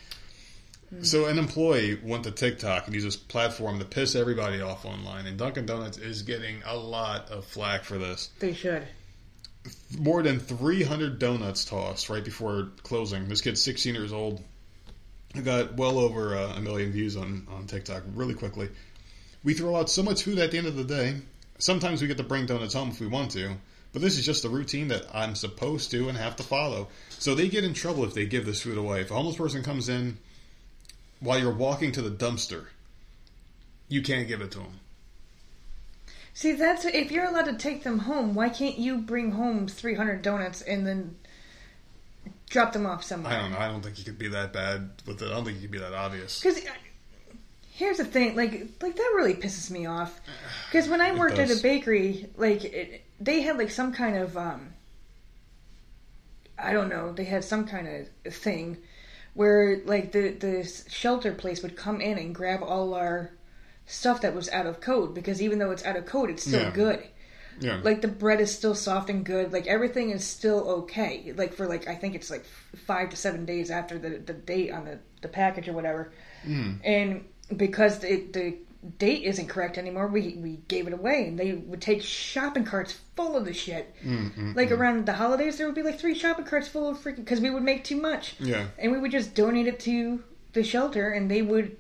[0.92, 1.04] Hmm.
[1.04, 5.26] So an employee went to TikTok and used this platform to piss everybody off online,
[5.26, 8.30] and Dunkin' Donuts is getting a lot of flack for this.
[8.40, 8.86] They should.
[9.98, 13.30] More than 300 donuts tossed right before closing.
[13.30, 14.42] This kid's 16 years old.
[15.36, 18.70] I got well over uh, a million views on, on TikTok really quickly.
[19.44, 21.16] We throw out so much food at the end of the day.
[21.58, 23.56] Sometimes we get to bring donuts home if we want to,
[23.94, 26.90] but this is just a routine that I'm supposed to and have to follow.
[27.12, 29.02] So they get in trouble if they give this food away.
[29.02, 30.18] If a homeless person comes in
[31.22, 32.66] while you're walking to the dumpster,
[33.88, 34.80] you can't give it to them.
[36.34, 38.34] See, that's if you're allowed to take them home.
[38.34, 41.16] Why can't you bring home 300 donuts and then
[42.50, 43.34] drop them off somewhere?
[43.34, 43.60] I don't know.
[43.60, 45.28] I don't think you could be that bad with it.
[45.28, 46.40] I don't think you could be that obvious.
[46.40, 46.62] Because
[47.70, 50.20] here's the thing, like, like that really pisses me off.
[50.72, 54.38] Because when I worked at a bakery, like, it, they had like some kind of,
[54.38, 54.70] um,
[56.58, 58.78] I don't know, they had some kind of thing
[59.34, 63.32] where like the the shelter place would come in and grab all our
[63.86, 66.62] stuff that was out of code because even though it's out of code, it's still
[66.62, 66.72] Yeah.
[66.72, 67.04] good.
[67.60, 67.80] Yeah.
[67.84, 69.54] Like the bread is still soft and good.
[69.54, 71.34] Like everything is still okay.
[71.36, 72.46] Like for like I think it's like
[72.88, 76.12] five to seven days after the the date on the the package or whatever.
[76.44, 76.74] Hmm.
[76.84, 77.26] And
[77.56, 78.58] because the the
[78.98, 81.28] date isn't correct anymore, we we gave it away.
[81.28, 83.94] And they would take shopping carts full of the shit.
[84.04, 84.82] Mm-hmm, like mm-hmm.
[84.82, 87.50] around the holidays, there would be like three shopping carts full of freaking because we
[87.50, 88.36] would make too much.
[88.40, 88.68] Yeah.
[88.78, 90.24] And we would just donate it to
[90.54, 91.78] the shelter, and they would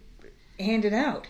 [0.59, 1.27] hand it out.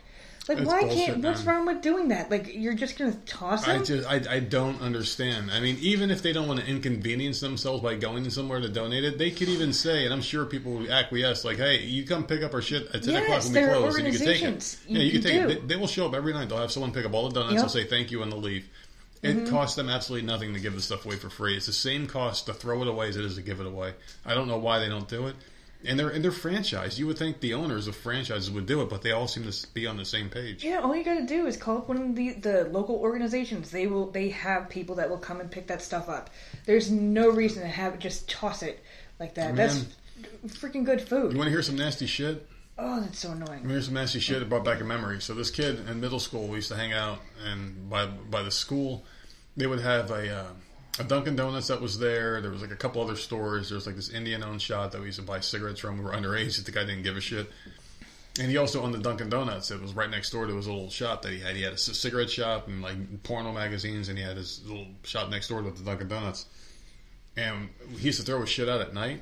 [0.55, 1.23] Like, That's why bullshit, can't?
[1.23, 2.29] What's wrong with doing that?
[2.31, 3.71] Like, you're just gonna toss it.
[3.71, 5.51] I just I, I don't understand.
[5.51, 9.03] I mean, even if they don't want to inconvenience themselves by going somewhere to donate
[9.03, 12.25] it, they could even say, and I'm sure people would acquiesce, like, "Hey, you come
[12.25, 14.27] pick up our shit at ten Yes, o'clock when we close, and you can take
[14.41, 14.77] it." organizations.
[14.87, 15.61] Yeah, You- you can you take it.
[15.67, 16.49] They, they will show up every night.
[16.49, 17.53] They'll have someone pick up all the donuts.
[17.53, 17.61] Yep.
[17.61, 18.67] They'll say thank you and they'll leave.
[19.23, 19.49] It Mm-hmm.
[19.51, 21.55] costs them absolutely nothing to give the stuff away for free.
[21.55, 23.93] It's the same cost to throw it away as it is to give it away.
[24.25, 25.35] I don't know why they don't do it.
[25.85, 26.97] And they're and they're franchised.
[26.97, 29.67] You would think the owners of franchises would do it, but they all seem to
[29.73, 30.63] be on the same page.
[30.63, 33.71] Yeah, all you gotta do is call up one of the, the local organizations.
[33.71, 36.29] They will they have people that will come and pick that stuff up.
[36.65, 38.83] There's no reason to have it just toss it
[39.19, 39.55] like that.
[39.55, 39.85] That's
[40.47, 41.31] freaking good food.
[41.31, 42.47] You want to hear some nasty shit?
[42.77, 43.67] Oh, that's so annoying.
[43.67, 45.21] Here's some nasty shit that brought back a memory.
[45.21, 48.51] So this kid in middle school, we used to hang out, and by by the
[48.51, 49.03] school,
[49.57, 50.47] they would have a uh,
[51.01, 52.41] a Dunkin' Donuts that was there.
[52.41, 53.69] There was like a couple other stores.
[53.69, 55.97] There was like this Indian-owned shop that we used to buy cigarettes from.
[55.97, 56.63] We were underage.
[56.63, 57.51] The guy didn't give a shit.
[58.39, 59.71] And he also owned the Dunkin' Donuts.
[59.71, 61.55] It was right next door to his little shop that he had.
[61.55, 65.29] He had a cigarette shop and like porno magazines, and he had his little shop
[65.29, 66.45] next door to the Dunkin' Donuts.
[67.35, 69.21] And he used to throw his shit out at night.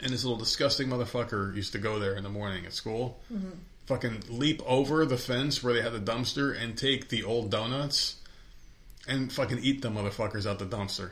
[0.00, 3.50] And this little disgusting motherfucker used to go there in the morning at school, mm-hmm.
[3.86, 8.16] fucking leap over the fence where they had the dumpster and take the old donuts
[9.08, 11.10] and fucking eat the motherfuckers out the dumpster.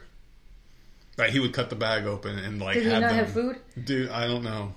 [1.18, 3.18] Like he would cut the bag open and like Did he have not them.
[3.18, 3.56] have food?
[3.84, 4.74] Dude, I don't know.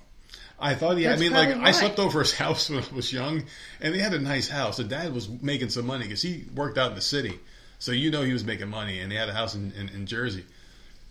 [0.58, 1.06] I thought he.
[1.06, 3.44] I mean, like probably I slept over his house when I was young,
[3.80, 4.78] and they had a nice house.
[4.78, 7.38] The dad was making some money because he worked out in the city,
[7.78, 10.06] so you know he was making money, and they had a house in, in, in
[10.06, 10.44] Jersey.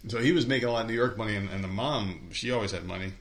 [0.07, 2.51] So he was making a lot of New York money, and, and the mom, she
[2.51, 3.11] always had money.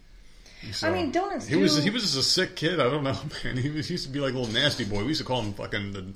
[0.72, 2.80] So I mean, donuts He was he was just a sick kid.
[2.80, 3.58] I don't know, man.
[3.58, 5.02] He was he used to be like a little nasty boy.
[5.02, 6.06] We used to call him fucking the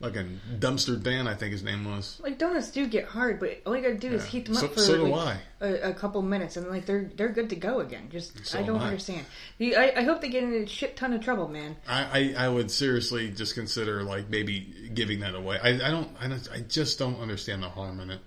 [0.00, 1.26] fucking dumpster Dan.
[1.28, 2.18] I think his name was.
[2.22, 4.68] Like donuts do get hard, but all you gotta do is heat them up So-
[4.68, 5.38] for so like.
[5.62, 8.08] A, a couple minutes, and like they're they're good to go again.
[8.10, 8.86] Just So I don't I.
[8.86, 9.26] understand.
[9.58, 11.76] You- I, I hope they get in a shit ton of trouble, man.
[11.86, 15.58] I, I, I would seriously just consider like maybe giving that away.
[15.62, 18.20] I, I don't I don't I just don't understand the harm in it.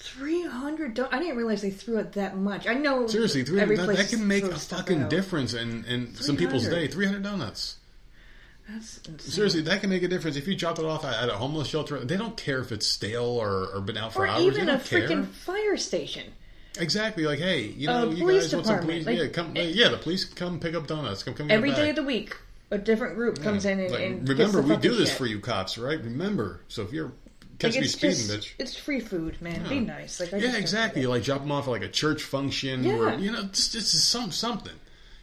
[0.00, 0.98] Three hundred.
[1.00, 2.66] I didn't realize they threw it that much.
[2.66, 3.06] I know.
[3.06, 5.10] Seriously, three every that, that can make a fucking out.
[5.10, 6.88] difference in, in some people's day.
[6.88, 7.76] Three hundred donuts.
[8.68, 9.18] That's insane.
[9.18, 10.36] Seriously, that can make a difference.
[10.36, 13.24] If you drop it off at, a homeless shelter, they don't care if it's stale
[13.24, 14.42] or, or been out for or hours.
[14.44, 15.08] even they a care.
[15.08, 16.32] freaking fire station.
[16.78, 17.24] Exactly.
[17.24, 19.04] Like, hey, you Uh, know, you guys want some police?
[19.04, 19.52] department, yeah, like- come.
[19.54, 21.22] yeah, the police come pick up donuts.
[21.22, 22.36] Come, come Every it day of the week,
[22.70, 25.18] a different group comes in and, Like, and remember, we do this shit.
[25.18, 26.02] for you cops, right?
[26.02, 26.60] Remember.
[26.68, 27.12] So if you're
[27.58, 28.52] catch Like, me speeding, bitch.
[28.58, 29.68] It's free food, man.
[29.68, 30.18] Be nice.
[30.18, 31.06] Like I Yeah, exactly.
[31.06, 34.32] Like drop them off at like a church function, or you know, it's just some
[34.32, 34.72] something.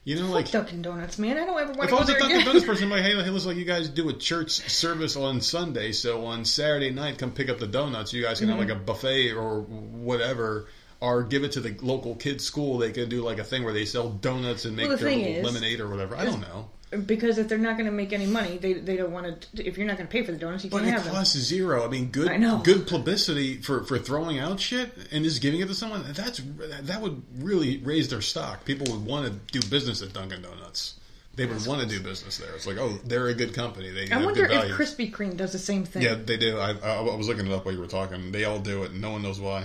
[0.03, 1.37] You know, Fuck like Dunkin' Donuts, man.
[1.37, 1.83] I don't ever want to.
[1.83, 2.43] if I was a Dunkin'.
[2.45, 6.25] Donuts person, like, hey, listen, like you guys do a church service on Sunday, so
[6.25, 8.11] on Saturday night, come pick up the donuts.
[8.11, 8.57] You guys can Mm-hmm.
[8.59, 10.67] have like a buffet or whatever,
[10.99, 12.79] or give it to the local kids' school.
[12.79, 15.15] They could do like a thing where they sell donuts and make Well, the their
[15.15, 16.15] little is- lemonade or whatever.
[16.15, 16.69] I don't know,
[17.05, 19.65] because if they're not going to make any money, they they don't want to.
[19.65, 21.13] If you're not going to pay for the donuts, you but can't it have them.
[21.13, 21.85] costs zero.
[21.85, 22.57] I mean, good I know.
[22.63, 26.03] good publicity for for throwing out shit and just giving it to someone.
[26.13, 26.41] That's
[26.81, 28.65] that would really raise their stock.
[28.65, 30.95] People would want to do business at Dunkin' Donuts.
[31.35, 32.53] They would want to do business there.
[32.55, 33.89] It's like, oh, they're a good company.
[33.89, 34.77] They I wonder good if.
[34.77, 36.01] Krispy Kreme does the same thing.
[36.01, 36.59] Yeah, they do.
[36.59, 38.33] I, I, I was looking it up while you were talking.
[38.33, 39.63] They all do it, and no one knows why.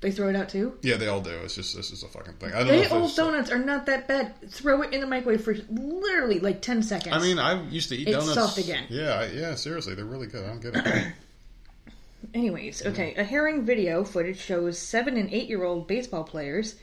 [0.00, 0.76] They throw it out too.
[0.82, 1.30] Yeah, they all do.
[1.30, 2.52] It's just this is a fucking thing.
[2.52, 2.72] I don't know.
[2.74, 4.34] They If old donuts are not that bad.
[4.50, 7.14] Throw it in the microwave for literally like ten seconds.
[7.14, 8.26] I mean, I used to eat donuts.
[8.26, 8.54] It's donuts.
[8.54, 8.84] soft again.
[8.90, 9.54] Yeah, I, yeah.
[9.54, 10.44] Seriously, they're really good.
[10.44, 11.12] I don't get it.
[12.34, 13.14] Anyways, okay.
[13.14, 16.76] A Herring video footage shows seven and eight year old baseball players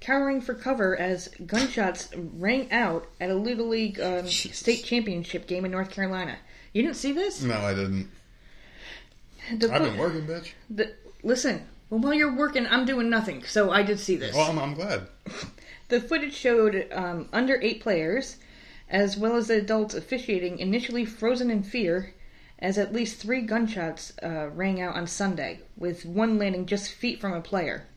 [0.00, 5.64] cowering for cover as gunshots rang out at a Little League um, state championship game
[5.64, 6.36] in North Carolina.
[6.72, 7.42] You didn't see this?
[7.42, 8.10] no, I didn't.
[9.58, 10.52] The I've been working, bitch.
[10.70, 14.34] the- listen, well, while you're working, I'm doing nothing, so I did see this.
[14.34, 15.08] Well, I'm, I'm glad.
[15.88, 18.38] The footage showed um, under eight players,
[18.88, 22.14] as well as the adults officiating, initially frozen in fear,
[22.58, 27.20] as at least three gunshots uh, rang out on Sunday, with one landing just feet
[27.20, 27.88] from a player.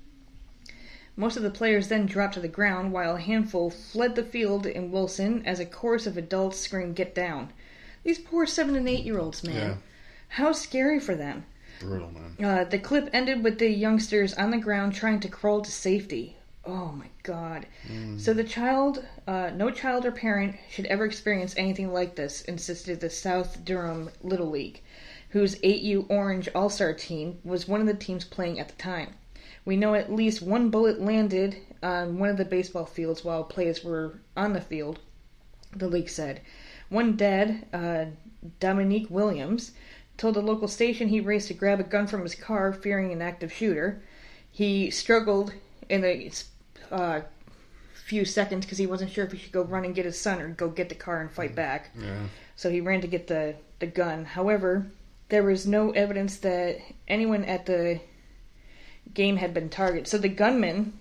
[1.15, 4.65] Most of the players then dropped to the ground, while a handful fled the field
[4.65, 7.53] in Wilson as a chorus of adults screamed, Get down.
[8.03, 9.55] These poor seven and eight year olds, man.
[9.55, 9.75] Yeah.
[10.27, 11.45] How scary for them.
[11.79, 12.45] Brutal, man.
[12.45, 16.35] Uh, the clip ended with the youngsters on the ground trying to crawl to safety.
[16.65, 17.67] Oh my god.
[18.17, 22.99] So the child, uh, no child or parent should ever experience anything like this, insisted
[22.99, 24.81] the South Durham Little League,
[25.29, 29.13] whose 8U Orange All Star team was one of the teams playing at the time.
[29.63, 33.83] We know at least one bullet landed on one of the baseball fields while players
[33.83, 34.99] were on the field,
[35.75, 36.41] the league said.
[36.89, 38.05] One dead, uh,
[38.59, 39.71] Dominique Williams,
[40.17, 43.21] told a local station he raced to grab a gun from his car, fearing an
[43.21, 44.01] active shooter.
[44.51, 45.53] He struggled
[45.89, 46.31] in a
[46.91, 47.21] uh,
[47.93, 50.41] few seconds because he wasn't sure if he should go run and get his son
[50.41, 51.89] or go get the car and fight back.
[51.99, 52.27] Yeah.
[52.55, 54.25] So he ran to get the, the gun.
[54.25, 54.87] However,
[55.29, 57.99] there was no evidence that anyone at the
[59.13, 60.07] game had been targeted.
[60.07, 60.99] So the gunman,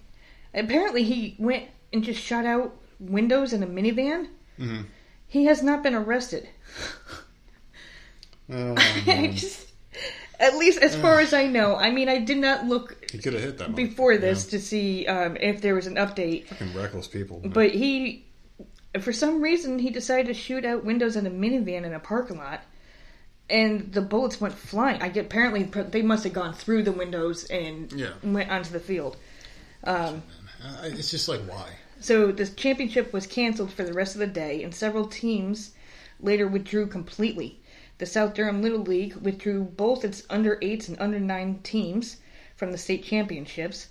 [0.52, 4.28] apparently, he went and just shot out windows in a minivan.
[4.56, 4.82] hmm
[5.28, 6.48] He has not been arrested.
[8.50, 8.74] Oh,
[9.06, 9.72] I just,
[10.40, 11.76] at least as far as I know.
[11.76, 14.50] I mean, I did not look he could have hit that before this Yeah.
[14.50, 16.46] to see um, if there was an update.
[16.48, 17.40] Fucking reckless people.
[17.40, 17.50] man.
[17.50, 18.26] But he,
[19.00, 22.38] for some reason, he decided to shoot out windows in a minivan in a parking
[22.38, 22.60] lot,
[23.48, 25.00] and the bullets went flying.
[25.02, 28.12] I get apparently they must have gone through the windows and Yeah.
[28.22, 29.16] went onto the field.
[29.84, 30.22] Um,
[30.82, 31.68] it's just like why?
[32.00, 35.70] so the championship was canceled for the rest of the day, and several teams
[36.20, 37.60] later withdrew completely.
[37.98, 42.16] The South Durham Little League withdrew both its under eights and under nine teams
[42.56, 43.88] from the state championships.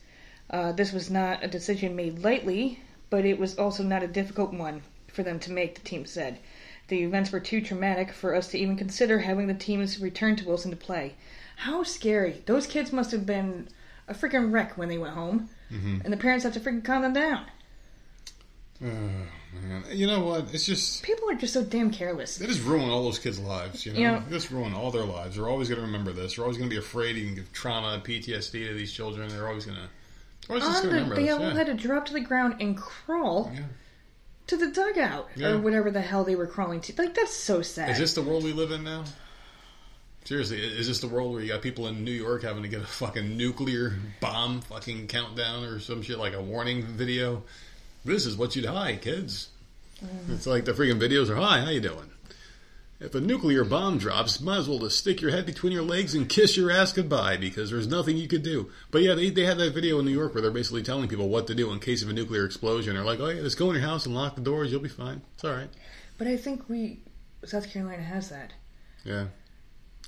[0.49, 2.79] Uh, this was not a decision made lightly,
[3.09, 6.39] but it was also not a difficult one for them to make, the team said.
[6.89, 10.45] The events were too traumatic for us to even consider having the teams return to
[10.45, 11.15] Wilson to play.
[11.55, 12.43] How scary.
[12.45, 13.69] Those kids must have been
[14.07, 15.49] a freaking wreck when they went home.
[16.03, 17.45] And the parents have to freaking calm them down.
[18.83, 19.27] Oh,
[19.61, 19.83] man.
[19.91, 20.53] You know what?
[20.53, 21.03] It's just.
[21.03, 22.37] People are just so damn careless.
[22.37, 23.99] They just ruin all those kids' lives, you know?
[23.99, 24.23] Yeah.
[24.27, 25.35] They just ruin all their lives.
[25.35, 26.35] They're always going to remember this.
[26.35, 29.29] They're always going to be afraid you can give trauma and PTSD to these children.
[29.29, 29.87] They're always going to.
[30.49, 31.33] Always just On going to the, this.
[31.33, 31.53] all Yeah.
[31.53, 33.61] had to drop to the ground and crawl Yeah.
[34.47, 35.49] to the dugout Yeah.
[35.51, 36.93] or whatever the hell they were crawling to.
[36.97, 37.89] Like that's so sad.
[37.91, 39.05] Is this the world we live in now?
[40.25, 42.81] Seriously, is this the world where you got people in New York having to get
[42.81, 47.43] a fucking nuclear bomb fucking countdown or some shit like a warning video?
[48.05, 49.49] This is what you'd hide, kids.
[50.03, 50.33] Mm.
[50.35, 52.09] It's like the freaking videos are, hi, how you doing?
[52.99, 56.15] If a nuclear bomb drops, might as well just stick your head between your legs
[56.15, 58.71] and kiss your ass goodbye because there's nothing you could do.
[58.91, 61.27] But yeah, they, they had that video in New York where they're basically telling people
[61.27, 62.95] what to do in case of a nuclear explosion.
[62.95, 64.87] They're like, oh yeah, just go in your house and lock the doors, you'll be
[64.89, 65.21] fine.
[65.35, 65.69] It's alright.
[66.17, 66.99] but I think we
[67.43, 68.53] South Carolina has that.
[69.03, 69.25] Yeah.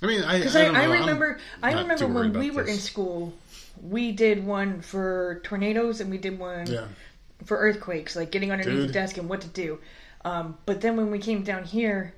[0.01, 0.93] I mean, I, Because I, I, don't I, know.
[0.93, 3.33] I'm remember I remember when we were in school,
[3.81, 6.85] we did one for tornadoes and we did one Yeah.
[7.45, 9.79] For earthquakes, like getting underneath the desk and what to do.
[10.23, 12.13] Um, but then when we came down here,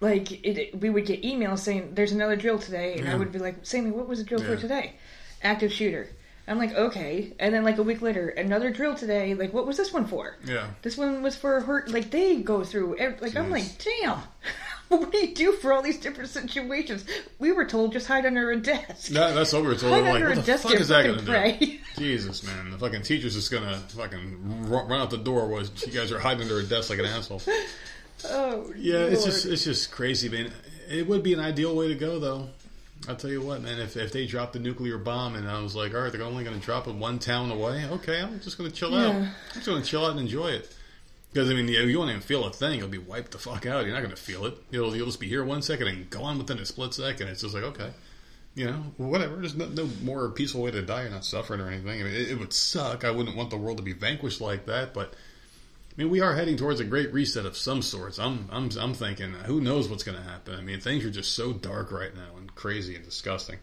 [0.00, 3.38] like it, we would get emails saying there's another drill today, and I would be
[3.38, 4.94] like, Sammy, what was the drill for today?
[5.42, 6.08] Active shooter.
[6.48, 7.32] I'm like, okay.
[7.38, 9.34] And then like a week later, another drill today.
[9.34, 10.36] Like, what was this one for?
[10.44, 10.66] Yeah.
[10.82, 11.84] This one was for her.
[11.86, 12.96] Like they go through.
[13.20, 14.18] Like I'm like, damn.
[14.98, 17.04] what do you do for all these different situations?
[17.38, 19.08] We were told just hide under a desk.
[19.08, 19.92] That, that's what we were told.
[19.92, 21.30] hide We're like, under what a the desk fuck is that going to do?
[21.30, 21.80] pray.
[21.96, 22.70] Jesus, man.
[22.70, 26.18] The fucking teacher's just going to fucking run, out the door while you guys are
[26.18, 27.40] hiding under a desk like an asshole.
[28.28, 30.52] oh Yeah, it's just it's just crazy, man.
[30.90, 32.48] It would be an ideal way to go, though.
[33.08, 33.80] I'll tell you what, man.
[33.80, 36.44] If, if they dropped the nuclear bomb and I was like, all right, they're only
[36.44, 39.14] going to drop it one town away, okay, I'm just going to chill out.
[39.14, 40.72] I'm just going to chill out and enjoy it.
[41.32, 42.78] Because I mean, you won't even feel a thing.
[42.78, 43.84] You'll be wiped the fuck out.
[43.84, 44.54] You're not going to feel it.
[44.70, 47.28] You'll you'll just be here one second and gone within a split second.
[47.28, 47.90] It's just like okay,
[48.54, 49.36] you know, whatever.
[49.36, 51.02] There's no, no more peaceful way to die.
[51.02, 52.00] You're not suffering or anything.
[52.00, 53.04] I mean, it, it would suck.
[53.04, 54.92] I wouldn't want the world to be vanquished like that.
[54.92, 55.14] But
[55.96, 58.18] I mean, we are heading towards a great reset of some sorts.
[58.18, 60.54] I'm I'm I'm thinking, who knows what's going to happen?
[60.54, 63.58] I mean, things are just so dark right now and crazy and disgusting.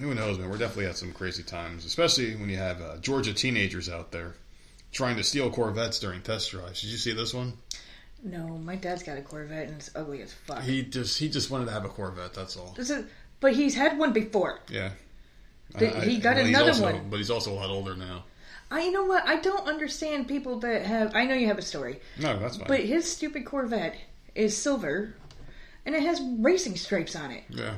[0.00, 0.48] Who knows, man?
[0.48, 4.34] We're definitely at some crazy times, especially when you have uh, Georgia teenagers out there
[4.94, 6.80] trying to steal Corvettes during test drives.
[6.80, 7.52] Did you see this one?
[8.22, 10.62] No, my dad's got a Corvette and it's ugly as fuck.
[10.62, 12.32] He just he just wanted to have a Corvette.
[12.32, 12.72] That's all.
[12.76, 13.04] This is,
[13.40, 14.60] but he's had one before.
[14.70, 14.92] Yeah.
[15.72, 17.10] But he got well, another also- one.
[17.10, 18.24] but he's also a lot older now.
[18.70, 19.26] I, you know what?
[19.26, 21.14] I don't understand people that have.
[21.14, 22.66] I know you have a story, No, that's fine.
[22.66, 23.94] but his stupid Corvette
[24.34, 25.14] is silver,
[25.84, 27.44] and it has racing stripes on it.
[27.50, 27.74] yeah.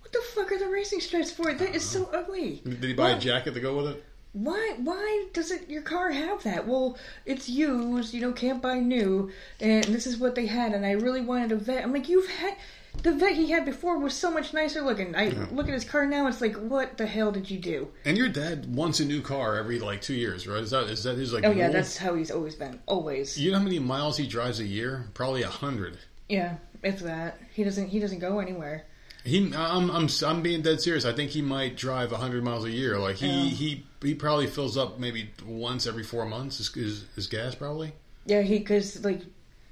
[0.00, 1.52] What the fuck are the racing stripes for?
[1.52, 2.62] That is so ugly.
[2.64, 4.04] Did he buy a jacket to go with it?
[4.34, 4.74] Why?
[4.78, 6.66] Why doesn't your car have that?
[6.66, 8.12] Well, it's used.
[8.12, 9.30] You know, can't buy new,
[9.60, 10.72] and this is what they had.
[10.72, 11.84] And I really wanted a vet.
[11.84, 12.56] I'm like, you've had
[13.02, 15.14] the vet he had before was so much nicer looking.
[15.14, 16.26] I look at his car now.
[16.26, 17.88] It's like, what the hell did you do?
[18.04, 20.62] And your dad wants a new car every like two years, right?
[20.62, 21.44] Is that is that his like?
[21.44, 21.72] Oh yeah, rule?
[21.72, 22.80] that's how he's always been.
[22.86, 23.38] Always.
[23.38, 25.06] You know how many miles he drives a year?
[25.14, 25.98] Probably a hundred.
[26.28, 27.38] Yeah, if that.
[27.52, 27.88] He doesn't.
[27.88, 28.86] He doesn't go anywhere.
[29.24, 31.06] He, I'm, I'm, I'm being dead serious.
[31.06, 32.98] I think he might drive hundred miles a year.
[32.98, 33.44] Like he, Yeah.
[33.48, 36.58] he, he probably fills up maybe once every four months.
[36.58, 37.92] His, his, his gas probably.
[38.26, 39.22] Yeah, he because like,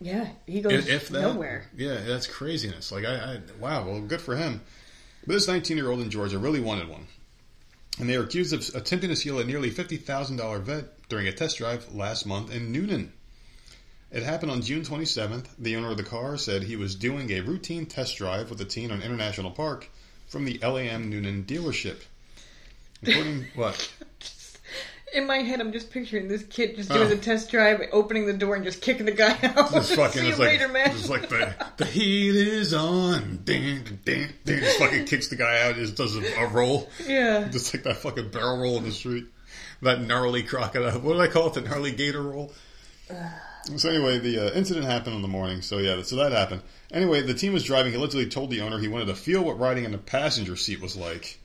[0.01, 1.67] yeah, he goes If, if that, nowhere.
[1.77, 2.91] Yeah, that's craziness.
[2.91, 3.85] Like I, I, wow.
[3.87, 4.63] Well, good for him.
[5.27, 7.07] But this 19 year old in Georgia really wanted one,
[8.01, 11.29] and they are accused of attempting to steal a nearly fifty thousand dollar vet during
[11.29, 13.11] a test drive last month in Newnan.
[14.13, 15.47] It happened on June 27th.
[15.59, 18.65] The owner of the car said he was doing a routine test drive with the
[18.67, 19.89] teen on International Park
[20.29, 21.97] from the LAM Newnan dealership.
[23.03, 23.91] According what?
[25.15, 26.95] In my head, I'm just picturing this kid just Oh.
[26.95, 29.75] doing the test drive, opening the door, and just kicking the guy out.
[29.77, 30.21] It's fucking.
[30.23, 30.91] See you like, later, man.
[30.91, 33.41] it's like the the heat is on.
[33.45, 34.61] Ding, ding, ding.
[34.61, 35.75] Just fucking kicks the guy out.
[35.77, 36.89] Just does a, a roll.
[37.07, 37.49] yeah.
[37.49, 39.27] Just like that fucking barrel roll in the street.
[39.83, 40.99] That gnarly crocodile.
[41.01, 41.55] What did I call it?
[41.55, 42.53] The gnarly gator roll.
[43.77, 45.63] So anyway, the uh, incident happened in the morning.
[45.63, 46.63] So yeah, so that happened.
[46.93, 47.93] Anyway, the team was driving.
[47.93, 50.81] He allegedly told the owner he wanted to feel what riding in the passenger seat
[50.81, 51.39] was like.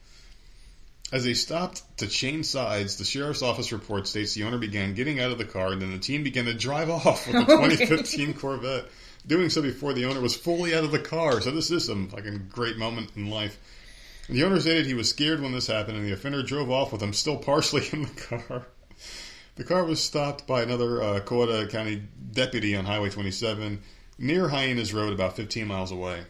[1.10, 5.20] As they stopped to change sides, the sheriff's office report states the owner began getting
[5.20, 7.76] out of the car, and then the team began to drive off with the Okay.
[7.76, 8.86] 2015 Corvette.
[9.26, 11.40] Doing so before the owner was fully out of the car.
[11.40, 13.58] So this is some fucking great moment in life.
[14.28, 17.02] The owner stated he was scared when this happened, and the offender drove off with
[17.02, 18.66] him still partially in the car.
[19.58, 23.80] The car was stopped by another uh, County deputy on Highway 27
[24.16, 26.22] near Hyenas Road, about 15 miles away.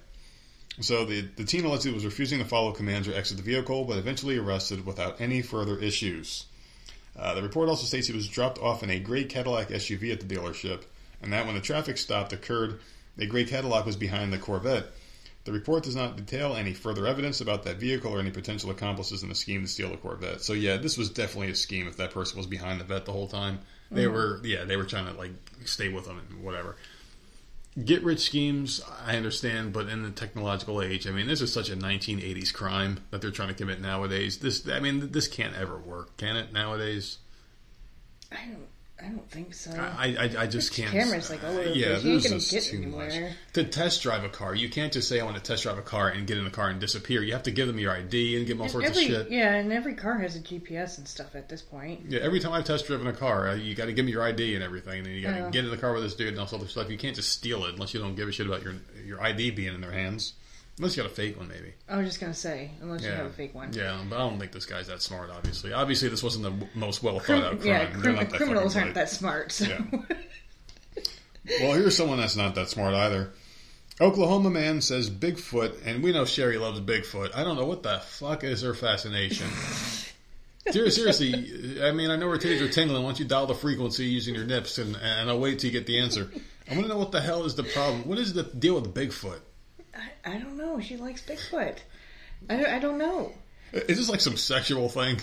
[0.81, 3.99] So the, the teen allegedly was refusing to follow commands or exit the vehicle, but
[3.99, 6.47] eventually arrested without any further issues.
[7.18, 10.26] Uh, the report also states he was dropped off in a gray Cadillac SUV at
[10.26, 10.85] the dealership,
[11.20, 12.81] and that when the traffic stop occurred,
[13.18, 14.87] a gray Cadillac was behind the Corvette.
[15.49, 19.22] The report does not detail any further evidence about that vehicle or any potential accomplices
[19.22, 20.42] in the scheme to steal the Corvette.
[20.42, 23.12] So yeah, this was definitely a scheme if that person was behind the vet the
[23.12, 23.61] whole time.
[23.90, 24.12] They mm-hmm.
[24.12, 25.30] were yeah, they were trying to like
[25.64, 26.76] stay with them and whatever.
[27.82, 31.70] Get rich schemes, I understand, but in the technological age, I mean, this is such
[31.70, 34.40] a 1980s crime that they're trying to commit nowadays.
[34.40, 36.53] This, I mean, this can't ever work, can it?
[36.53, 37.20] Nowadays,
[38.30, 38.66] I don't.
[39.01, 39.70] I don't think so.
[39.70, 40.90] I, I, I just There's can't.
[40.90, 42.05] cameras, like, all over the yeah, place.
[42.05, 43.12] You ain't gonna get too much.
[43.12, 43.32] anywhere.
[43.53, 45.82] To test drive a car, you can't just say I want to test drive a
[45.82, 47.22] car and get in the car and disappear.
[47.22, 49.30] You have to give them your ID and give them all sorts every, of shit.
[49.30, 52.01] Yeah, and every car has a GPS and stuff at this point.
[52.09, 54.22] Yeah, every time I've test driven a car, uh, you got to give me your
[54.24, 55.51] ID and everything, and then you got to Yeah.
[55.51, 56.90] get in the car with this dude and all this other stuff.
[56.90, 58.74] You can't just steal it unless you don't give a shit about your
[59.07, 60.32] your ID being in their hands.
[60.79, 61.72] Unless you got a fake one, maybe.
[61.89, 63.72] I was just gonna say, unless you Yeah, have a fake one.
[63.72, 65.29] Yeah, but I don't think this guy's that smart.
[65.31, 67.66] Obviously, obviously, this wasn't the w- most well thought out Crim- crime.
[67.66, 69.07] yeah, They're crim- not that criminals fucking aren't bright.
[69.07, 69.53] that smart.
[69.53, 69.64] So.
[69.66, 69.79] Yeah.
[71.61, 73.31] Well, here's someone that's not that smart either.
[74.03, 77.35] Oklahoma man says Bigfoot, and we know Sherry loves Bigfoot.
[77.35, 79.47] I don't know what the fuck is her fascination.
[80.70, 83.03] Ser- Seriously, I mean, I know her titties are tingling.
[83.03, 85.79] Why don't you dial the frequency using your nips, and, and I'll wait till you
[85.79, 86.31] get the answer.
[86.70, 88.07] I want to know what the hell is the problem.
[88.07, 89.41] What is the deal with Bigfoot?
[89.99, 90.80] I, I don't know.
[90.80, 91.78] She likes Bigfoot.
[92.49, 93.32] I don't, I don't know.
[93.72, 95.20] Is this like some sexual thing?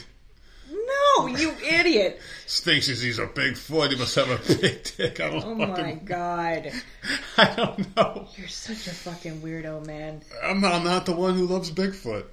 [0.72, 2.20] No, you idiot!
[2.48, 3.92] Thinks he's a Bigfoot.
[3.92, 5.20] He must have a big dick.
[5.20, 5.84] I don't Oh fucking.
[5.86, 6.72] my god.
[7.38, 8.28] I don't know.
[8.36, 10.22] You're such a fucking weirdo, man.
[10.44, 12.26] I'm not, I'm not the one who loves Bigfoot.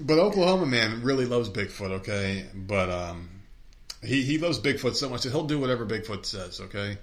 [0.00, 2.46] But Oklahoma man really loves Bigfoot, okay?
[2.54, 3.28] But um,
[4.02, 6.98] he, he loves Bigfoot so much that he'll do whatever Bigfoot says, okay?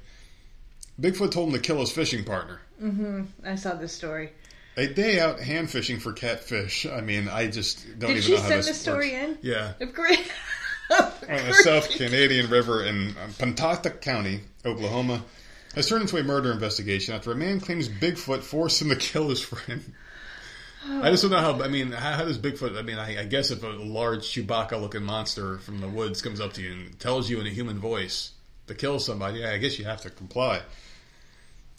[1.01, 2.59] Bigfoot told him to kill his fishing partner.
[2.81, 3.23] Mm-hmm.
[3.45, 4.31] I saw this story.
[4.75, 6.85] A day out hand fishing for catfish.
[6.85, 9.11] I mean, I just don't Did even know how this Did she send the story
[9.11, 9.23] works.
[9.23, 9.37] in?
[9.41, 9.73] Yeah.
[9.79, 10.17] Of course.
[10.91, 15.23] On the South Canadian River in Pontotoc County, Oklahoma,
[15.75, 19.29] has turned into a murder investigation after a man claims Bigfoot forced him to kill
[19.29, 19.93] his friend.
[20.85, 21.61] I just don't know how.
[21.63, 22.77] I mean, how, how does Bigfoot?
[22.77, 26.53] I mean, I, I guess if a large Chewbacca-looking monster from the woods comes up
[26.53, 28.31] to you and tells you in a human voice
[28.67, 30.61] to kill somebody, I guess you have to comply.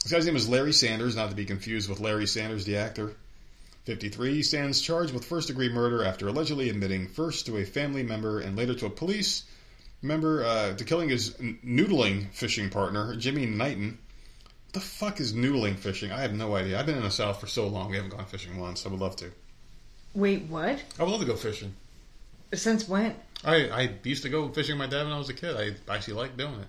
[0.05, 3.17] This guy's name is Larry Sanders, not to be confused with Larry Sanders, the actor.
[3.87, 8.03] 53 he stands charged with first degree murder after allegedly admitting first to a family
[8.03, 9.45] member and later to a police
[10.03, 13.97] member uh, to killing his noodling fishing partner, Jimmy Knighton.
[14.67, 16.13] What the fuck is noodling fishing?
[16.13, 16.79] I have no idea.
[16.79, 17.89] I've been in the South for so long.
[17.89, 18.85] We haven't gone fishing once.
[18.85, 19.31] I would love to.
[20.15, 20.83] Wait, what?
[20.99, 21.75] I would love to go fishing.
[22.53, 23.17] Since when?
[23.43, 25.57] I, I used to go fishing with my dad when I was a kid.
[25.57, 26.67] I actually like doing it.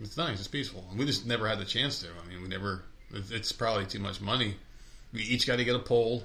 [0.00, 0.38] It's nice.
[0.38, 0.84] It's peaceful.
[0.90, 2.06] And We just never had the chance to.
[2.08, 2.82] I mean, we never.
[3.12, 4.54] It's probably too much money.
[5.12, 6.24] We each got to get a pole.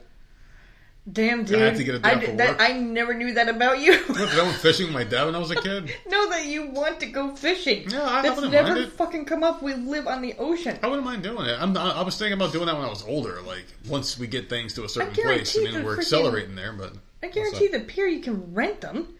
[1.11, 1.59] Damn, dude.
[1.59, 2.61] have to get a I, did- that, work.
[2.61, 3.91] I never knew that about you.
[4.09, 5.93] I went fishing with my dad when I was a kid.
[6.07, 7.89] know that you want to go fishing.
[7.89, 8.93] Yeah, I That's wouldn't never mind it.
[8.93, 9.61] fucking come up.
[9.61, 10.79] We live on the ocean.
[10.81, 11.57] I wouldn't mind doing it.
[11.61, 13.41] I'm, I was thinking about doing that when I was older.
[13.41, 15.57] Like once we get things to a certain place.
[15.57, 19.13] I mean, we're freaking- accelerating there, but I guarantee the pier you can rent them.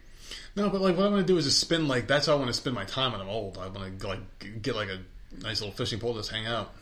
[0.55, 2.35] No, but like what I'm going to do is just spend like that's how I
[2.35, 3.57] want to spend my time when I'm old.
[3.57, 4.99] I want to like get like a
[5.41, 6.73] nice little fishing pole, just hang out,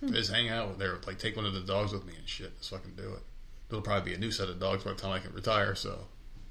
[0.00, 0.12] Hmm.
[0.12, 0.98] just hang out there.
[1.06, 3.22] Like take one of the dogs with me and shit, so I can do it.
[3.68, 5.74] There'll probably be a new set of dogs by the time I can retire.
[5.74, 5.98] So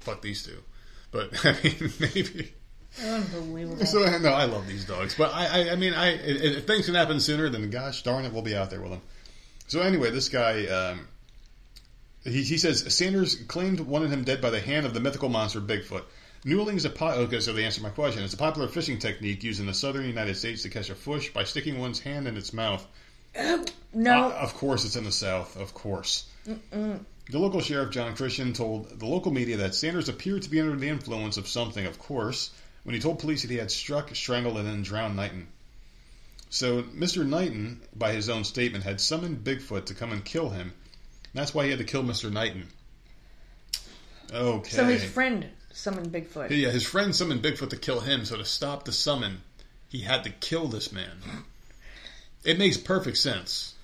[0.00, 0.58] fuck these two.
[1.12, 2.52] But I mean, maybe.
[3.04, 3.84] Unbelievable.
[3.86, 6.86] So no, I love these dogs, but I, I, I mean, I if if things
[6.86, 9.02] can happen sooner, then gosh darn it, we'll be out there with them.
[9.68, 11.06] So anyway, this guy, um,
[12.24, 15.60] he, he says Sanders claimed wanted him dead by the hand of the mythical monster
[15.60, 16.04] Bigfoot.
[16.46, 18.22] Noodling is a po- okay, so they answered my question.
[18.22, 21.32] It's a popular fishing technique used in the southern United States to catch a fish
[21.32, 22.86] by sticking one's hand in its mouth.
[23.92, 24.28] no.
[24.28, 25.56] Uh, of course, it's in the South.
[25.56, 26.24] Of course.
[26.46, 30.76] The local sheriff, John Christian, told the local media that Sanders appeared to be under
[30.76, 32.52] the influence of something, of course,
[32.84, 35.48] when he told police that he had struck, strangled, and then drowned Knighton.
[36.48, 37.26] So, Mr.
[37.26, 40.72] Knighton, by his own statement, had summoned Bigfoot to come and kill him.
[41.34, 42.30] That's why he had to kill Mr.
[42.30, 42.68] Knighton.
[44.32, 44.70] Okay.
[44.70, 46.50] So his friend summoned Bigfoot.
[46.50, 49.42] Yeah, his friend summoned Bigfoot to kill him, so to stop the summon,
[49.88, 51.44] he had to kill this man.
[52.44, 53.74] It makes perfect sense.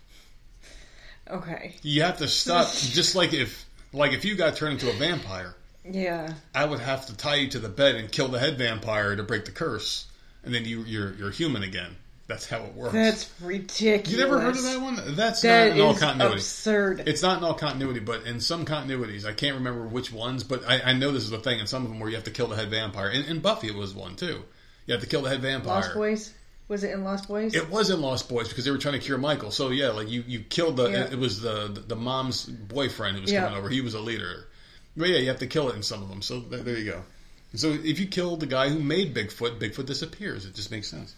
[1.31, 1.77] Okay.
[1.83, 2.73] You have to stop.
[2.73, 6.35] just like if, like if you got turned into a vampire, Yeah.
[6.55, 9.23] I would have to tie you to the bed and kill the head vampire to
[9.23, 10.07] break the curse,
[10.45, 11.97] and then you, you're you're human again.
[12.29, 12.93] That's how it works.
[12.95, 14.11] That's ridiculous.
[14.11, 14.99] you never heard of that one?
[15.17, 16.35] That's That not in all continuity.
[16.37, 17.03] absurd.
[17.07, 20.67] It's not in all continuity, but in some continuities, I can't remember which ones, but
[20.67, 22.31] I, I know this is a thing in some of them where you have to
[22.31, 23.11] kill the head vampire.
[23.11, 24.43] In, in Buffy, it was one too.
[24.87, 25.75] You have to kill the head vampire.
[25.75, 26.35] Lost Boys?
[26.69, 27.55] Was it in Lost Boys?
[27.55, 29.51] It was in Lost Boys because they were trying to cure Michael.
[29.51, 30.89] So yeah, like you, you killed the.
[30.91, 31.11] Yeah.
[31.11, 33.43] It was the the mom's boyfriend who was Yeah.
[33.43, 33.69] coming over.
[33.69, 34.47] He was a leader.
[34.97, 36.23] But yeah, you have to kill it in some of them.
[36.23, 37.03] So there, there you go.
[37.55, 40.47] So if you kill the guy who made Bigfoot, Bigfoot disappears.
[40.47, 41.15] It just makes sense.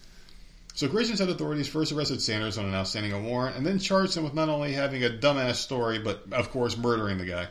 [0.75, 4.25] So Christian said authorities first arrested Sanders on an outstanding warrant, and then charged him
[4.25, 7.47] with not only having a dumbass story, but of course murdering the guy.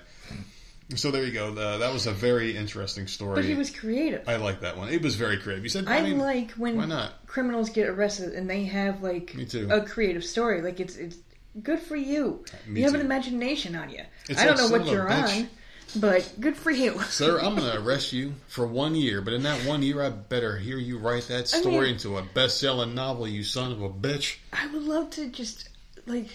[0.97, 1.49] So there you go.
[1.55, 3.37] Uh, that was a very interesting story.
[3.37, 4.29] but he was creative.
[4.29, 4.91] I like that one.
[4.91, 5.65] It was very creative.
[5.65, 7.27] You said I, mean, like when why not?
[7.27, 9.69] criminals get arrested and they have like Me too.
[9.71, 10.61] a creative story.
[10.61, 11.17] Like it's it's
[11.63, 12.45] good for you.
[12.67, 13.01] Me you have too.
[13.01, 14.03] an imagination on you.
[14.29, 15.49] It's I don't like know what you're on,
[15.97, 17.01] but good for you.
[17.03, 20.11] Sir, I'm going to arrest you for one year, but in that one year, I
[20.11, 23.83] better hear you write that I story mean- into a best-selling novel, you son of
[23.83, 24.37] a bitch.
[24.53, 25.69] I would love to just
[26.07, 26.29] like.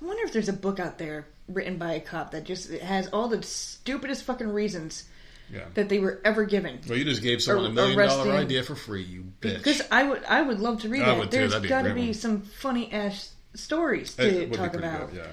[0.00, 3.08] I wonder if there's a book out there written by a cop that just has
[3.08, 5.04] all the stupidest fucking reasons
[5.52, 5.64] Yeah.
[5.74, 6.80] that they were ever given.
[6.88, 9.58] Well, you just gave someone a million dollar arresting- idea for free, you bitch.
[9.58, 11.30] Because I would, I would love to read I that.
[11.30, 15.10] There's be got to great be some funny ass stories to talk about.
[15.10, 15.26] good, yeah.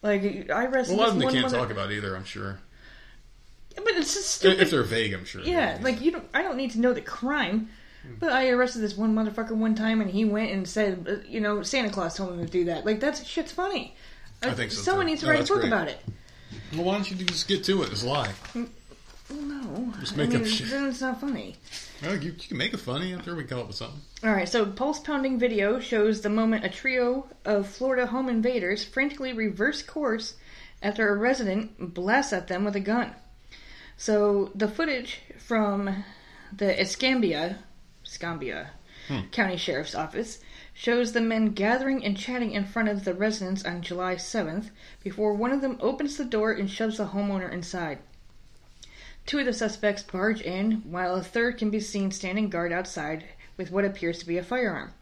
[0.00, 2.60] Like I Well, arrested a lot of them they can't talk about either, I'm sure.
[3.76, 4.60] But it's just stupid.
[4.60, 5.42] If they're vague, I'm sure.
[5.42, 6.24] Yeah, like you don't.
[6.34, 7.68] I don't need to know the crime.
[8.02, 8.14] Hmm.
[8.20, 11.40] But I arrested this one motherfucker one time, and he went and said, uh, you
[11.40, 12.84] know, Santa Claus told him to do that.
[12.84, 13.94] Like that's shit's funny.
[14.42, 15.10] I think so, Someone too.
[15.10, 15.68] needs to No, write a that's book great.
[15.72, 15.98] about it.
[16.74, 17.90] Well, why don't you just get to it?
[17.90, 18.30] Just lie.
[18.54, 18.66] Well,
[19.40, 20.68] no, Just I make mean, up shit.
[20.68, 21.56] then it's not funny.
[22.02, 23.12] Well, you, you can make it funny.
[23.12, 24.00] I'm sure we can come up with something.
[24.22, 28.84] All right, so pulse pounding video shows the moment a trio of Florida home invaders
[28.84, 30.34] frantically reverse course
[30.82, 33.12] after a resident blasts at them with a gun.
[33.96, 36.04] So the footage from
[36.56, 37.58] the Escambia,
[38.04, 38.70] Escambia
[39.32, 40.40] County Sheriff's Office
[40.72, 44.70] shows the men gathering and chatting in front of the residence on July 7th
[45.02, 47.98] before one of them opens the door and shoves the homeowner inside.
[49.26, 53.24] Two of the suspects barge in, while a third can be seen standing guard outside
[53.56, 54.92] with what appears to be a firearm.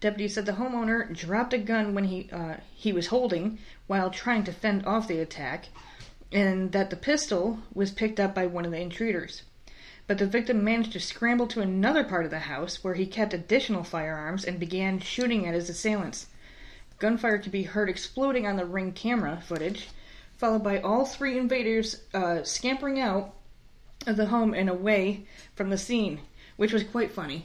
[0.00, 4.42] Deputies said the homeowner dropped a gun when he uh, he was holding while trying
[4.44, 5.68] to fend off the attack,
[6.32, 9.42] and that the pistol was picked up by one of the intruders.
[10.06, 13.32] But the victim managed to scramble to another part of the house where he kept
[13.34, 16.26] additional firearms and began shooting at his assailants.
[16.98, 19.88] Gunfire could be heard exploding on the ring camera footage,
[20.36, 23.34] followed by all three invaders uh, scampering out
[24.06, 25.24] of the home and away
[25.54, 26.20] from the scene,
[26.56, 27.44] which was quite funny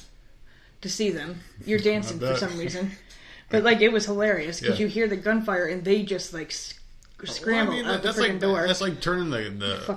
[0.82, 1.40] to see them.
[1.66, 2.92] You're dancing for some reason,
[3.50, 4.86] but like it was hilarious because Yeah.
[4.86, 6.52] you hear the gunfire and they just like
[7.26, 8.68] scramble Well, I mean, out the that's freaking like door.
[8.68, 9.50] that's like turning the,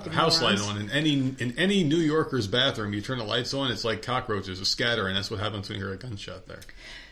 [0.03, 2.93] the house light on in any in any New Yorker's bathroom.
[2.93, 5.13] You turn the lights on, it's like cockroaches are scattering.
[5.15, 6.61] That's what happens when you hear a gunshot there.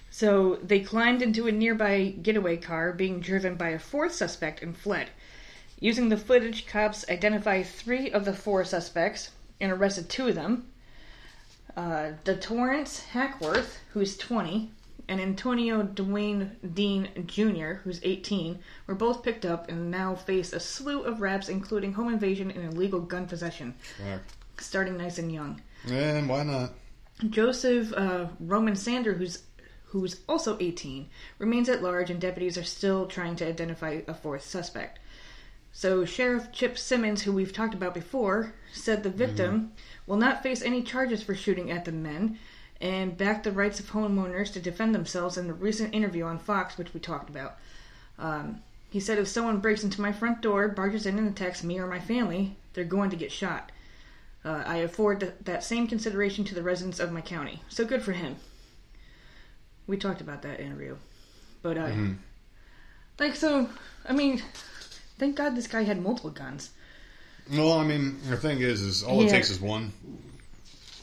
[0.09, 4.75] So they climbed into a nearby getaway car being driven by a fourth suspect and
[4.75, 5.09] fled.
[5.79, 9.29] Using the footage, cops identified three of the four suspects
[9.61, 10.67] and arrested two of them.
[11.77, 14.71] Uh, the Torrance Hackworth, who's 20,
[15.09, 20.59] and Antonio Dwayne Dean Jr., who's 18, were both picked up and now face a
[20.59, 23.73] slew of raps, including home invasion and illegal gun possession,
[24.59, 25.61] starting nice and young.
[25.87, 26.73] And why not?
[27.27, 29.43] Joseph uh, Roman Sander, who's
[29.85, 34.43] who's also 18, remains at large, and deputies are still trying to identify a fourth
[34.43, 34.99] suspect.
[35.71, 39.71] So Sheriff Chip Simmons, who we've talked about before, said the victim
[40.05, 42.37] will not face any charges for shooting at the men,
[42.81, 46.77] and backed the rights of homeowners to defend themselves in a recent interview on Fox,
[46.77, 47.57] which we talked about.
[48.17, 51.79] Um, he said, "If someone breaks into my front door, barges in and attacks me
[51.79, 53.71] or my family, they're going to get shot."
[54.43, 57.61] Uh, I afford th- that same consideration to the residents of my county.
[57.67, 58.37] So good for him.
[59.85, 60.95] We talked about that interview.
[61.61, 61.91] But, uh,
[63.19, 63.69] like, so,
[64.07, 64.41] I mean,
[65.17, 66.69] thank God this guy had multiple guns.
[67.51, 69.91] Well, I mean, the thing is, is all it takes is one.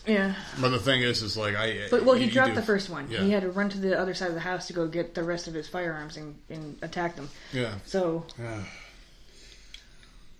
[0.06, 0.34] Yeah.
[0.60, 1.88] But the thing is, is like I.
[1.90, 3.08] But, well, he you dropped do- the first one.
[3.10, 3.22] Yeah.
[3.22, 5.24] He had to run to the other side of the house to go get the
[5.24, 7.28] rest of his firearms and, and attack them.
[7.52, 7.74] Yeah.
[7.86, 8.62] So, Yeah.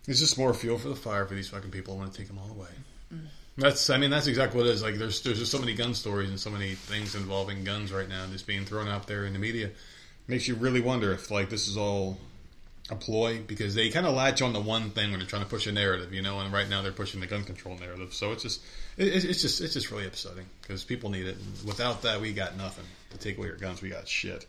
[0.09, 1.95] It's just more fuel for the fire for these fucking people.
[1.95, 2.69] I want to take them all away.
[3.13, 3.27] Mm.
[3.57, 4.81] That's, I mean, that's exactly what it is.
[4.83, 8.09] Like, there's there's just so many gun stories and so many things involving guns right
[8.09, 9.71] now, just being thrown out there in the media.
[10.29, 12.19] Makes you really wonder if like this is all
[12.91, 15.49] a ploy because they kind of latch on to one thing when they're trying to
[15.49, 16.39] push a narrative, you know.
[16.41, 18.61] And right now they're pushing the gun control narrative, so it's just
[18.97, 21.37] it, it's- just it's just really upsetting because people need it.
[21.37, 23.83] And without that, we got nothing to take away your guns.
[23.83, 24.47] We got shit.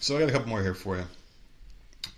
[0.00, 1.04] So I got a couple more here for you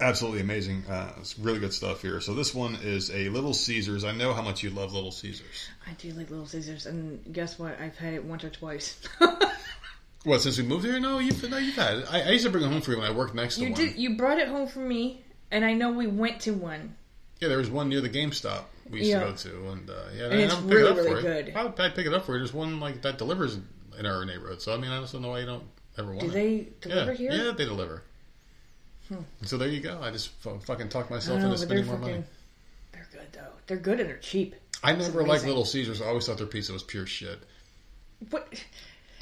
[0.01, 0.85] absolutely amazing.
[0.89, 2.21] Uh, it's really good stuff here.
[2.21, 4.05] So this one is a Little Caesars.
[4.05, 5.69] I know how much you love Little Caesars.
[5.89, 7.79] I do like Little Caesars, and guess what?
[7.81, 8.97] I've had it once or twice.
[10.25, 11.01] What since we moved here?
[11.01, 12.07] No, you've no, you've had it.
[12.13, 13.71] I, I used to bring it home for you when I worked next to you
[13.71, 13.81] one.
[13.81, 13.97] did.
[13.97, 16.95] You brought it home for me, and I know we went to one.
[17.41, 19.19] Yeah, there was one near the GameStop we used Yeah.
[19.21, 21.11] to go to, and uh, yeah, And I it's don't pick really, it up really
[21.17, 21.53] for good.
[21.57, 22.39] I'd, I'd pick it up for you.
[22.39, 23.59] There's one like that delivers
[23.99, 24.63] in our neighborhood.
[24.63, 25.65] So I mean, I just don't know why you don't
[25.99, 26.33] ever want Do it.
[26.33, 27.31] they deliver yeah, here?
[27.33, 27.47] Hmm.
[27.47, 28.03] yeah, they deliver.
[29.45, 30.01] So there you go.
[30.01, 32.15] I just fu- fucking talked I myself don't know, into but they're spending more fucking.
[32.15, 32.27] money.
[32.93, 33.53] They're good though.
[33.67, 34.55] They're good and they're cheap.
[34.85, 35.49] I never liked amazing.
[35.49, 36.01] Little Caesars.
[36.01, 37.39] I always thought their pizza was pure shit.
[38.31, 38.65] What?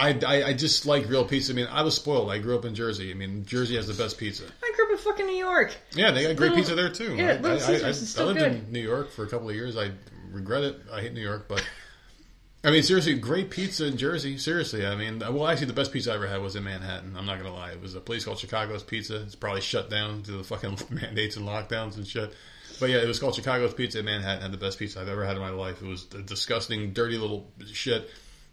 [0.01, 1.53] I, I, I just like real pizza.
[1.53, 2.30] I mean, I was spoiled.
[2.30, 3.11] I grew up in Jersey.
[3.11, 4.44] I mean, Jersey has the best pizza.
[4.62, 5.76] I grew up in fucking New York.
[5.94, 7.14] Yeah, they got great Little- pizza there too.
[7.16, 7.92] yeah, I, I, I,
[8.22, 8.53] I lived good.
[8.53, 9.76] in New York for a couple of years.
[9.76, 9.90] I
[10.32, 10.80] regret it.
[10.92, 11.62] I hate New York, but
[12.64, 14.36] I mean, seriously, great pizza in Jersey.
[14.38, 17.14] Seriously, I mean, well, actually, the best pizza I ever had was in Manhattan.
[17.16, 17.72] I'm not gonna lie.
[17.72, 19.22] It was a place called Chicago's Pizza.
[19.22, 22.32] It's probably shut down due to the fucking mandates and lockdowns and shit.
[22.78, 24.42] But yeah, it was called Chicago's Pizza in Manhattan.
[24.42, 25.82] Had the best pizza I've ever had in my life.
[25.82, 28.09] It was a disgusting, dirty little shit.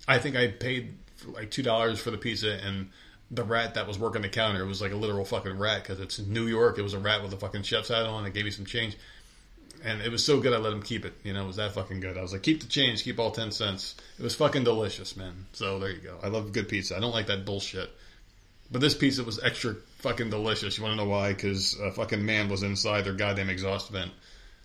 [0.07, 2.89] I think I paid like two dollars for the pizza, and
[3.32, 6.20] the rat that was working the counter was like a literal fucking rat because it's
[6.20, 6.78] New York.
[6.78, 8.24] It was a rat with a fucking chef's hat on.
[8.24, 8.97] They gave me some change,
[9.84, 11.13] and it was so good I let him keep it.
[11.24, 12.18] You know, it was that fucking good.
[12.18, 13.95] I was like, keep the change, keep all ten cents.
[14.18, 15.45] It was fucking delicious, man.
[15.53, 16.18] So there you go.
[16.24, 16.95] I love good pizza.
[16.95, 17.89] I don't like that bullshit.
[18.70, 20.78] But this pizza was extra fucking delicious.
[20.78, 21.34] You want to know why?
[21.34, 24.11] Because a fucking man was inside their goddamn exhaust vent.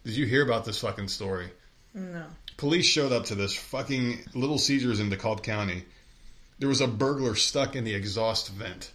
[0.04, 1.48] Did you hear about this fucking story?
[1.94, 2.24] No.
[2.56, 5.84] Police showed up to this fucking Little Caesars in DeKalb County.
[6.62, 8.92] There was a burglar stuck in the exhaust vent.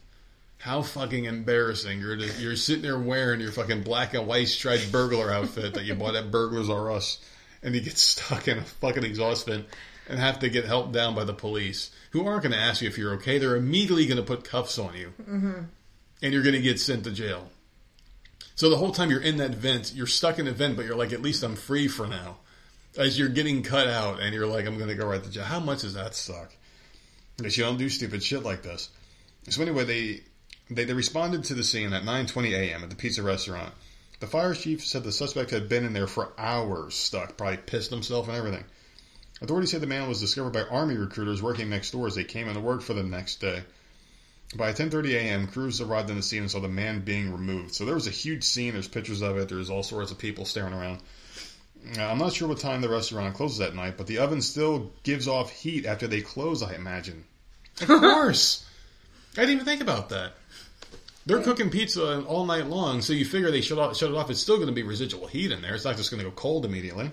[0.60, 2.00] How fucking embarrassing!
[2.00, 5.84] You're just, you're sitting there wearing your fucking black and white striped burglar outfit that
[5.84, 7.20] you bought at Burglars R Us,
[7.62, 9.66] and you get stuck in a fucking exhaust vent
[10.08, 12.88] and have to get helped down by the police, who aren't going to ask you
[12.88, 13.38] if you're okay.
[13.38, 15.64] They're immediately going to put cuffs on you, mm-hmm.
[16.22, 17.50] and you're going to get sent to jail.
[18.56, 20.96] So the whole time you're in that vent, you're stuck in a vent, but you're
[20.96, 22.38] like, at least I'm free for now.
[22.98, 25.44] as you're getting cut out and you're like, I'm going to go right to jail.
[25.44, 26.54] How much does that suck?
[27.38, 28.90] Because you don't do stupid shit like this.
[29.50, 30.22] So anyway, they
[30.70, 32.84] they, they responded to the scene at 9:20 a.m.
[32.84, 33.74] at the pizza restaurant.
[34.20, 37.92] The fire chief said the suspect had been in there for hours, stuck, probably pissed
[37.92, 38.66] himself and everything.
[39.40, 42.48] Authorities said the man was discovered by army recruiters working next door as they came
[42.48, 43.64] into work for the next day.
[44.56, 47.76] By 10:30 a.m., crews arrived on the scene and saw the man being removed.
[47.76, 48.74] So there was a huge scene.
[48.74, 49.50] There's pictures of it.
[49.50, 51.02] There's all sorts of people staring around.
[51.96, 54.92] Now, I'm not sure what time the restaurant closes at night, but the oven still
[55.04, 56.62] gives off heat after they close.
[56.62, 57.24] I imagine.
[57.82, 58.66] Of course.
[59.34, 60.34] I didn't even think about that.
[61.26, 64.30] They're cooking pizza all night long, so you figure they shut, off, shut it off.
[64.30, 65.76] It's still going to be residual heat in there.
[65.76, 67.12] It's not just going to go cold immediately.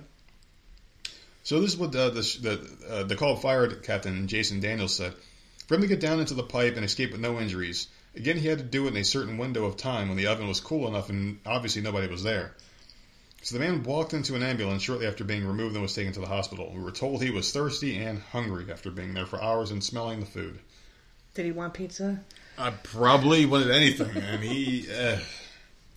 [1.43, 2.53] So this is what uh, the the,
[2.89, 5.15] uh, DeKalb fire captain Jason Daniels said.
[5.67, 8.49] For him to get down into the pipe and escape with no injuries, again he
[8.49, 10.87] had to do it in a certain window of time when the oven was cool
[10.89, 12.55] enough and obviously nobody was there.
[13.45, 16.21] So the man walked into an ambulance shortly after being removed and was taken to
[16.21, 16.73] the hospital.
[16.75, 20.21] We were told he was thirsty and hungry after being there for hours and smelling
[20.21, 20.59] the food.
[21.35, 22.21] Did he want pizza?
[22.57, 24.41] I probably wanted anything, man.
[24.41, 25.19] He, uh,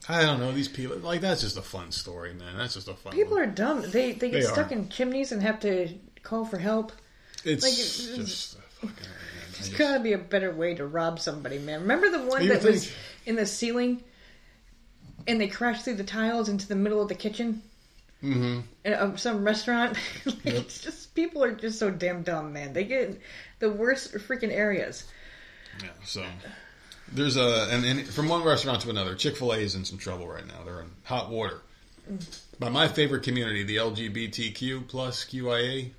[0.10, 0.98] I don't know these people.
[0.98, 2.58] Like that's just a fun story, man.
[2.58, 3.14] That's just a fun.
[3.14, 3.44] People one.
[3.44, 3.82] are dumb.
[3.92, 4.76] They they get They stuck are.
[4.76, 5.88] in chimneys and have to
[6.24, 6.92] call for help.
[7.46, 8.56] It's like, it's- just.
[8.56, 11.82] a fucking- I There's just- gotta be a better way to rob somebody, man.
[11.82, 12.92] Remember the one You that was
[13.26, 14.04] in the ceiling,
[15.28, 17.62] and they crash through the tiles into the middle of the kitchen
[18.24, 18.64] Mhm.
[18.84, 19.98] in- of some restaurant.
[20.26, 22.74] like, It's just people are just so damn dumb, man.
[22.74, 23.20] They get
[23.60, 25.04] the worst freaking areas.
[25.84, 26.26] Yeah, so
[27.12, 29.98] there's a and, and from one restaurant to another, Chick Fil A is in some
[30.00, 30.64] trouble right now.
[30.66, 31.62] They're in hot water.
[32.60, 35.90] By my favorite community, the LGBTQ plus QIA,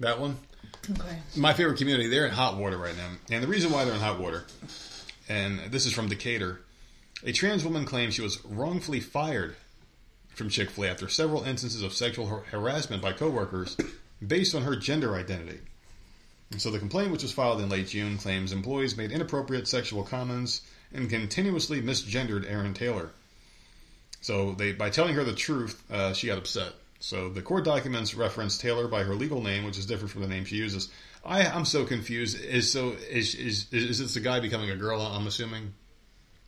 [0.00, 0.36] that one.
[0.90, 1.16] Okay.
[1.36, 4.00] My favorite community, they're in hot water right now, and the reason why they're in
[4.00, 4.44] hot water,
[5.28, 6.60] and this is from Decatur,
[7.24, 9.56] a trans woman claims she was wrongfully fired
[10.34, 13.76] from Chick Fil A after several instances of sexual har- harassment by coworkers
[14.26, 15.60] based on her gender identity.
[16.50, 20.04] And so the complaint, which was filed in late June, claims employees made inappropriate sexual
[20.04, 20.60] comments
[20.92, 23.10] and continuously misgendered Aaron Taylor.
[24.20, 26.72] So they, by telling her the truth, uh, she got upset.
[27.00, 30.28] So the court documents reference Taylor by her legal name, which is different from the
[30.28, 30.88] name she uses.
[31.24, 32.40] I, I'm so confused.
[32.40, 35.00] Is so is is is this a guy becoming a girl?
[35.00, 35.74] I'm assuming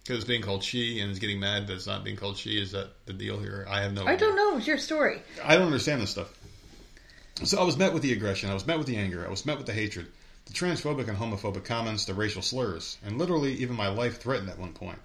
[0.05, 2.61] because it's being called she and is getting mad that it's not being called she.
[2.61, 3.66] Is that the deal here?
[3.68, 4.07] I have no.
[4.07, 4.59] I don't know.
[4.59, 5.22] It's your story.
[5.42, 6.32] I don't understand this stuff.
[7.42, 9.44] So I was met with the aggression, I was met with the anger, I was
[9.44, 10.07] met with the hatred,
[10.46, 14.59] the transphobic and homophobic comments, the racial slurs, and literally even my life threatened at
[14.59, 14.98] one point.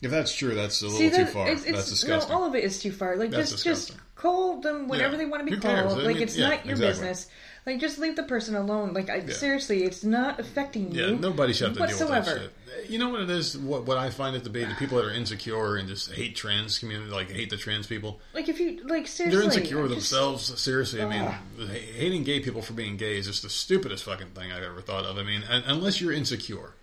[0.00, 1.48] If that's true, that's a little See, too far.
[1.48, 2.32] it's, it's, that's disgusting.
[2.32, 3.16] No, all of it is too far.
[3.16, 3.96] Like That's just disgusting.
[3.96, 5.18] just call them whatever Yeah.
[5.18, 5.98] they want to be Who called.
[5.98, 7.08] Like mean, it's yeah, not your exactly.
[7.08, 7.26] business.
[7.66, 8.92] Like just leave the person alone.
[8.92, 11.06] Like I, seriously, it's not affecting you.
[11.06, 12.24] yeah, nobody should have to whatsoever.
[12.24, 12.90] deal with that shit.
[12.90, 13.56] You know what it is?
[13.56, 16.36] What what I find it to be the people that are insecure and just hate
[16.36, 18.20] trans community, like hate the trans people.
[18.34, 20.60] Like if you like seriously, They're insecure with just- themselves.
[20.60, 24.52] Seriously, I mean, hating gay people for being gay is just the stupidest fucking thing
[24.52, 25.16] I've ever thought of.
[25.16, 26.74] I mean, unless you're insecure.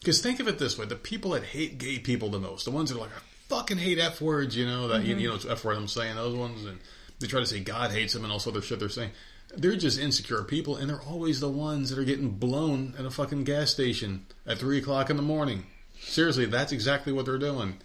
[0.00, 2.70] Because think of it this way: the people that hate gay people the most, the
[2.70, 5.24] ones that are like, I fucking hate f words, you know, that you, you mm-hmm.
[5.28, 6.78] know, it's f word I'm saying those ones, and
[7.18, 9.10] they try to say God hates them and all this other shit they're saying.
[9.56, 13.10] They're just insecure people, and they're always the ones that are getting blown at a
[13.10, 15.66] fucking gas station at three o'clock in the morning.
[16.00, 17.78] Seriously, that's exactly what they're doing.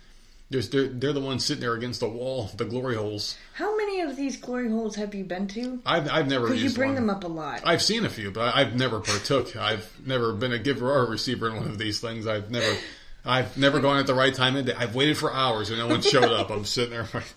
[0.51, 3.35] There's, they're, they're the ones sitting there against the wall, the glory holes.
[3.55, 5.81] How many of these glory holes have you been to?
[5.87, 7.07] I've, I've never Because you bring one.
[7.07, 7.61] them up a lot.
[7.65, 9.55] I've seen a few, but I've never partook.
[9.55, 12.27] I've never been a giver or a receiver in one of these things.
[12.27, 12.77] I've never,
[13.25, 14.73] I've never gone at the right time of day.
[14.77, 16.51] I've waited for hours and no one showed up.
[16.51, 17.33] I'm sitting there, like,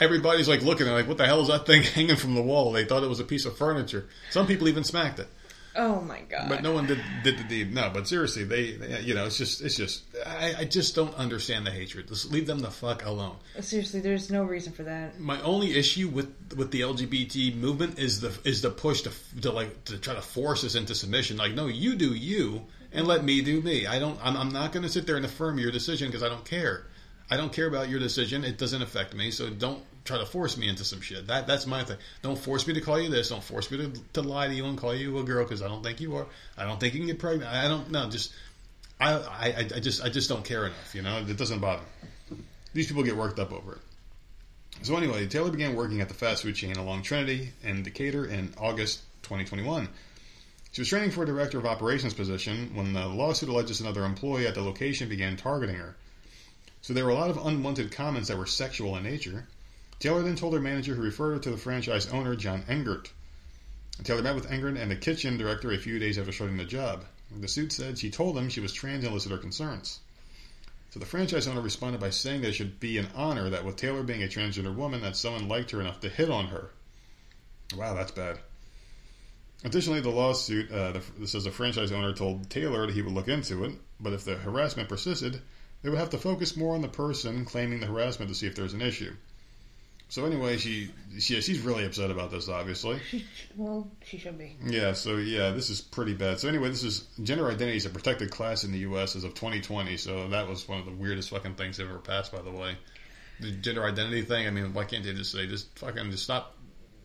[0.00, 2.42] everybody's like looking at, it, like, what the hell is that thing hanging from the
[2.42, 2.72] wall?
[2.72, 4.08] They thought it was a piece of furniture.
[4.30, 5.28] Some people even smacked it,
[5.78, 6.48] oh my god!
[6.48, 7.72] but no one did did the deed.
[7.72, 11.14] No, but seriously, they, they you know, it's just, it's just, I, I just don't
[11.14, 12.08] understand the hatred.
[12.08, 13.36] Just leave them the fuck alone.
[13.60, 15.18] seriously, there's no reason for that.
[15.18, 19.52] My only issue with with the LGBT movement is the is the push to to
[19.52, 21.36] like to try to force us into submission.
[21.36, 23.86] Like, no, you do you, and let me do me.
[23.86, 24.18] I don't.
[24.22, 26.86] I'm, I'm not going to sit there and affirm your decision because I don't care.
[27.30, 28.44] I don't care about your decision.
[28.44, 29.30] It doesn't affect me.
[29.30, 31.26] So don't try to force me into some shit.
[31.26, 31.98] That that's my thing.
[32.22, 33.28] Don't force me to call you this.
[33.28, 35.68] Don't force me to, to lie to you and call you a girl because I
[35.68, 36.26] don't think you are.
[36.56, 37.52] I don't think you can get pregnant.
[37.52, 37.90] I don't.
[37.90, 38.32] No, just
[39.00, 40.94] I I I just I just don't care enough.
[40.94, 41.82] You know, it doesn't bother.
[42.30, 42.38] me.
[42.72, 43.78] These people get worked up over it.
[44.82, 48.54] So anyway, Taylor began working at the fast food chain along Trinity and Decatur in
[48.58, 49.88] August 2021.
[50.70, 54.46] She was training for a director of operations position when the lawsuit alleges another employee
[54.46, 55.96] at the location began targeting her.
[56.80, 59.46] So there were a lot of unwanted comments that were sexual in nature.
[59.98, 63.10] Taylor then told her manager, who referred her to the franchise owner, John Engert.
[64.04, 67.04] Taylor met with Engert and the kitchen director a few days after starting the job.
[67.36, 70.00] The suit said she told him she was trans and listed her concerns.
[70.90, 73.76] So the franchise owner responded by saying that it should be an honor that with
[73.76, 76.70] Taylor being a transgender woman, that someone liked her enough to hit on her.
[77.76, 78.38] Wow, that's bad.
[79.64, 83.12] Additionally, the lawsuit uh, the, this says a franchise owner told Taylor that he would
[83.12, 85.42] look into it, but if the harassment persisted,
[85.82, 88.54] they would have to focus more on the person claiming the harassment to see if
[88.54, 89.14] there's an issue.
[90.10, 92.98] So anyway, she, she she's really upset about this, obviously.
[93.10, 93.26] She,
[93.56, 94.56] well, she should be.
[94.64, 96.40] Yeah, so yeah, this is pretty bad.
[96.40, 99.16] So anyway, this is gender identity is a protected class in the U.S.
[99.16, 99.98] as of 2020.
[99.98, 102.76] So that was one of the weirdest fucking things ever passed, by the way.
[103.40, 104.46] The gender identity thing.
[104.46, 106.56] I mean, why can't they just say just fucking just stop,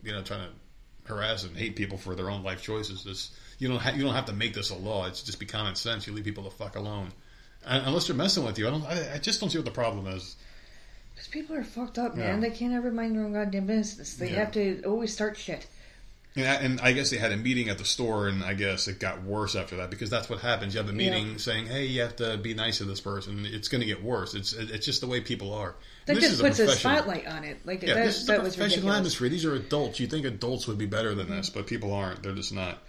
[0.02, 3.04] you know, trying to harass and hate people for their own life choices?
[3.04, 5.06] This you don't ha- you don't have to make this a law.
[5.06, 6.06] It's just be common sense.
[6.06, 7.12] You leave people the fuck alone,
[7.66, 8.66] Uh, unless they're messing with you.
[8.66, 8.84] I don't.
[8.84, 10.36] I, I just don't see what the problem is.
[11.14, 12.42] Because people are fucked up, man.
[12.42, 12.48] Yeah.
[12.48, 14.14] They can't ever mind their own goddamn business.
[14.14, 14.36] They Yeah.
[14.36, 15.66] have to always start shit.
[16.36, 18.88] And I, and I guess they had a meeting at the store, and I guess
[18.88, 20.74] it got worse after that because that's what happens.
[20.74, 21.36] You have a meeting Yeah.
[21.36, 24.34] saying, "Hey, you have to be nice to this person." It's going to get worse.
[24.34, 25.76] It's it's just the way people are.
[26.06, 27.64] That This just is puts a professional- spotlight on it.
[27.64, 28.96] Like Yeah, that, this is that a was professional ridiculous.
[28.96, 29.28] atmosphere.
[29.28, 30.00] These are adults.
[30.00, 32.24] You think adults would be better than this, but people aren't.
[32.24, 32.82] They're just not.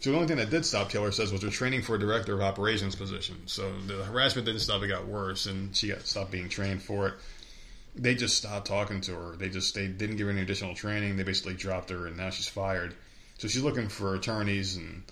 [0.00, 2.34] So the only thing that did stop Taylor says was her training for a director
[2.34, 3.42] of operations position.
[3.46, 7.08] So the harassment didn't stop; it got worse, and she got stopped being trained for
[7.08, 7.14] it.
[7.94, 9.36] They just stopped talking to her.
[9.36, 11.16] They just they didn't give her any additional training.
[11.16, 12.94] They basically dropped her, and now she's fired.
[13.38, 15.02] So she's looking for attorneys, and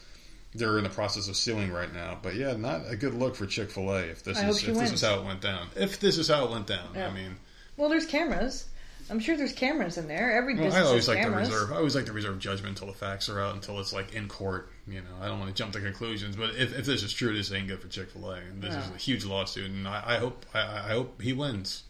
[0.55, 2.19] they're in the process of suing right now.
[2.21, 4.65] But yeah, not a good look for Chick Fil A if this I is if
[4.65, 5.69] she this is how it went down.
[5.77, 7.09] If this is how it went down, Yeah.
[7.09, 7.37] I mean.
[7.77, 8.67] Well, there's cameras.
[9.11, 10.33] I'm sure there's cameras in there.
[10.33, 11.49] Every Well, business I always like cameras.
[11.49, 11.73] to reserve.
[11.73, 14.29] I always like to reserve judgment until the facts are out, until it's like in
[14.29, 14.71] court.
[14.87, 16.37] You know, I don't want to jump to conclusions.
[16.37, 18.75] But if, if this is true, this ain't good for Chick Fil A, and this
[18.75, 19.71] is a huge lawsuit.
[19.71, 21.83] And I, I hope I, I hope he wins.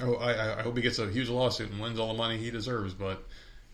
[0.00, 2.36] Oh, I, I I hope he gets a huge lawsuit and wins all the money
[2.36, 2.92] he deserves.
[2.92, 3.22] But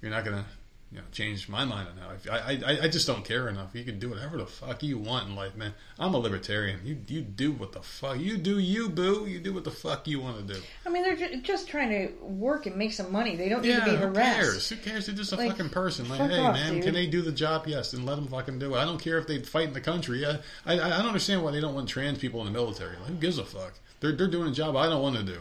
[0.01, 0.45] you're not gonna.
[0.93, 3.71] You know, change my mind on how I, I, I, just don't care enough.
[3.73, 5.73] You can do whatever the fuck you want in life, man.
[5.99, 6.81] I'm a libertarian.
[6.85, 8.59] You, you do what the fuck you do.
[8.59, 9.25] You boo.
[9.27, 10.61] You do what the fuck you want to do.
[10.85, 13.37] I mean, they're ju- just trying to work and make some money.
[13.37, 14.37] They don't need to be who harassed.
[14.39, 14.69] cares?
[14.69, 15.07] Who cares?
[15.07, 16.11] They're just a Like, fucking person.
[16.11, 16.83] Like, fuck hey, off, man, dude.
[16.85, 17.67] can they do the job?
[17.67, 18.79] Yes, and let them fucking do it.
[18.79, 20.27] I don't care if they fight in the country.
[20.27, 20.33] I,
[20.67, 22.97] I, I don't understand why they don't want trans people in the military.
[22.99, 23.73] Like, who gives a fuck?
[24.01, 25.39] They're, they're doing a job I don't want to do.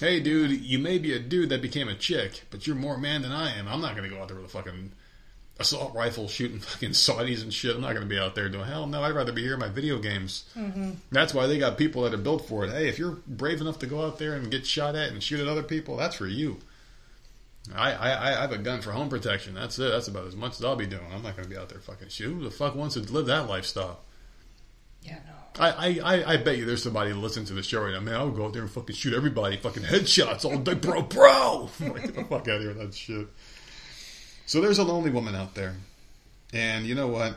[0.00, 3.20] Hey, dude, you may be a dude that became a chick, but you're more man
[3.20, 3.68] than I am.
[3.68, 4.92] I'm not going to go out there with a fucking
[5.58, 7.74] assault rifle shooting fucking Saudis and shit.
[7.76, 9.02] I'm not going to be out there doing hell no.
[9.02, 10.44] I'd rather be here in my video games.
[10.56, 10.92] Mm-hmm.
[11.12, 12.70] That's why they got people that are built for it.
[12.70, 15.38] Hey, if you're brave enough to go out there and get shot at and shoot
[15.38, 16.56] at other people, that's for you.
[17.76, 19.52] I, I, I have a gun for home protection.
[19.52, 19.90] That's it.
[19.90, 21.04] That's about as much as I'll be doing.
[21.12, 22.32] I'm not going to be out there fucking shoot.
[22.32, 24.00] Who the fuck wants to live that lifestyle?
[25.02, 25.39] Yeah, no.
[25.58, 28.00] I, I, I, bet you there's somebody listening to the show right now.
[28.00, 29.56] Man, I would go out there and fucking shoot everybody.
[29.56, 31.68] Fucking headshots all day, bro, bro.
[31.80, 33.26] I'm like, get the fuck out of here with that shit.
[34.46, 35.74] So there's a lonely woman out there.
[36.52, 37.34] And you know what?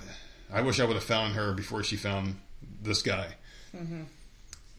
[0.52, 2.35] I wish I would have found her before she found
[2.81, 3.27] this guy.
[3.76, 4.03] Mm-hmm.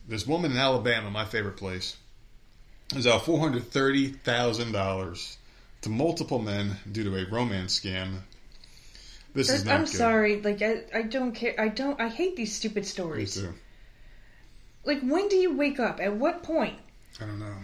[0.07, 1.97] This woman in Alabama, my favorite place,
[2.95, 5.37] is out $430,000
[5.83, 8.19] to multiple men due to a romance scam.
[9.35, 9.89] This is not I'm good.
[9.89, 10.41] sorry.
[10.41, 11.55] Like I, I don't care.
[11.59, 12.01] I don't.
[12.01, 13.35] I hate these stupid Me stories.
[13.35, 13.53] too.
[14.85, 16.01] Like when do you wake up?
[16.01, 16.79] At what point?
[17.21, 17.55] I don't know.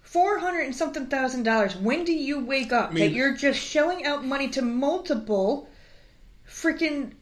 [0.00, 1.76] Four hundred and something thousand dollars.
[1.76, 5.68] When do you wake up mean- that you're just shelling out money to multiple
[6.48, 7.12] freaking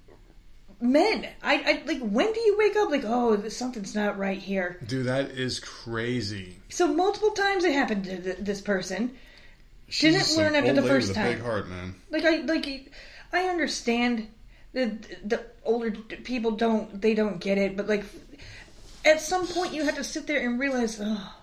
[0.81, 1.29] men?
[1.43, 2.01] I, I like.
[2.01, 2.91] When do you wake up?
[2.91, 4.79] Like, oh, something's not right here.
[4.87, 6.57] Dude, that is crazy.
[6.69, 9.17] So multiple times it happened to th- this person.
[9.89, 11.33] She's Didn't some learn after old the lady first with a time.
[11.35, 11.95] big heart, man.
[12.11, 12.93] Like I like.
[13.33, 14.29] I understand
[14.73, 18.05] the the older people don't they don't get it, but like
[19.05, 21.35] at some point you have to sit there and realize, oh,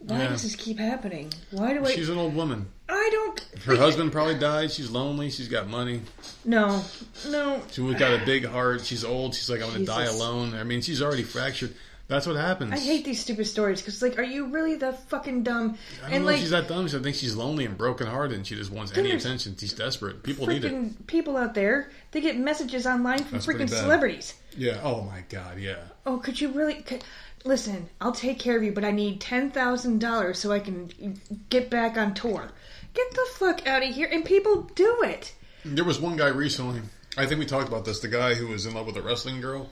[0.00, 0.28] why Yeah.
[0.28, 1.32] does this keep happening?
[1.50, 1.92] Why do I?
[1.92, 2.66] She's an old woman.
[2.88, 3.62] I don't.
[3.64, 4.70] Her husband probably died.
[4.70, 5.30] She's lonely.
[5.30, 6.00] She's got money.
[6.44, 6.82] No,
[7.28, 7.62] no.
[7.70, 8.84] She's got a big heart.
[8.84, 9.34] She's old.
[9.34, 10.54] She's like, I'm going to die alone.
[10.54, 11.74] I mean, she's already fractured.
[12.08, 12.72] That's what happens.
[12.72, 15.76] I hate these stupid stories because, like, are you really that fucking dumb?
[15.98, 16.86] I don't and know like, if she's that dumb.
[16.86, 19.54] I think she's lonely and brokenhearted, and she just wants any attention.
[19.58, 20.22] She's desperate.
[20.22, 21.06] People need it.
[21.06, 23.80] people out there, they get messages online from That's pretty freaking bad.
[23.80, 24.34] celebrities.
[24.56, 24.80] Yeah.
[24.82, 25.58] Oh my God.
[25.58, 25.82] Yeah.
[26.06, 26.76] Oh, could you really?
[26.76, 27.04] Could,
[27.44, 31.20] listen, I'll take care of you, but I need ten thousand dollars so I can
[31.50, 32.48] get back on tour.
[32.94, 34.08] Get the fuck out of here!
[34.10, 35.34] And people do it.
[35.62, 36.80] There was one guy recently.
[37.18, 38.00] I think we talked about this.
[38.00, 39.68] The guy who was in love with a wrestling girl,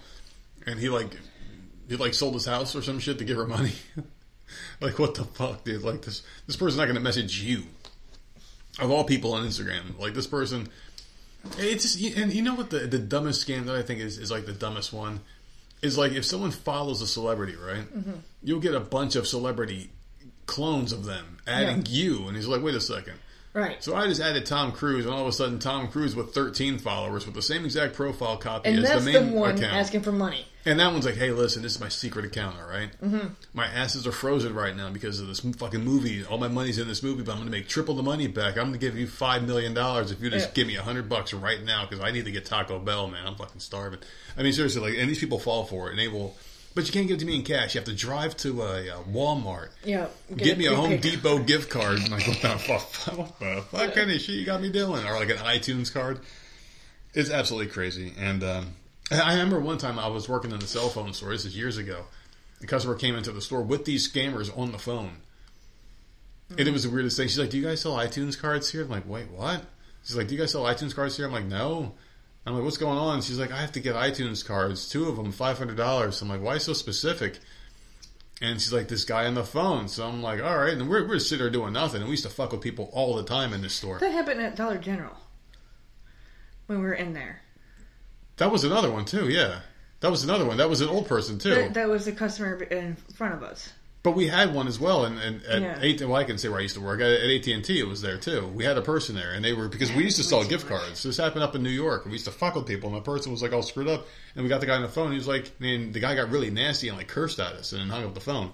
[0.67, 1.17] and he like
[1.89, 3.73] he like sold his house or some shit to give her money.
[4.81, 5.83] like what the fuck, dude?
[5.83, 7.65] Like this this person's not going to message you
[8.79, 9.99] of all people on Instagram.
[9.99, 10.69] Like this person,
[11.59, 14.31] it's just and you know what the the dumbest scam that I think is is
[14.31, 15.21] like the dumbest one
[15.83, 17.85] is like if someone follows a celebrity, right?
[17.85, 18.13] Mm-hmm.
[18.43, 19.91] You'll get a bunch of celebrity
[20.47, 23.15] clones of them adding you, and he's like, wait a second.
[23.57, 23.83] Right.
[23.83, 26.77] So I just added Tom Cruise, and all of a sudden, Tom Cruise with 13
[26.79, 29.73] followers with the same exact profile copy and as that's the the, main one account.
[29.73, 30.45] asking for money.
[30.67, 32.91] And that one's like, hey, listen, this is my secret account, all right?
[33.03, 33.29] Mm-hmm.
[33.55, 36.25] My asses are frozen right now because of this fucking movie.
[36.25, 38.57] All my money's in this movie, but I'm going to make triple the money back.
[38.59, 40.53] I'm going to give you $5 million if you just Yeah.
[40.55, 43.27] give me a 100 bucks right now because I need to get Taco Bell, man.
[43.27, 44.01] I'm fucking starving.
[44.37, 46.37] I mean, seriously, like, and these people fall for it, and they will.
[46.77, 47.75] But you can't give it to me in cash.
[47.75, 49.71] You have to drive to a, uh Walmart.
[49.83, 50.09] Yeah.
[50.37, 52.01] Get me a Home Depot gift card.
[52.05, 53.17] I'm like, what the fuck?
[53.17, 55.03] What the fuck kind of shit you got me doing?
[55.07, 56.21] Or like an iTunes card.
[57.15, 58.13] It's absolutely crazy.
[58.19, 58.67] And um,
[59.11, 61.31] I remember one time I was working in the cell phone store.
[61.31, 62.05] This is years ago.
[62.61, 65.23] The customer came into the store with these scammers on the phone.
[66.51, 67.29] And it was the weirdest thing.
[67.29, 69.65] She's like, "Do you guys sell iTunes cards here?" I'm like, "Wait, what?"
[70.05, 71.95] She's like, "Do you guys sell iTunes cards here?" I'm like, "No."
[72.47, 75.17] I'm like, "What's going on?" She's like, "I have to get iTunes cards, two of
[75.17, 77.41] them, five hundred dollars." I'm like, "Why so specific?"
[78.41, 81.07] And she's like, "This guy on the phone." So I'm like, "All right." And we're
[81.07, 82.01] we're just sitting there doing nothing.
[82.01, 83.99] And we used to fuck with people all the time in this store.
[83.99, 85.17] That happened at Dollar General
[86.67, 87.43] when we were in there.
[88.37, 89.29] That was another one too.
[89.29, 89.61] Yeah,
[90.01, 90.59] that was another one.
[90.59, 91.55] That was an old person too.
[91.55, 93.73] That, that was a customer in front of us.
[94.07, 95.89] But we had one as well, and, and at Yeah.
[95.91, 97.77] AT, well, I can say where I used to work at, AT&T.
[97.81, 98.47] It was there too.
[98.47, 101.03] We had a person there, and they were because we used to sell gift cards.
[101.03, 102.05] This happened up in New York.
[102.05, 104.07] and We used to fuck with people, and the person was like all screwed up,
[104.37, 105.11] and we got the guy on the phone.
[105.11, 107.81] He was like, and the guy got really nasty and like cursed at us, and
[107.81, 108.53] then hung up the phone.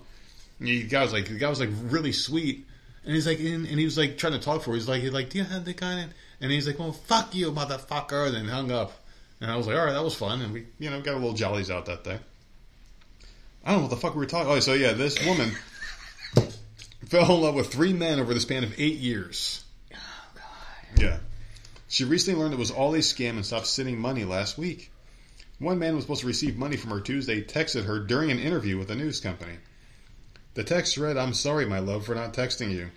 [0.58, 2.66] And the guy was like, the guy was like really sweet,
[3.04, 4.70] and he's like, and, and he was like trying to talk for.
[4.70, 4.76] Her.
[4.76, 6.00] He's like, he's like, do you have the guy?
[6.00, 8.94] in-" And he's like, well, fuck you, motherfucker, and then hung up.
[9.42, 11.18] And I was like, all right, that was fun, and we, you know, got a
[11.18, 12.20] little jollies out that day.
[13.64, 14.50] I don't know what the fuck we were talking.
[14.50, 15.52] Oh, so yeah, this woman
[17.06, 19.64] fell in love with three men over the span of eight years.
[19.94, 19.96] Oh
[20.34, 21.00] God.
[21.00, 21.18] Yeah.
[21.88, 24.90] She recently learned it was all a scam and stopped sending money last week.
[25.58, 28.78] One man was supposed to receive money from her Tuesday, texted her during an interview
[28.78, 29.58] with a news company.
[30.54, 32.90] The text read, I'm sorry, my love, for not texting you.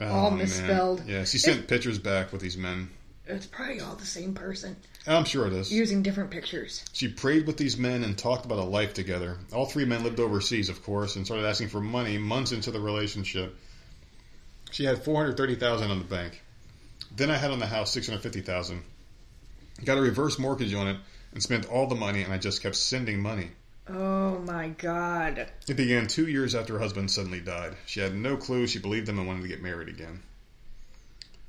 [0.00, 0.40] Oh, All man.
[0.40, 1.02] misspelled.
[1.06, 2.90] Yeah, she sent pictures back with these men.
[3.26, 4.76] It's probably all the same person
[5.06, 5.70] Oh, I'm sure it is.
[5.70, 6.82] using different pictures.
[6.94, 9.36] She prayed with these men and talked about a life together.
[9.52, 12.80] All three men lived overseas, of course, and started asking for money months into the
[12.80, 13.54] relationship.
[14.70, 16.42] She had four hundred thirty thousand on the bank.
[17.14, 18.82] Then I had on the house six hundred fifty thousand.
[19.84, 20.96] Got a reverse mortgage on it
[21.32, 23.50] and spent all the money, and I just kept sending money.
[23.88, 25.46] Oh my God.
[25.68, 27.76] It began two years after her husband suddenly died.
[27.84, 28.66] She had no clue.
[28.66, 30.22] She believed them and wanted to get married again.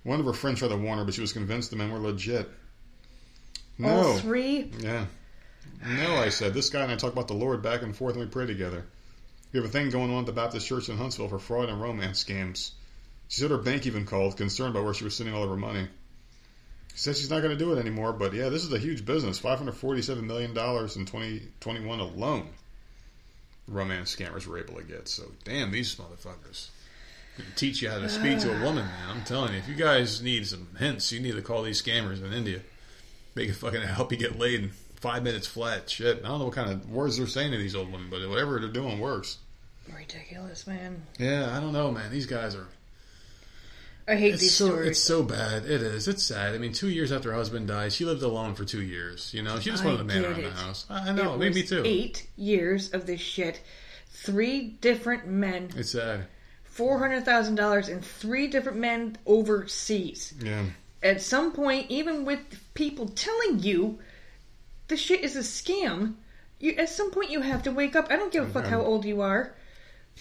[0.03, 1.99] One of her friends tried to warn her, but she was convinced the men were
[1.99, 2.49] legit.
[3.77, 3.89] No.
[3.89, 4.71] All three.
[4.79, 5.05] Yeah.
[5.85, 6.53] No, I said.
[6.53, 8.85] This guy and I talk about the Lord back and forth and we pray together.
[9.51, 11.81] We have a thing going on at the Baptist Church in Huntsville for fraud and
[11.81, 12.71] romance scams.
[13.27, 15.55] She said her bank even called, concerned about where she was sending all of her
[15.55, 15.87] money.
[16.93, 19.05] She said she's not going to do it anymore, but yeah, this is a huge
[19.05, 19.39] business.
[19.39, 20.55] $547 million in
[21.05, 22.47] 2021 alone.
[23.67, 25.07] Romance scammers were able to get.
[25.07, 26.69] So, damn, these motherfuckers.
[27.55, 29.09] Teach you how to speak to a woman, man.
[29.09, 32.23] I'm telling you, if you guys need some hints, you need to call these scammers
[32.23, 32.61] in India.
[33.35, 35.89] They can fucking help you get laid in five minutes flat.
[35.89, 36.19] Shit.
[36.23, 38.59] I don't know what kind of words they're saying to these old women, but whatever
[38.59, 39.37] they're doing works.
[39.93, 41.03] Ridiculous, man.
[41.19, 42.09] Yeah, I don't know, man.
[42.11, 42.67] These guys are.
[44.07, 44.89] I hate It's these so stories.
[44.91, 45.65] it's so bad.
[45.65, 46.07] It is.
[46.07, 46.53] It's sad.
[46.53, 49.33] I mean, two years after her husband died, she lived alone for two years.
[49.33, 50.43] You know, she just wanted a man around it.
[50.43, 50.85] the house.
[50.89, 51.33] I know.
[51.33, 51.81] It Maybe too.
[51.85, 53.61] Eight years of this shit.
[54.09, 55.71] Three different men.
[55.75, 56.27] It's sad.
[56.63, 60.33] Four hundred thousand dollars and three different men overseas.
[60.39, 60.65] Yeah.
[61.05, 62.39] At some point, even with
[62.73, 63.99] people telling you
[64.87, 66.15] the shit is a scam,
[66.59, 68.07] you at some point you have to wake up.
[68.09, 69.53] I don't give a fuck how old you are.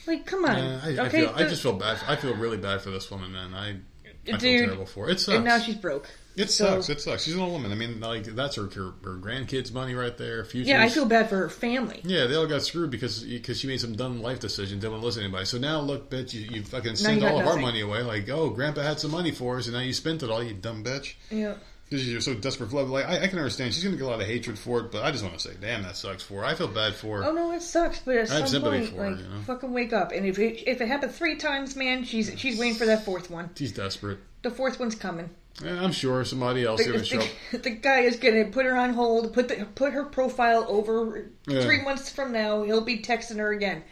[0.06, 0.58] Like, come on.
[0.58, 1.98] Yeah, I, I, okay, feel, I the- just feel bad.
[2.06, 3.54] I feel really bad for this woman, man.
[3.54, 3.76] I, I
[4.24, 4.64] feel Dude.
[4.66, 5.12] terrible for her.
[5.12, 5.36] It sucks.
[5.36, 6.10] and now she's broke.
[6.36, 6.88] It So- sucks.
[6.88, 7.24] It sucks.
[7.24, 7.70] She's an old woman.
[7.70, 10.46] I mean, like that's her her, her grandkids' money right there.
[10.52, 12.00] Yeah, I feel bad for her family.
[12.04, 14.80] Yeah, they all got screwed because because she made some dumb life decisions.
[14.80, 15.44] Didn't want to listen to anybody.
[15.44, 18.02] So now look, bitch, you, you fucking got all of our money away.
[18.02, 20.42] Like, oh, Grandpa had some money for us, and now you spent it all.
[20.42, 21.14] You dumb bitch.
[21.30, 21.54] Yeah.
[21.88, 22.88] Because you're so desperate for love.
[22.88, 23.74] Like, I, I can understand.
[23.74, 25.54] She's gonna get a lot of hatred for it, but I just want to say,
[25.60, 26.44] damn, that sucks for her.
[26.44, 27.28] I feel bad for her.
[27.28, 29.24] Oh no, it sucks, but at I have some sympathy point, for her, like, you
[29.28, 29.40] know?
[29.46, 30.10] fucking wake up.
[30.10, 33.30] And if it, if it happened three times, man, she's she's waiting for that fourth
[33.30, 33.50] one.
[33.54, 34.18] She's desperate.
[34.42, 35.30] The fourth one's coming.
[35.62, 37.22] I'm sure somebody else is The, gonna show.
[37.52, 39.32] the, the guy is gonna put her on hold.
[39.32, 41.30] Put the put her profile over.
[41.46, 41.62] Yeah.
[41.62, 43.84] Three months from now, he'll be texting her again.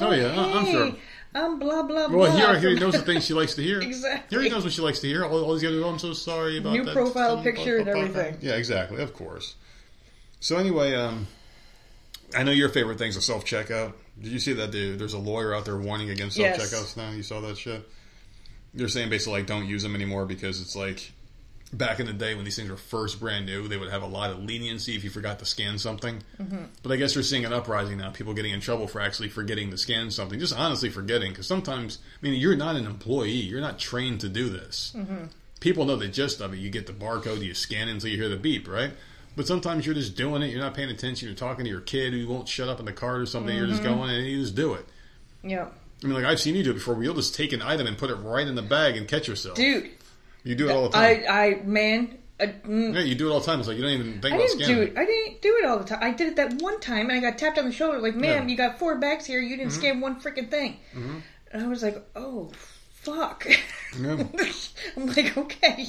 [0.00, 0.92] Oh, yeah, I- I'm hey, sure.
[1.34, 2.18] I'm blah blah blah.
[2.18, 3.80] Well, here, here he knows the things she likes to hear.
[3.80, 4.36] Exactly.
[4.36, 5.24] Here he knows what she likes to hear.
[5.24, 6.92] All, all he's to do, I'm so sorry about New that.
[6.94, 8.36] profile Some- picture and everything.
[8.40, 9.00] Yeah, exactly.
[9.02, 9.54] Of course.
[10.40, 11.28] So anyway, um,
[12.36, 13.92] I know your favorite thing's a self checkout.
[14.20, 14.70] Did you see that?
[14.72, 16.72] Dude, there's a lawyer out there warning against self Yes.
[16.74, 17.10] checkouts now.
[17.10, 17.88] You saw that shit.
[18.74, 21.12] They're saying basically like don't use them anymore because it's like
[21.72, 24.06] back in the day when these things were first brand new, they would have a
[24.06, 26.22] lot of leniency if you forgot to scan something.
[26.40, 26.64] Mm-hmm.
[26.82, 29.70] But I guess we're seeing an uprising now, people getting in trouble for actually forgetting
[29.70, 31.30] to scan something, just honestly forgetting.
[31.30, 34.92] Because sometimes, I mean, you're not an employee, you're not trained to do this.
[34.96, 35.26] Mm-hmm.
[35.60, 36.58] People know the gist of it.
[36.58, 38.90] You get the barcode, you scan it until you hear the beep, right?
[39.36, 42.12] But sometimes you're just doing it, you're not paying attention, you're talking to your kid
[42.12, 43.72] who won't shut up in the car or something, you're Mm-hmm.
[43.74, 44.86] just going and you just do it.
[45.44, 45.72] Yep.
[46.02, 46.94] I mean, like I've seen you do it before.
[46.94, 49.28] Where you'll just take an item and put it right in the bag and catch
[49.28, 49.56] yourself.
[49.56, 49.90] Dude,
[50.44, 51.24] you do it all the time.
[51.28, 53.58] I, I, man, mm, yeah, you do it all the time.
[53.58, 54.96] It's like you don't even think I about didn't do it.
[54.96, 55.98] I didn't do it all the time.
[56.02, 58.24] I did it that one time, and I got tapped on the shoulder, like, "Ma'am,
[58.24, 58.38] Yeah.
[58.40, 58.48] Mm-hmm.
[58.48, 59.40] you got four bags here.
[59.40, 60.78] You didn't scan one freaking thing."
[61.52, 62.50] And I was like, "Oh,
[62.92, 63.46] fuck."
[64.00, 64.22] Yeah.
[64.96, 65.86] I'm like, okay,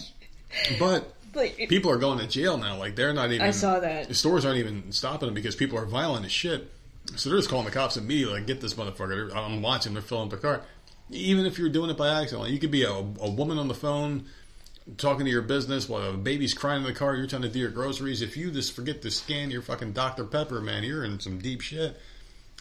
[0.79, 2.77] But like, it- people are going to jail now.
[2.77, 3.45] Like they're not even.
[3.47, 4.09] I saw that.
[4.09, 6.69] The stores aren't even stopping them because people are violent as shit.
[7.15, 8.35] So they're just calling the cops immediately.
[8.35, 9.35] Like, get this motherfucker.
[9.35, 9.93] I'm watching.
[9.93, 10.61] They're filling up the car.
[11.09, 13.67] Even if you're doing it by accident, like, you could be a, a woman on
[13.67, 14.25] the phone
[14.97, 17.15] talking to your business while a baby's crying in the car.
[17.15, 18.21] You're trying to do your groceries.
[18.21, 21.61] If you just forget to scan your fucking Dr Pepper, man, you're in some deep
[21.61, 21.99] shit.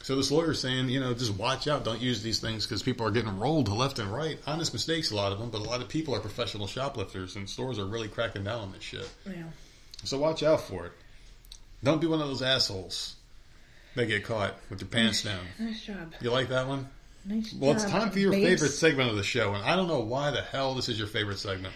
[0.03, 1.85] So this lawyer's saying, you know, just watch out.
[1.85, 4.39] Don't use these things because people are getting rolled to left and right.
[4.47, 7.49] Honest mistakes, a lot of them, but a lot of people are professional shoplifters, and
[7.49, 9.09] stores are really cracking down on this shit.
[9.27, 9.45] yeah.
[10.05, 10.93] So watch out for it.
[11.85, 13.17] Don't be one of those assholes
[14.01, 15.41] that get caught with your pants down.
[15.59, 16.13] nice job.
[16.21, 16.89] You like that one?
[17.25, 18.49] Nice Well, it's time for your babes.
[18.61, 21.09] favorite segment of the show, and I don't know why the hell this is your
[21.09, 21.75] favorite segment.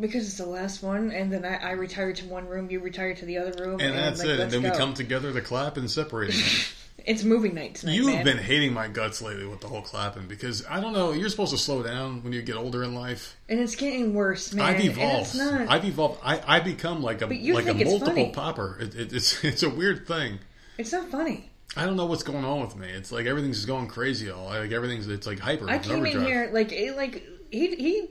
[0.00, 3.16] because it's the last one, and then I, I retired to one room, you retired
[3.18, 4.40] to the other room, And that's like, it.
[4.40, 6.34] And then we come together to clap and separate.
[7.06, 8.24] It's movie night tonight, You've man.
[8.24, 11.12] been hating my guts lately with the whole clapping because I don't know.
[11.12, 13.36] You're supposed to slow down when you get older in life.
[13.46, 14.64] and it's getting worse, man.
[14.64, 15.26] I've And evolved.
[15.26, 15.68] it's not.
[15.68, 16.20] I've evolved.
[16.24, 18.78] I, I become like a like a multiple popper.
[18.80, 20.38] It, it, it's it's a weird thing.
[20.78, 21.50] It's not funny.
[21.76, 22.88] I don't know what's going on with me.
[22.88, 24.30] It's like everything's just going crazy.
[24.30, 25.68] All like everything's it's like hyper.
[25.68, 28.08] I came in here like it, like he he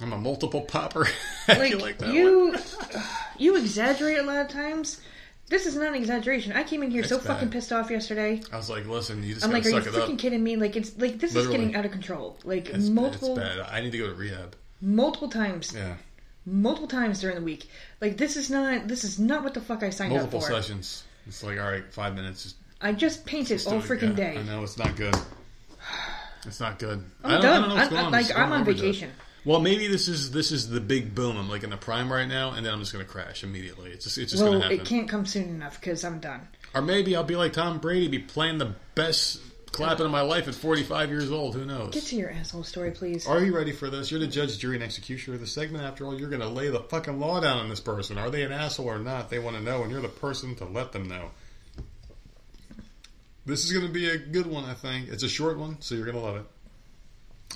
[0.00, 1.06] I'm a multiple popper.
[1.46, 2.56] Like, like you
[3.38, 5.00] you exaggerate a lot of times.
[5.50, 6.52] This is not an exaggeration.
[6.54, 8.40] I came in here so It's fucking pissed off yesterday.
[8.50, 10.18] I was like, listen, you just I'm like, are you it up.
[10.18, 10.56] kidding me?
[10.56, 11.56] Like it's like this Literally.
[11.56, 12.38] is getting out of control.
[12.44, 13.68] Like It's, multiple it's bad.
[13.70, 14.56] I need to go to rehab.
[14.80, 15.96] multiple times, Yeah,
[16.46, 17.68] multiple times during the week.
[18.00, 20.50] Like this is not this is not what the fuck I signed multiple up for.
[20.50, 21.04] Multiple sessions.
[21.26, 22.42] It's like, all right, five minutes.
[22.44, 24.38] Just, I just painted all freaking Yeah, day.
[24.38, 25.14] I know it's not good.
[26.46, 27.02] It's not good.
[27.22, 27.60] I I'm don't, I done.
[27.60, 28.12] don't know what's going I'm, on.
[28.12, 29.10] like I'm on vacation.
[29.46, 31.36] Well, maybe this is this is the big boom.
[31.36, 33.90] I'm like in the prime right now, and then I'm just going to crash immediately.
[33.90, 34.80] It's just it's just Well, going to happen.
[34.80, 36.40] it can't come soon enough because I'm done.
[36.74, 39.38] Or maybe I'll be like Tom Brady, be playing the best
[39.74, 41.54] clapping in my life at 45 years old.
[41.54, 41.92] Who knows?
[41.92, 43.26] Get to your asshole story, please.
[43.26, 44.10] Are you ready for this?
[44.10, 45.84] You're the judge, jury, and executioner of the segment.
[45.84, 48.16] After all, you're going to lay the fucking law down on this person.
[48.16, 49.30] Are they an asshole or not?
[49.30, 51.30] They want to know, and you're the person to let them know.
[53.46, 55.08] This is going to be a good one, I think.
[55.08, 56.46] It's a short one, so you're going to love it.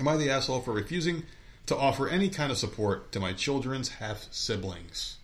[0.00, 1.22] Am I the asshole for refusing
[1.66, 5.16] to offer any kind of support to my children's half siblings?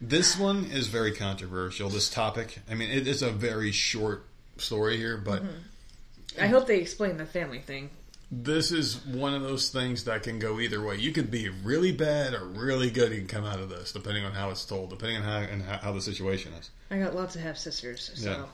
[0.00, 2.58] This one is very controversial, this topic.
[2.70, 4.24] I mean, it is a very short
[4.60, 6.42] story here, but mm-hmm.
[6.42, 7.90] I hope they explain the family thing.
[8.30, 10.96] this is one of those things that can go either way.
[10.96, 13.10] You could be really bad or really good.
[13.12, 15.62] You can come out of this, depending on how it's told, depending on how and
[15.62, 16.70] how, how the situation is.
[16.90, 18.44] I got lots of half sisters, so Yeah.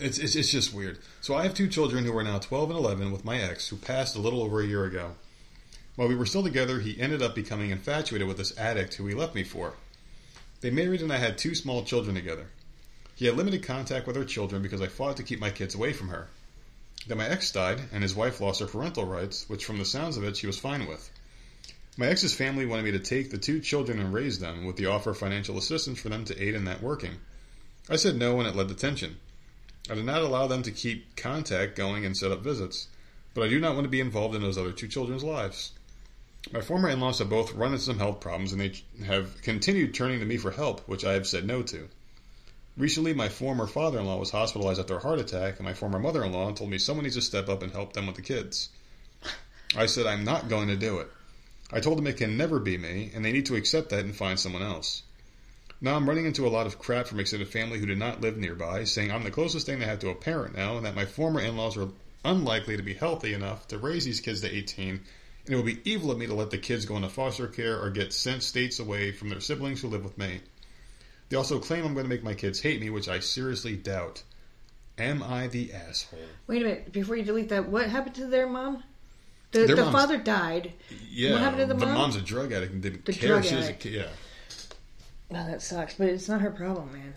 [0.00, 0.98] It's, it's it's just weird.
[1.20, 3.76] So I have two children who are now 12 and 11 with my ex, who
[3.76, 5.12] passed a little over a year ago.
[5.96, 9.14] While we were still together, he ended up becoming infatuated with this addict who he
[9.14, 9.74] left me for.
[10.62, 12.46] They married and I had two small children together.
[13.14, 15.92] He had limited contact with her children because I fought to keep my kids away
[15.92, 16.28] from her.
[17.06, 20.16] Then my ex died, and his wife lost her parental rights, which from the sounds
[20.16, 21.10] of it, she was fine with.
[21.96, 24.86] My ex's family wanted me to take the two children and raise them with the
[24.86, 27.18] offer of financial assistance for them to aid in that working.
[27.90, 29.18] I said no, and it led to tension.
[29.90, 32.88] I did not allow them to keep contact going and set up visits,
[33.34, 35.72] but I do not want to be involved in those other two children's lives.
[36.50, 39.92] My former in laws have both run into some health problems and they have continued
[39.92, 41.88] turning to me for help, which I have said no to.
[42.76, 45.98] Recently, my former father in law was hospitalized after a heart attack, and my former
[45.98, 48.22] mother in law told me someone needs to step up and help them with the
[48.22, 48.70] kids.
[49.76, 51.10] I said I'm not going to do it.
[51.70, 54.16] I told them it can never be me, and they need to accept that and
[54.16, 55.02] find someone else.
[55.82, 58.38] Now I'm running into a lot of crap from extended family who did not live
[58.38, 61.04] nearby, saying I'm the closest thing they have to a parent now, and that my
[61.04, 61.88] former in-laws are
[62.24, 65.00] unlikely to be healthy enough to raise these kids to 18, and
[65.46, 67.90] it would be evil of me to let the kids go into foster care or
[67.90, 70.40] get sent states away from their siblings who live with me.
[71.28, 74.22] They also claim I'm going to make my kids hate me, which I seriously doubt.
[74.98, 76.18] Am I the asshole?
[76.46, 78.82] Wait a minute, before you delete that, what happened to their mom?
[79.52, 80.72] The, Their the father died.
[81.10, 81.88] Yeah, What happened to the mom?
[81.88, 83.28] The mom's a drug addict and didn't The care.
[83.28, 83.84] drug She was a addict.
[83.86, 84.08] Yeah.
[85.30, 87.14] Oh, that sucks, but it's not her problem, man.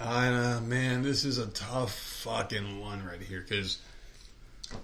[0.00, 3.78] I know, man, this is a tough fucking one right here because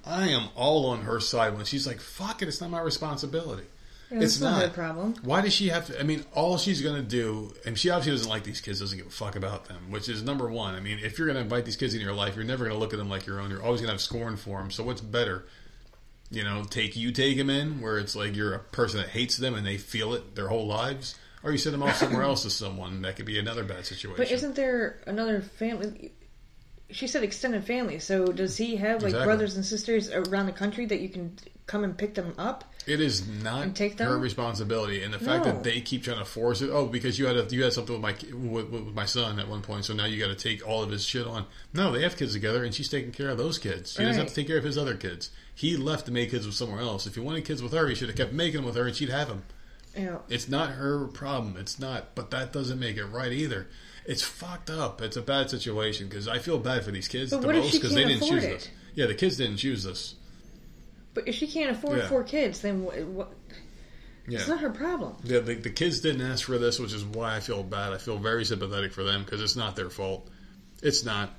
[0.05, 3.65] I am all on her side when she's like, "Fuck it, it's not my responsibility."
[4.11, 5.15] It's not not her problem.
[5.23, 6.01] Why does she have to?
[6.01, 8.97] I mean, all she's going to do, and she obviously doesn't like these kids, doesn't
[8.97, 10.75] give a fuck about them, which is number one.
[10.75, 12.75] I mean, if you're going to invite these kids into your life, you're never going
[12.75, 13.51] to look at them like your own.
[13.51, 14.71] You're always going to have scorn for them.
[14.71, 15.45] So what's better?
[16.31, 19.37] You know, take you take them in where it's like you're a person that hates
[19.37, 22.43] them and they feel it their whole lives, or you send them off somewhere else
[22.45, 24.17] to someone that could be another bad situation.
[24.17, 26.13] But isn't there another family?
[26.91, 27.99] She said extended family.
[27.99, 29.27] So does he have like Exactly.
[29.27, 31.37] brothers and sisters around the country that you can
[31.69, 32.65] come and pick them up?
[32.87, 34.09] It is not take them?
[34.09, 36.71] her responsibility, and the fact that they keep trying to force it.
[36.71, 39.47] Oh, because you had a, you had something with my with, with my son at
[39.47, 41.45] one point, so now you got to take all of his shit on.
[41.73, 43.93] No, they have kids together, and she's taking care of those kids.
[43.93, 45.31] She doesn't have to take care of his other kids.
[45.55, 47.07] He left to make kids with somewhere else.
[47.07, 48.97] If he wanted kids with her, he should have kept making them with her, and
[48.97, 49.45] she'd have them.
[49.97, 51.57] Know, It's not her problem.
[51.57, 53.67] It's not, but that doesn't make it right either.
[54.07, 55.03] It's fucked up.
[55.03, 57.65] It's a bad situation because I feel bad for these kids But the what if
[57.65, 58.49] most she because they didn't choose it?
[58.61, 58.69] this.
[58.95, 60.15] Yeah, the kids didn't choose this.
[61.19, 62.09] But if she can't afford Yeah.
[62.09, 63.03] four kids, then what?
[63.07, 63.33] what
[64.29, 64.39] Yeah.
[64.39, 65.17] It's not her problem.
[65.25, 67.93] Yeah, the, the kids didn't ask for this, which is why I feel bad.
[67.93, 70.29] I feel very sympathetic for them because it's not their fault.
[70.81, 71.35] It's not.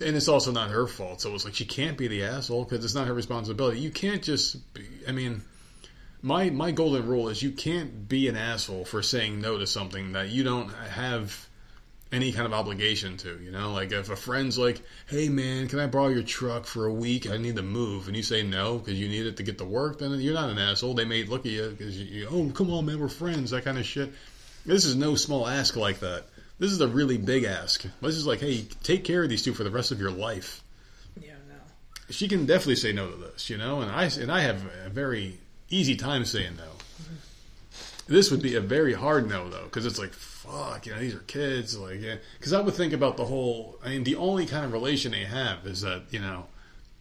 [0.00, 1.20] And it's also not her fault.
[1.20, 3.80] So it's like she can't be the asshole because it's not her responsibility.
[3.80, 5.42] You can't just be, I mean,
[6.22, 10.12] my my golden rule is you can't be an asshole for saying no to something
[10.12, 11.46] that you don't have
[12.12, 13.72] any kind of obligation to, you know?
[13.72, 17.28] Like if a friend's like, "Hey man, can I borrow your truck for a week?
[17.30, 19.64] I need to move." And you say no because you need it to get to
[19.64, 20.94] work, then you're not an asshole.
[20.94, 23.78] They may look at you because you, "Oh, come on man, we're friends." That kind
[23.78, 24.12] of shit.
[24.66, 26.24] This is no small ask like that.
[26.58, 27.84] This is a really big ask.
[28.02, 30.62] This is like, "Hey, take care of these two for the rest of your life."
[31.20, 31.54] Yeah, no.
[32.10, 33.80] She can definitely say no to this, you know?
[33.80, 35.38] And I and I have a very
[35.70, 36.64] easy time saying no.
[36.64, 38.12] Mm-hmm.
[38.12, 40.12] This would be a very hard no though, because it's like,
[40.42, 42.16] fuck, you know, these are kids, like, yeah.
[42.38, 43.78] Because I would think about the whole.
[43.84, 46.46] I mean, the only kind of relation they have is that you know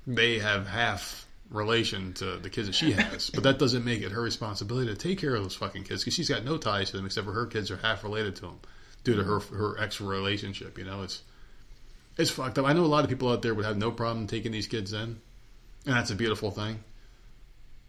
[0.05, 4.11] they have half relation to the kids that she has, but that doesn't make it
[4.11, 6.97] her responsibility to take care of those fucking kids because she's got no ties to
[6.97, 8.59] them except for her kids are half related to them
[9.03, 10.77] due to her her ex relationship.
[10.77, 11.21] You know, it's
[12.17, 12.65] it's fucked up.
[12.65, 14.91] I know a lot of people out there would have no problem taking these kids
[14.91, 16.83] in, and that's a beautiful thing.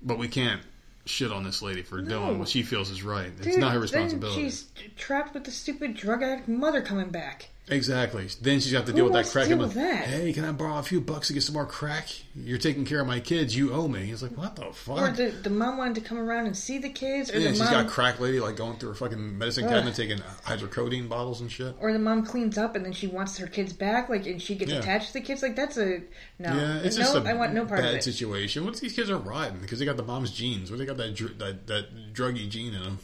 [0.02, 0.62] But we can't
[1.10, 3.32] shit on this lady for doing what she feels is right.
[3.40, 4.42] It's not her then responsibility.
[4.42, 4.66] she's
[4.96, 7.50] trapped with the stupid drug addict mother coming back.
[7.68, 8.26] Exactly.
[8.40, 9.46] Then she's got to Who deal with that crack.
[9.46, 10.04] deal with that?
[10.06, 12.08] Hey, can I borrow a few bucks to get some more crack?
[12.34, 13.56] You're taking care of my kids.
[13.56, 14.00] You owe me.
[14.06, 15.14] He's like, what the Or fuck?
[15.14, 17.60] the, the mom wanted to come around and see the kids, or yeah, the she's
[17.60, 19.70] mom, got a crack lady like going through her fucking medicine Ugh.
[19.70, 21.76] cabinet taking hydrocodone bottles and shit.
[21.80, 24.56] or the mom cleans up and then she wants her kids back, like, and she
[24.56, 24.78] gets Yeah.
[24.78, 25.40] attached to the kids.
[25.42, 26.00] Like that's a
[26.40, 26.52] no.
[26.52, 28.02] Yeah, it's no, just a I want no part bad of it.
[28.02, 28.64] situation.
[28.64, 30.70] What if these kids are rotten because they got the mom's genes?
[30.72, 32.98] Where they got that dr- that that druggy gene in them?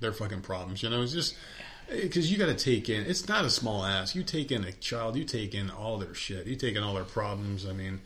[0.00, 0.82] They're fucking problems.
[0.82, 1.34] You know, it's just
[1.90, 3.04] because you got to take in.
[3.06, 4.14] It's not a small ass.
[4.14, 5.16] You take in a child.
[5.16, 6.46] You take in all their shit.
[6.46, 7.66] You take in all their problems.
[7.66, 8.00] I mean,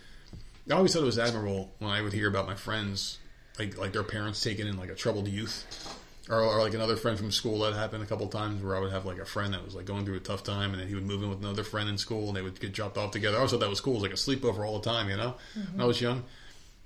[0.70, 3.19] I always thought it was admirable when I would hear about my friends,
[3.59, 5.97] like like their parents taking in like a troubled youth.
[6.28, 8.93] Or, or like another friend from school that happened a couple times where I would
[8.93, 10.94] have like a friend that was like going through a tough time and then he
[10.94, 13.35] would move in with another friend in school and they would get dropped off together.
[13.35, 13.94] I always thought that was cool.
[13.94, 15.73] It was like a sleepover all the time, you know, mm-hmm.
[15.73, 16.23] when I was young.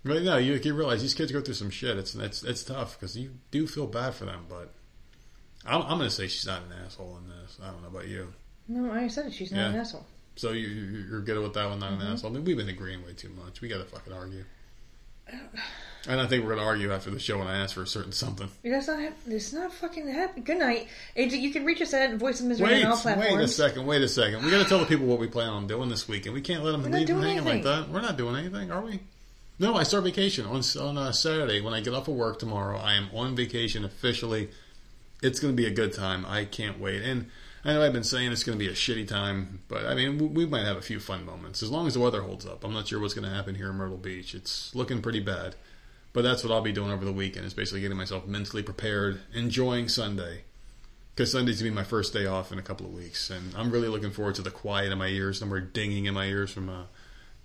[0.03, 1.99] But no, you, you realize these kids go through some shit.
[1.99, 4.47] It's it's it's tough because you do feel bad for them.
[4.49, 4.73] But
[5.67, 7.59] I'm, I'm going to say she's not an asshole in this.
[7.63, 8.33] I don't know about you.
[8.69, 9.33] No, I said.
[9.33, 10.07] She's not an asshole.
[10.37, 12.31] So you, you- you're good with that one, not an asshole.
[12.31, 13.61] I mean, we've been agreeing way too much.
[13.61, 14.45] We got to fucking argue.
[16.07, 17.87] And I think we're going to argue after the show when I ask for a
[17.87, 18.51] certain something.
[18.63, 19.13] That's not.
[19.27, 20.43] It's not fucking happen.
[20.43, 20.89] Good night.
[21.17, 24.03] You can reach us at Voice of Misery Wait, on all wait a second, wait
[24.03, 24.45] a second.
[24.45, 26.35] We got to tell the people what we plan on doing this weekend.
[26.35, 27.89] We can't let them We're leave them hanging like that.
[27.89, 29.01] We're not doing anything, are we?
[29.59, 32.77] No, I start vacation on on uh, Saturday when I get off of work tomorrow.
[32.79, 34.51] I am on vacation officially.
[35.25, 36.25] It's going to be a good time.
[36.27, 37.03] I can't wait.
[37.03, 37.31] And
[37.65, 40.35] I know I've been saying it's going to be a shitty time, but I mean
[40.35, 42.63] we, might have a few fun moments as long as the weather holds up.
[42.63, 44.35] I'm not sure what's going to happen here in Myrtle Beach.
[44.35, 45.55] It's looking pretty bad.
[46.13, 49.21] But that's what I'll be doing over the weekend is basically getting myself mentally prepared,
[49.35, 50.43] enjoying Sunday.
[51.15, 53.71] Because Sunday's gonna be my first day off in a couple of weeks, and I'm
[53.71, 56.53] really looking forward to the quiet in my ears, no more dinging in my ears
[56.53, 56.85] from uh,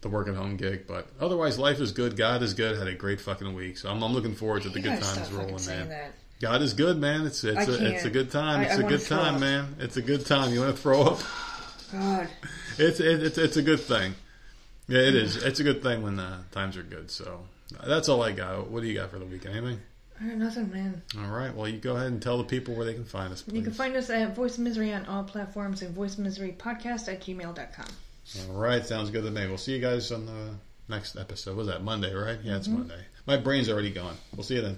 [0.02, 0.86] the work at home gig.
[0.88, 2.18] But otherwise, life is good.
[2.18, 2.78] God is good.
[2.78, 5.32] Had a great fucking week, so I'm, I'm looking forward to the You good times
[5.32, 5.90] rolling, man.
[5.90, 6.14] that.
[6.42, 7.26] God is good, man.
[7.26, 8.62] It's it's I a, it's a good time.
[8.62, 9.40] I- It's I a wanna good throw time, up.
[9.42, 9.76] man.
[9.80, 10.54] It's a good time.
[10.54, 11.20] You want to throw up?
[11.92, 12.30] God.
[12.78, 14.16] It's it, it's it's a good thing.
[14.88, 15.36] Yeah, it is.
[15.36, 17.12] It's a good thing when uh, times are good.
[17.12, 17.42] So
[17.86, 18.70] that's all I got.
[18.70, 19.56] What do you got for the weekend?
[19.58, 19.80] Anything?
[20.22, 21.02] I got nothing, man.
[21.18, 21.54] All right.
[21.54, 23.42] Well, you go ahead and tell the people where they can find us.
[23.42, 23.56] Please.
[23.58, 26.56] You can find us at Voice of Misery on all platforms and Voice of Misery
[26.58, 27.86] Podcast at gmail.com.
[28.50, 28.86] All right.
[28.86, 29.46] Sounds good to me.
[29.48, 30.56] We'll see you guys on the
[30.88, 31.56] next episode.
[31.58, 32.14] Was that Monday?
[32.14, 32.38] Right?
[32.44, 33.00] Yeah, it's Monday.
[33.28, 34.16] My brain's already gone.
[34.36, 34.78] We'll see you then.